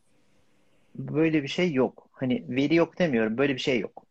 Böyle 0.94 1.42
bir 1.42 1.48
şey 1.48 1.72
yok. 1.72 2.08
Hani 2.12 2.44
veri 2.48 2.74
yok 2.74 2.98
demiyorum. 2.98 3.38
Böyle 3.38 3.54
bir 3.54 3.60
şey 3.60 3.80
yok. 3.80 4.06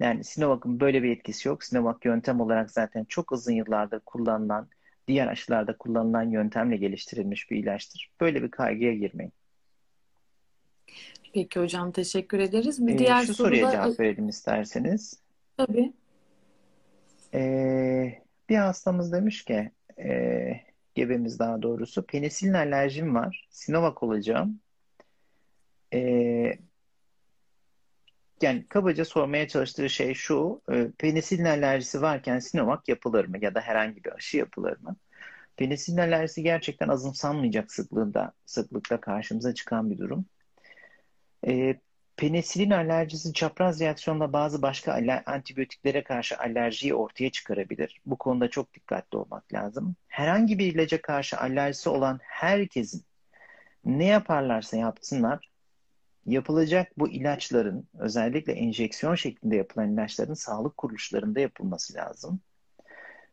Yani 0.00 0.24
Sinovac'ın 0.24 0.80
böyle 0.80 1.02
bir 1.02 1.10
etkisi 1.10 1.48
yok. 1.48 1.64
Sinovac 1.64 1.96
yöntem 2.04 2.40
olarak 2.40 2.70
zaten 2.70 3.04
çok 3.04 3.32
uzun 3.32 3.52
yıllardır 3.52 4.00
kullanılan, 4.00 4.68
diğer 5.08 5.26
aşılarda 5.26 5.76
kullanılan 5.76 6.30
yöntemle 6.30 6.76
geliştirilmiş 6.76 7.50
bir 7.50 7.56
ilaçtır. 7.56 8.10
Böyle 8.20 8.42
bir 8.42 8.50
kaygıya 8.50 8.94
girmeyin. 8.94 9.32
Peki 11.32 11.60
hocam 11.60 11.92
teşekkür 11.92 12.38
ederiz. 12.38 12.86
Bir 12.86 12.94
ee, 12.94 12.98
diğer 12.98 13.22
şu 13.22 13.34
soruya 13.34 13.70
soruda... 13.70 13.82
cevap 13.82 14.00
verelim 14.00 14.28
isterseniz. 14.28 15.20
Tabii. 15.56 15.92
Ee, 17.34 18.22
bir 18.48 18.56
hastamız 18.56 19.12
demiş 19.12 19.44
ki 19.44 19.70
e, 19.98 20.50
gebemiz 20.94 21.38
daha 21.38 21.62
doğrusu 21.62 22.06
penisilin 22.06 22.54
alerjim 22.54 23.14
var. 23.14 23.48
Sinovac 23.50 24.02
olacağım. 24.02 24.60
Ee, 25.94 26.58
yani 28.42 28.66
kabaca 28.68 29.04
sormaya 29.04 29.48
çalıştığı 29.48 29.90
şey 29.90 30.14
şu. 30.14 30.62
E, 30.72 30.90
penisilin 30.98 31.44
alerjisi 31.44 32.02
varken 32.02 32.38
Sinovac 32.38 32.80
yapılır 32.88 33.24
mı? 33.24 33.36
Ya 33.40 33.54
da 33.54 33.60
herhangi 33.60 34.04
bir 34.04 34.12
aşı 34.12 34.36
yapılır 34.36 34.78
mı? 34.80 34.96
Penisilin 35.56 35.96
alerjisi 35.98 36.42
gerçekten 36.42 36.88
azımsanmayacak 36.88 37.72
sıklığında, 37.72 38.32
sıklıkla 38.46 39.00
karşımıza 39.00 39.54
çıkan 39.54 39.90
bir 39.90 39.98
durum. 39.98 40.26
E, 41.46 41.80
penisilin 42.16 42.70
alerjisi 42.70 43.32
çapraz 43.32 43.80
reaksiyonla 43.80 44.32
bazı 44.32 44.62
başka 44.62 45.22
antibiyotiklere 45.26 46.04
karşı 46.04 46.38
alerjiyi 46.38 46.94
ortaya 46.94 47.30
çıkarabilir. 47.30 48.00
Bu 48.06 48.16
konuda 48.18 48.50
çok 48.50 48.74
dikkatli 48.74 49.18
olmak 49.18 49.52
lazım. 49.52 49.96
Herhangi 50.08 50.58
bir 50.58 50.74
ilaca 50.74 51.02
karşı 51.02 51.38
alerjisi 51.38 51.88
olan 51.88 52.20
herkesin 52.22 53.04
ne 53.84 54.04
yaparlarsa 54.04 54.76
yapsınlar 54.76 55.50
yapılacak 56.30 56.98
bu 56.98 57.08
ilaçların 57.08 57.88
özellikle 57.98 58.52
enjeksiyon 58.52 59.14
şeklinde 59.14 59.56
yapılan 59.56 59.92
ilaçların 59.92 60.34
sağlık 60.34 60.76
kuruluşlarında 60.76 61.40
yapılması 61.40 61.94
lazım. 61.94 62.40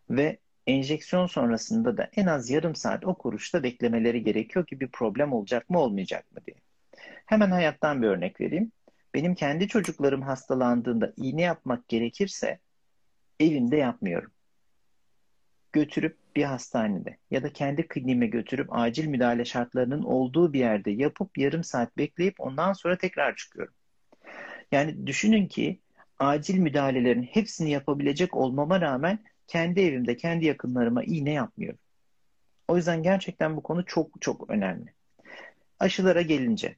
Ve 0.10 0.40
enjeksiyon 0.68 1.28
sonrasında 1.28 1.98
da 1.98 2.10
en 2.16 2.26
az 2.26 2.50
yarım 2.50 2.76
saat 2.76 3.06
o 3.06 3.16
kuruşta 3.16 3.64
beklemeleri 3.64 4.24
gerekiyor 4.24 4.66
ki 4.66 4.80
bir 4.80 4.88
problem 4.88 5.34
olacak 5.34 5.70
mı 5.70 5.80
olmayacak 5.80 6.32
mı 6.32 6.38
diye. 6.48 6.58
Hemen 7.26 7.52
hayattan 7.52 8.02
bir 8.02 8.08
örnek 8.08 8.42
vereyim. 8.42 8.72
Benim 9.14 9.36
kendi 9.36 9.68
çocuklarım 9.68 10.22
hastalandığında 10.22 11.14
iğne 11.18 11.42
yapmak 11.42 11.88
gerekirse 11.88 12.60
evimde 13.40 13.78
yapmıyorum. 13.78 14.32
Götürüp 15.74 16.25
bir 16.36 16.44
hastanede 16.44 17.18
ya 17.32 17.44
da 17.44 17.54
kendi 17.54 17.88
kliniğime 17.88 18.28
götürüp 18.28 18.68
acil 18.72 19.08
müdahale 19.08 19.46
şartlarının 19.46 20.04
olduğu 20.04 20.54
bir 20.54 20.60
yerde 20.60 20.92
yapıp 20.92 21.38
yarım 21.38 21.64
saat 21.64 21.98
bekleyip 21.98 22.40
ondan 22.40 22.74
sonra 22.74 22.98
tekrar 22.98 23.36
çıkıyorum. 23.36 23.74
Yani 24.72 25.08
düşünün 25.08 25.48
ki 25.48 25.80
acil 26.20 26.58
müdahalelerin 26.58 27.24
hepsini 27.24 27.72
yapabilecek 27.72 28.36
olmama 28.36 28.82
rağmen 28.82 29.20
kendi 29.48 29.82
evimde 29.82 30.18
kendi 30.18 30.46
yakınlarıma 30.46 31.04
iğne 31.04 31.32
yapmıyorum. 31.32 31.80
O 32.68 32.78
yüzden 32.78 33.04
gerçekten 33.04 33.58
bu 33.58 33.64
konu 33.64 33.86
çok 33.86 34.22
çok 34.22 34.50
önemli. 34.50 34.94
Aşılara 35.80 36.22
gelince 36.22 36.76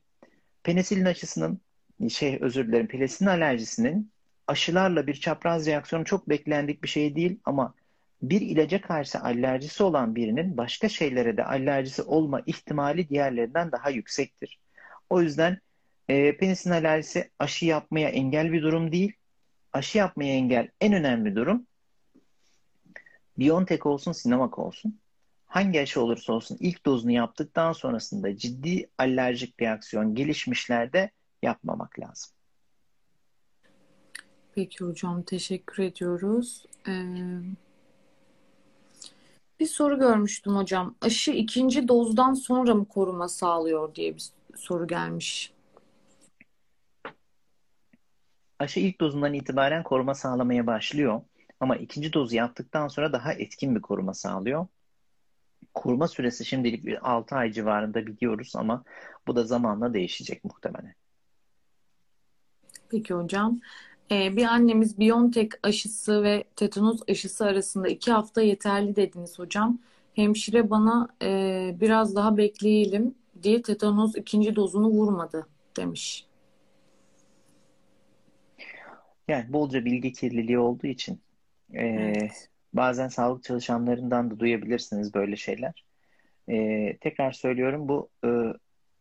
penisilin 0.63 1.05
aşısının 1.05 1.61
şey 2.09 2.37
özür 2.41 2.67
dilerim 2.67 2.87
penisilin 2.87 3.29
alerjisinin 3.29 4.11
aşılarla 4.47 5.07
bir 5.07 5.13
çapraz 5.13 5.67
reaksiyonu 5.67 6.05
çok 6.05 6.29
beklendik 6.29 6.83
bir 6.83 6.87
şey 6.87 7.15
değil 7.15 7.39
ama 7.45 7.73
bir 8.21 8.41
ilaca 8.41 8.81
karşı 8.81 9.19
alerjisi 9.19 9.83
olan 9.83 10.15
birinin 10.15 10.57
başka 10.57 10.89
şeylere 10.89 11.37
de 11.37 11.45
alerjisi 11.45 12.01
olma 12.01 12.41
ihtimali 12.45 13.09
diğerlerinden 13.09 13.71
daha 13.71 13.89
yüksektir. 13.89 14.59
O 15.09 15.21
yüzden 15.21 15.59
e, 16.09 16.37
penisilin 16.37 16.73
alerjisi 16.73 17.31
aşı 17.39 17.65
yapmaya 17.65 18.09
engel 18.09 18.51
bir 18.51 18.61
durum 18.61 18.91
değil. 18.91 19.13
Aşı 19.73 19.97
yapmaya 19.97 20.33
engel 20.33 20.69
en 20.81 20.93
önemli 20.93 21.35
durum 21.35 21.67
BioNTech 23.37 23.85
olsun, 23.85 24.11
Sinovac 24.11 24.59
olsun. 24.59 24.99
Hangi 25.45 25.81
aşı 25.81 26.01
olursa 26.01 26.33
olsun 26.33 26.57
ilk 26.59 26.85
dozunu 26.85 27.11
yaptıktan 27.11 27.73
sonrasında 27.73 28.37
ciddi 28.37 28.89
alerjik 28.97 29.61
reaksiyon 29.61 30.15
gelişmişlerde 30.15 31.11
yapmamak 31.41 31.99
lazım. 31.99 32.31
Peki 34.55 34.85
hocam 34.85 35.23
teşekkür 35.23 35.83
ediyoruz. 35.83 36.65
Ee, 36.87 36.91
bir 39.59 39.65
soru 39.65 39.99
görmüştüm 39.99 40.55
hocam. 40.55 40.95
Aşı 41.01 41.31
ikinci 41.31 41.87
dozdan 41.87 42.33
sonra 42.33 42.75
mı 42.75 42.87
koruma 42.87 43.27
sağlıyor 43.27 43.95
diye 43.95 44.15
bir 44.15 44.29
soru 44.55 44.87
gelmiş. 44.87 45.53
Aşı 48.59 48.79
ilk 48.79 49.01
dozundan 49.01 49.33
itibaren 49.33 49.83
koruma 49.83 50.15
sağlamaya 50.15 50.67
başlıyor. 50.67 51.21
Ama 51.59 51.75
ikinci 51.75 52.13
dozu 52.13 52.35
yaptıktan 52.35 52.87
sonra 52.87 53.13
daha 53.13 53.33
etkin 53.33 53.75
bir 53.75 53.81
koruma 53.81 54.13
sağlıyor. 54.13 54.67
Koruma 55.73 56.07
süresi 56.07 56.45
şimdilik 56.45 56.85
bir 56.85 57.11
6 57.11 57.35
ay 57.35 57.51
civarında 57.51 58.07
biliyoruz 58.07 58.53
ama 58.55 58.83
bu 59.27 59.35
da 59.35 59.43
zamanla 59.43 59.93
değişecek 59.93 60.43
muhtemelen. 60.43 60.95
Peki 62.89 63.13
hocam. 63.13 63.59
Ee, 64.11 64.37
bir 64.37 64.43
annemiz 64.43 64.99
Biontech 64.99 65.49
aşısı 65.63 66.23
ve 66.23 66.43
tetanos 66.55 67.01
aşısı 67.09 67.45
arasında 67.45 67.87
iki 67.87 68.11
hafta 68.11 68.41
yeterli 68.41 68.95
dediniz 68.95 69.39
hocam. 69.39 69.79
Hemşire 70.13 70.69
bana 70.69 71.07
e, 71.21 71.75
biraz 71.79 72.15
daha 72.15 72.37
bekleyelim 72.37 73.15
diye 73.43 73.61
tetanos 73.61 74.15
ikinci 74.15 74.55
dozunu 74.55 74.87
vurmadı 74.87 75.47
demiş. 75.77 76.25
Yani 79.27 79.53
bolca 79.53 79.85
bilgi 79.85 80.11
kirliliği 80.13 80.59
olduğu 80.59 80.87
için 80.87 81.19
e, 81.73 81.85
evet. 81.87 82.49
bazen 82.73 83.07
sağlık 83.07 83.43
çalışanlarından 83.43 84.31
da 84.31 84.39
duyabilirsiniz 84.39 85.13
böyle 85.13 85.35
şeyler. 85.35 85.83
E, 86.49 86.97
tekrar 86.97 87.31
söylüyorum 87.31 87.87
bu 87.87 88.09
e, 88.25 88.29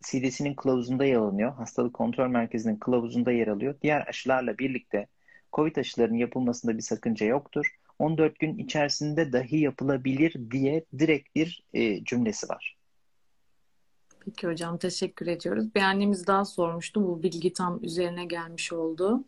CDC'nin 0.02 0.54
kılavuzunda 0.54 1.04
yer 1.04 1.16
alınıyor. 1.16 1.54
Hastalık 1.54 1.94
Kontrol 1.94 2.28
Merkezi'nin 2.28 2.76
kılavuzunda 2.76 3.32
yer 3.32 3.46
alıyor. 3.46 3.74
Diğer 3.82 4.08
aşılarla 4.08 4.58
birlikte 4.58 5.06
COVID 5.52 5.76
aşılarının 5.76 6.18
yapılmasında 6.18 6.76
bir 6.76 6.82
sakınca 6.82 7.26
yoktur. 7.26 7.76
14 7.98 8.38
gün 8.38 8.58
içerisinde 8.58 9.32
dahi 9.32 9.56
yapılabilir 9.58 10.50
diye 10.50 10.84
direkt 10.98 11.34
bir 11.34 11.64
e, 11.74 12.04
cümlesi 12.04 12.48
var. 12.48 12.76
Peki 14.24 14.46
hocam 14.46 14.78
teşekkür 14.78 15.26
ediyoruz. 15.26 15.74
Bir 15.74 15.80
annemiz 15.80 16.26
daha 16.26 16.44
sormuştu. 16.44 17.02
Bu 17.02 17.22
bilgi 17.22 17.52
tam 17.52 17.84
üzerine 17.84 18.24
gelmiş 18.24 18.72
oldu. 18.72 19.24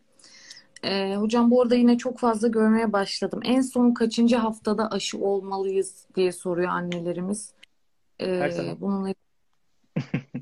Ee, 0.83 1.15
hocam 1.17 1.51
bu 1.51 1.63
arada 1.63 1.75
yine 1.75 1.99
çok 1.99 2.19
fazla 2.19 2.49
görmeye 2.49 2.93
başladım. 2.93 3.41
En 3.45 3.61
son 3.61 3.95
kaçıncı 3.95 4.37
haftada 4.37 4.91
aşı 4.91 5.19
olmalıyız 5.19 6.07
diye 6.15 6.33
soruyor 6.33 6.69
annelerimiz. 6.69 7.53
Her 8.19 8.51
zaman. 8.51 8.81
Bununla 8.81 9.15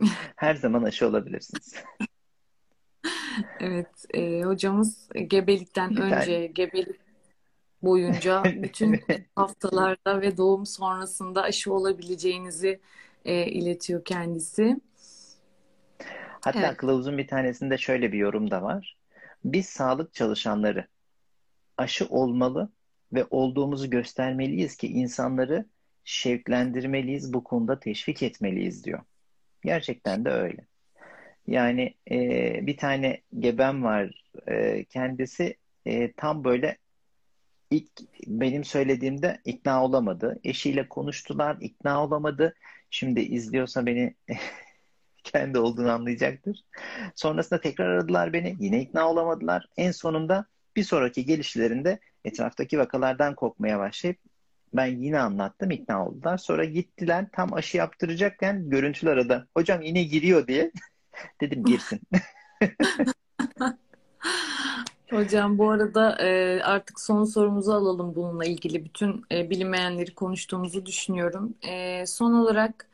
Her 0.36 0.54
zaman 0.54 0.82
aşı 0.82 1.06
olabilirsiniz. 1.06 1.74
evet, 3.60 4.04
e, 4.14 4.42
hocamız 4.42 5.08
gebelikten 5.26 5.96
Bir 5.96 6.00
önce, 6.00 6.46
gebelik 6.46 7.00
boyunca 7.82 8.42
bütün 8.62 9.00
haftalarda 9.36 10.20
ve 10.20 10.36
doğum 10.36 10.66
sonrasında 10.66 11.42
aşı 11.42 11.72
olabileceğinizi 11.72 12.80
e, 13.24 13.46
iletiyor 13.46 14.04
kendisi. 14.04 14.80
Hatta 16.40 16.66
evet. 16.66 16.76
kılavuzun 16.76 17.18
bir 17.18 17.26
tanesinde 17.26 17.78
şöyle 17.78 18.12
bir 18.12 18.18
yorum 18.18 18.50
da 18.50 18.62
var. 18.62 18.96
Biz 19.44 19.66
sağlık 19.66 20.14
çalışanları 20.14 20.86
aşı 21.76 22.06
olmalı 22.06 22.70
ve 23.12 23.24
olduğumuzu 23.30 23.90
göstermeliyiz 23.90 24.76
ki 24.76 24.86
insanları 24.88 25.66
şevklendirmeliyiz, 26.04 27.32
bu 27.32 27.44
konuda 27.44 27.80
teşvik 27.80 28.22
etmeliyiz 28.22 28.84
diyor. 28.84 29.00
Gerçekten 29.66 30.24
de 30.24 30.30
öyle. 30.30 30.66
Yani 31.46 31.94
e, 32.10 32.16
bir 32.66 32.76
tane 32.76 33.22
gebem 33.38 33.84
var. 33.84 34.24
E, 34.48 34.84
kendisi 34.84 35.56
e, 35.86 36.12
tam 36.12 36.44
böyle 36.44 36.78
ilk 37.70 37.90
benim 38.26 38.64
söylediğimde 38.64 39.40
ikna 39.44 39.84
olamadı. 39.84 40.40
Eşiyle 40.44 40.88
konuştular, 40.88 41.56
ikna 41.60 42.04
olamadı. 42.04 42.54
Şimdi 42.90 43.20
izliyorsa 43.20 43.86
beni 43.86 44.14
kendi 45.24 45.58
olduğunu 45.58 45.92
anlayacaktır. 45.92 46.64
Sonrasında 47.14 47.60
tekrar 47.60 47.86
aradılar 47.86 48.32
beni. 48.32 48.56
Yine 48.60 48.80
ikna 48.80 49.10
olamadılar. 49.10 49.68
En 49.76 49.90
sonunda 49.90 50.46
bir 50.76 50.84
sonraki 50.84 51.24
gelişlerinde 51.24 51.98
etraftaki 52.24 52.78
vakalardan 52.78 53.34
korkmaya 53.34 53.78
başlayıp 53.78 54.18
ben 54.76 54.86
yine 54.86 55.18
anlattım, 55.18 55.70
ikna 55.70 56.06
oldular. 56.06 56.38
Sonra 56.38 56.64
gittiler 56.64 57.26
tam 57.32 57.54
aşı 57.54 57.76
yaptıracakken 57.76 58.70
görüntüler 58.70 59.12
arada. 59.12 59.46
Hocam 59.56 59.82
yine 59.82 60.02
giriyor 60.02 60.46
diye. 60.46 60.72
Dedim 61.40 61.64
girsin. 61.64 62.00
Hocam 65.10 65.58
bu 65.58 65.70
arada 65.70 66.16
e, 66.22 66.60
artık 66.62 67.00
son 67.00 67.24
sorumuzu 67.24 67.72
alalım 67.72 68.14
bununla 68.14 68.44
ilgili. 68.44 68.84
Bütün 68.84 69.24
e, 69.32 69.50
bilinmeyenleri 69.50 70.14
konuştuğumuzu 70.14 70.86
düşünüyorum. 70.86 71.54
E, 71.68 72.06
son 72.06 72.32
olarak 72.32 72.88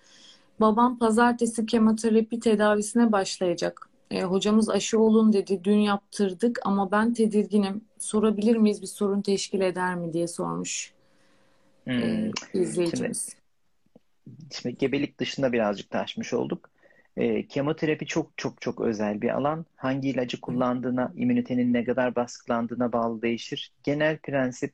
babam 0.60 0.98
pazartesi 0.98 1.66
kemoterapi 1.66 2.40
tedavisine 2.40 3.12
başlayacak. 3.12 3.88
E, 4.10 4.22
hocamız 4.22 4.70
aşı 4.70 4.98
olun 4.98 5.32
dedi. 5.32 5.60
Dün 5.64 5.78
yaptırdık 5.78 6.58
ama 6.64 6.90
ben 6.90 7.14
tedirginim. 7.14 7.84
Sorabilir 7.98 8.56
miyiz 8.56 8.82
bir 8.82 8.86
sorun 8.86 9.22
teşkil 9.22 9.60
eder 9.60 9.94
mi 9.94 10.12
diye 10.12 10.28
sormuş 10.28 10.92
Hmm. 11.84 11.92
e, 11.92 12.30
Şimdi, 12.52 12.64
izleyicimiz. 12.64 13.36
şimdi 14.50 14.78
gebelik 14.78 15.18
dışında 15.20 15.52
birazcık 15.52 15.90
taşmış 15.90 16.32
olduk. 16.32 16.70
E, 17.16 17.46
kemoterapi 17.46 18.06
çok 18.06 18.38
çok 18.38 18.60
çok 18.60 18.80
özel 18.80 19.20
bir 19.20 19.30
alan. 19.30 19.66
Hangi 19.76 20.08
ilacı 20.08 20.40
kullandığına, 20.40 21.12
immünitenin 21.16 21.72
ne 21.72 21.84
kadar 21.84 22.14
baskılandığına 22.16 22.92
bağlı 22.92 23.22
değişir. 23.22 23.72
Genel 23.82 24.18
prensip, 24.18 24.72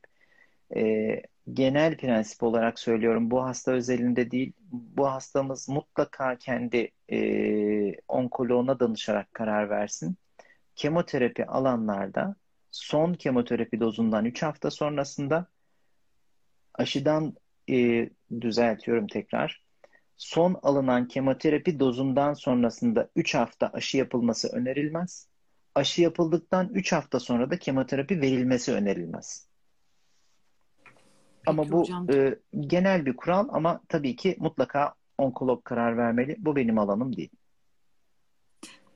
e, 0.76 1.22
genel 1.52 1.96
prensip 1.96 2.42
olarak 2.42 2.78
söylüyorum. 2.78 3.30
Bu 3.30 3.44
hasta 3.44 3.72
özelinde 3.72 4.30
değil. 4.30 4.52
Bu 4.72 5.06
hastamız 5.11 5.68
mutlaka 5.68 6.36
kendi 6.36 6.90
e, 7.12 7.20
onkoloğuna 8.09 8.80
danışarak 8.80 9.34
karar 9.34 9.70
versin. 9.70 10.16
Kemoterapi 10.76 11.46
alanlarda 11.46 12.36
son 12.70 13.14
kemoterapi 13.14 13.80
dozundan 13.80 14.24
3 14.24 14.42
hafta 14.42 14.70
sonrasında 14.70 15.46
aşıdan 16.79 17.35
e, 17.70 18.11
düzeltiyorum 18.41 19.07
tekrar. 19.07 19.62
Son 20.16 20.57
alınan 20.62 21.09
kemoterapi 21.09 21.81
dozundan 21.81 22.35
sonrasında 22.35 23.09
3 23.16 23.35
hafta 23.35 23.70
aşı 23.72 23.97
yapılması 23.97 24.49
önerilmez. 24.49 25.29
Aşı 25.74 26.03
yapıldıktan 26.03 26.68
3 26.74 26.93
hafta 26.93 27.20
sonra 27.20 27.51
da 27.51 27.59
kemoterapi 27.59 28.20
verilmesi 28.20 28.72
önerilmez. 28.72 29.47
Ama 31.47 31.62
Peki 31.62 31.72
bu 31.72 31.81
hocam. 31.81 32.11
e, 32.11 32.39
genel 32.61 33.07
bir 33.07 33.16
kural 33.16 33.49
ama 33.51 33.81
tabii 33.89 34.16
ki 34.16 34.37
mutlaka 34.39 34.95
onkolog 35.18 35.64
karar 35.64 35.97
vermeli. 35.97 36.37
Bu 36.39 36.57
benim 36.57 36.79
alanım 36.79 37.16
değil. 37.16 37.31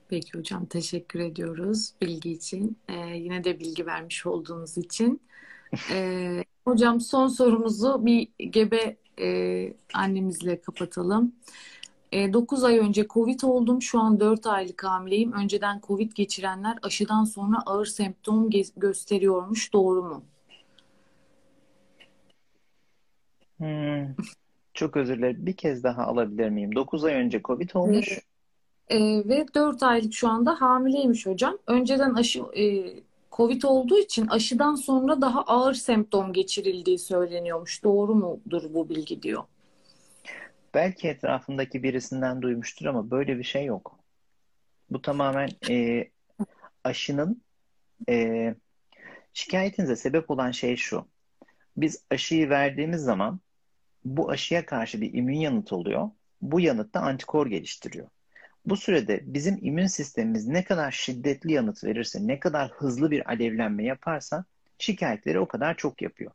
Peki 0.08 0.38
hocam 0.38 0.66
teşekkür 0.66 1.20
ediyoruz 1.20 1.92
bilgi 2.02 2.32
için. 2.32 2.78
E, 2.88 2.94
yine 2.96 3.44
de 3.44 3.60
bilgi 3.60 3.86
vermiş 3.86 4.26
olduğunuz 4.26 4.78
için. 4.78 5.20
E, 5.92 6.44
hocam 6.64 7.00
son 7.00 7.28
sorumuzu 7.28 8.06
bir 8.06 8.28
gebe 8.50 8.96
e, 9.20 9.74
annemizle 9.94 10.60
kapatalım. 10.60 11.32
E, 12.12 12.32
9 12.32 12.64
ay 12.64 12.78
önce 12.78 13.06
Covid 13.06 13.40
oldum. 13.42 13.82
Şu 13.82 14.00
an 14.00 14.20
4 14.20 14.46
aylık 14.46 14.84
hamileyim. 14.84 15.32
Önceden 15.32 15.80
Covid 15.86 16.12
geçirenler 16.12 16.78
aşıdan 16.82 17.24
sonra 17.24 17.56
ağır 17.66 17.86
semptom 17.86 18.50
ge- 18.50 18.72
gösteriyormuş. 18.80 19.72
Doğru 19.72 20.02
mu? 20.02 20.24
Hmm, 23.58 24.14
çok 24.74 24.96
özür 24.96 25.18
dilerim. 25.18 25.46
Bir 25.46 25.56
kez 25.56 25.84
daha 25.84 26.04
alabilir 26.04 26.48
miyim? 26.48 26.74
9 26.74 27.04
ay 27.04 27.14
önce 27.14 27.42
Covid 27.42 27.70
olmuş. 27.74 28.18
E, 28.88 28.98
ve 29.00 29.46
4 29.54 29.82
aylık 29.82 30.14
şu 30.14 30.28
anda 30.28 30.60
hamileymiş 30.60 31.26
hocam. 31.26 31.58
Önceden 31.66 32.14
aşı 32.14 32.42
e, 32.56 32.94
Covid 33.32 33.62
olduğu 33.62 33.98
için 33.98 34.26
aşıdan 34.26 34.74
sonra 34.74 35.20
daha 35.20 35.42
ağır 35.42 35.74
semptom 35.74 36.32
geçirildiği 36.32 36.98
söyleniyormuş. 36.98 37.84
Doğru 37.84 38.14
mudur 38.14 38.74
bu 38.74 38.88
bilgi 38.88 39.22
diyor. 39.22 39.44
Belki 40.74 41.08
etrafındaki 41.08 41.82
birisinden 41.82 42.42
duymuştur 42.42 42.86
ama 42.86 43.10
böyle 43.10 43.38
bir 43.38 43.44
şey 43.44 43.64
yok. 43.64 43.98
Bu 44.90 45.02
tamamen 45.02 45.48
e, 45.70 46.08
aşının 46.84 47.42
e, 48.08 48.54
şikayetinize 49.32 49.96
sebep 49.96 50.30
olan 50.30 50.50
şey 50.50 50.76
şu. 50.76 51.06
Biz 51.76 52.04
aşıyı 52.10 52.48
verdiğimiz 52.50 53.02
zaman 53.02 53.40
bu 54.04 54.30
aşıya 54.30 54.66
karşı 54.66 55.00
bir 55.00 55.14
immün 55.14 55.38
yanıt 55.38 55.72
oluyor. 55.72 56.10
Bu 56.42 56.60
yanıt 56.60 56.94
da 56.94 57.00
antikor 57.00 57.46
geliştiriyor. 57.46 58.08
Bu 58.66 58.76
sürede 58.76 59.20
bizim 59.24 59.58
immün 59.62 59.86
sistemimiz 59.86 60.46
ne 60.46 60.64
kadar 60.64 60.90
şiddetli 60.90 61.52
yanıt 61.52 61.84
verirse, 61.84 62.26
ne 62.26 62.40
kadar 62.40 62.70
hızlı 62.70 63.10
bir 63.10 63.30
alevlenme 63.30 63.84
yaparsa 63.84 64.44
şikayetleri 64.78 65.40
o 65.40 65.48
kadar 65.48 65.76
çok 65.76 66.02
yapıyor. 66.02 66.32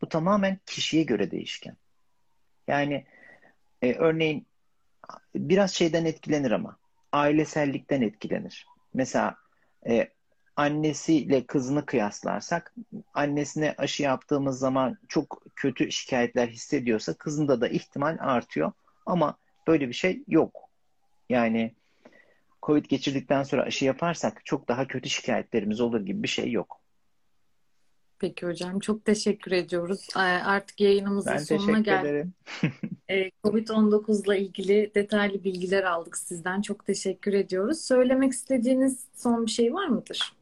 Bu 0.00 0.08
tamamen 0.08 0.58
kişiye 0.66 1.02
göre 1.02 1.30
değişken. 1.30 1.76
Yani 2.68 3.06
e, 3.82 3.94
örneğin 3.94 4.46
biraz 5.34 5.74
şeyden 5.74 6.04
etkilenir 6.04 6.50
ama 6.50 6.78
ailesellikten 7.12 8.02
etkilenir. 8.02 8.66
Mesela 8.94 9.36
e, 9.88 10.08
annesiyle 10.56 11.46
kızını 11.46 11.86
kıyaslarsak 11.86 12.74
annesine 13.14 13.74
aşı 13.78 14.02
yaptığımız 14.02 14.58
zaman 14.58 14.98
çok 15.08 15.42
kötü 15.56 15.92
şikayetler 15.92 16.48
hissediyorsa 16.48 17.14
kızında 17.14 17.60
da 17.60 17.68
ihtimal 17.68 18.16
artıyor. 18.20 18.72
Ama 19.06 19.38
böyle 19.66 19.88
bir 19.88 19.92
şey 19.92 20.22
yok. 20.28 20.67
Yani 21.28 21.74
Covid 22.62 22.84
geçirdikten 22.84 23.42
sonra 23.42 23.62
aşı 23.62 23.84
yaparsak 23.84 24.44
çok 24.44 24.68
daha 24.68 24.86
kötü 24.86 25.08
şikayetlerimiz 25.08 25.80
olur 25.80 26.00
gibi 26.00 26.22
bir 26.22 26.28
şey 26.28 26.50
yok. 26.52 26.80
Peki 28.18 28.46
hocam 28.46 28.80
çok 28.80 29.04
teşekkür 29.04 29.52
ediyoruz. 29.52 30.08
Ee, 30.16 30.18
Artık 30.20 30.80
yayınımızın 30.80 31.32
Ben 31.32 31.38
sonuna 31.38 31.80
geldik. 31.80 32.26
Ee, 33.10 33.30
Covid-19 33.44 34.26
ile 34.26 34.40
ilgili 34.40 34.92
detaylı 34.94 35.44
bilgiler 35.44 35.82
aldık 35.82 36.16
sizden. 36.16 36.62
Çok 36.62 36.86
teşekkür 36.86 37.32
ediyoruz. 37.32 37.80
Söylemek 37.80 38.32
istediğiniz 38.32 39.04
son 39.14 39.46
bir 39.46 39.50
şey 39.50 39.74
var 39.74 39.86
mıdır? 39.86 40.32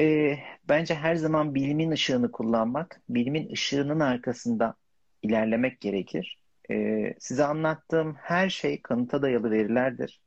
Ee, 0.00 0.38
bence 0.68 0.94
her 0.94 1.16
zaman 1.16 1.54
bilimin 1.54 1.90
ışığını 1.90 2.32
kullanmak, 2.32 3.00
bilimin 3.08 3.52
ışığının 3.52 4.00
arkasında 4.00 4.74
ilerlemek 5.22 5.80
gerekir. 5.80 6.38
Ee, 6.70 7.14
size 7.18 7.44
anlattığım 7.44 8.14
her 8.14 8.50
şey 8.50 8.82
kanıta 8.82 9.22
dayalı 9.22 9.50
verilerdir. 9.50 10.20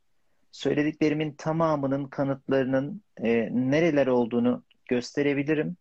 Söylediklerimin 0.52 1.32
tamamının 1.32 2.04
kanıtlarının 2.04 3.02
e, 3.22 3.48
nereler 3.52 4.06
olduğunu 4.06 4.64
gösterebilirim. 4.88 5.76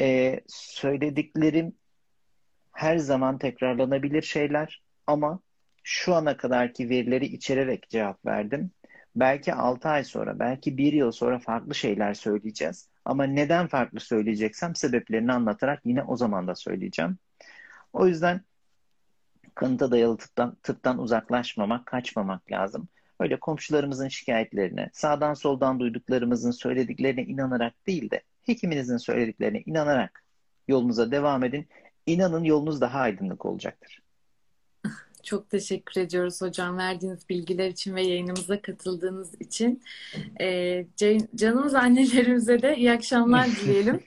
Ee, 0.00 0.40
söylediklerim 0.48 1.72
her 2.72 2.98
zaman 2.98 3.38
tekrarlanabilir 3.38 4.22
şeyler 4.22 4.82
ama 5.06 5.40
şu 5.82 6.14
ana 6.14 6.36
kadarki 6.36 6.88
verileri 6.88 7.26
içererek 7.26 7.88
cevap 7.90 8.26
verdim. 8.26 8.70
Belki 9.16 9.54
6 9.54 9.88
ay 9.88 10.04
sonra, 10.04 10.38
belki 10.38 10.78
bir 10.78 10.92
yıl 10.92 11.10
sonra 11.10 11.38
farklı 11.38 11.74
şeyler 11.74 12.14
söyleyeceğiz. 12.14 12.88
Ama 13.04 13.24
neden 13.24 13.66
farklı 13.66 14.00
söyleyeceksem 14.00 14.74
sebeplerini 14.74 15.32
anlatarak 15.32 15.80
yine 15.84 16.02
o 16.02 16.16
zaman 16.16 16.48
da 16.48 16.54
söyleyeceğim. 16.54 17.18
O 17.92 18.06
yüzden 18.06 18.40
kanıta 19.54 19.90
dayalı 19.90 20.16
tıptan, 20.16 20.56
tıptan 20.62 20.98
uzaklaşmamak, 20.98 21.86
kaçmamak 21.86 22.52
lazım. 22.52 22.88
Öyle 23.20 23.40
komşularımızın 23.40 24.08
şikayetlerine, 24.08 24.90
sağdan 24.92 25.34
soldan 25.34 25.80
duyduklarımızın 25.80 26.50
söylediklerine 26.50 27.22
inanarak 27.24 27.86
değil 27.86 28.10
de 28.10 28.22
hekiminizin 28.42 28.96
söylediklerine 28.96 29.62
inanarak 29.66 30.24
yolunuza 30.68 31.10
devam 31.10 31.44
edin. 31.44 31.68
İnanın 32.06 32.44
yolunuz 32.44 32.80
daha 32.80 32.98
aydınlık 33.00 33.46
olacaktır. 33.46 34.02
Çok 35.22 35.50
teşekkür 35.50 36.00
ediyoruz 36.00 36.42
hocam 36.42 36.78
verdiğiniz 36.78 37.28
bilgiler 37.28 37.68
için 37.68 37.94
ve 37.94 38.02
yayınımıza 38.02 38.62
katıldığınız 38.62 39.34
için. 39.40 39.82
Ee, 40.40 40.86
can- 40.96 41.28
canımız 41.34 41.74
annelerimize 41.74 42.62
de 42.62 42.76
iyi 42.76 42.92
akşamlar 42.92 43.46
dileyelim. 43.46 44.00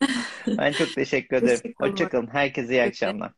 Ben 0.46 0.72
çok 0.72 0.94
teşekkür 0.94 1.36
ederim. 1.36 1.48
Teşekkür 1.48 1.70
ederim. 1.70 1.92
Hoşça 1.92 2.08
kalın. 2.08 2.26
Herkese 2.26 2.72
iyi 2.72 2.82
akşamlar. 2.82 3.32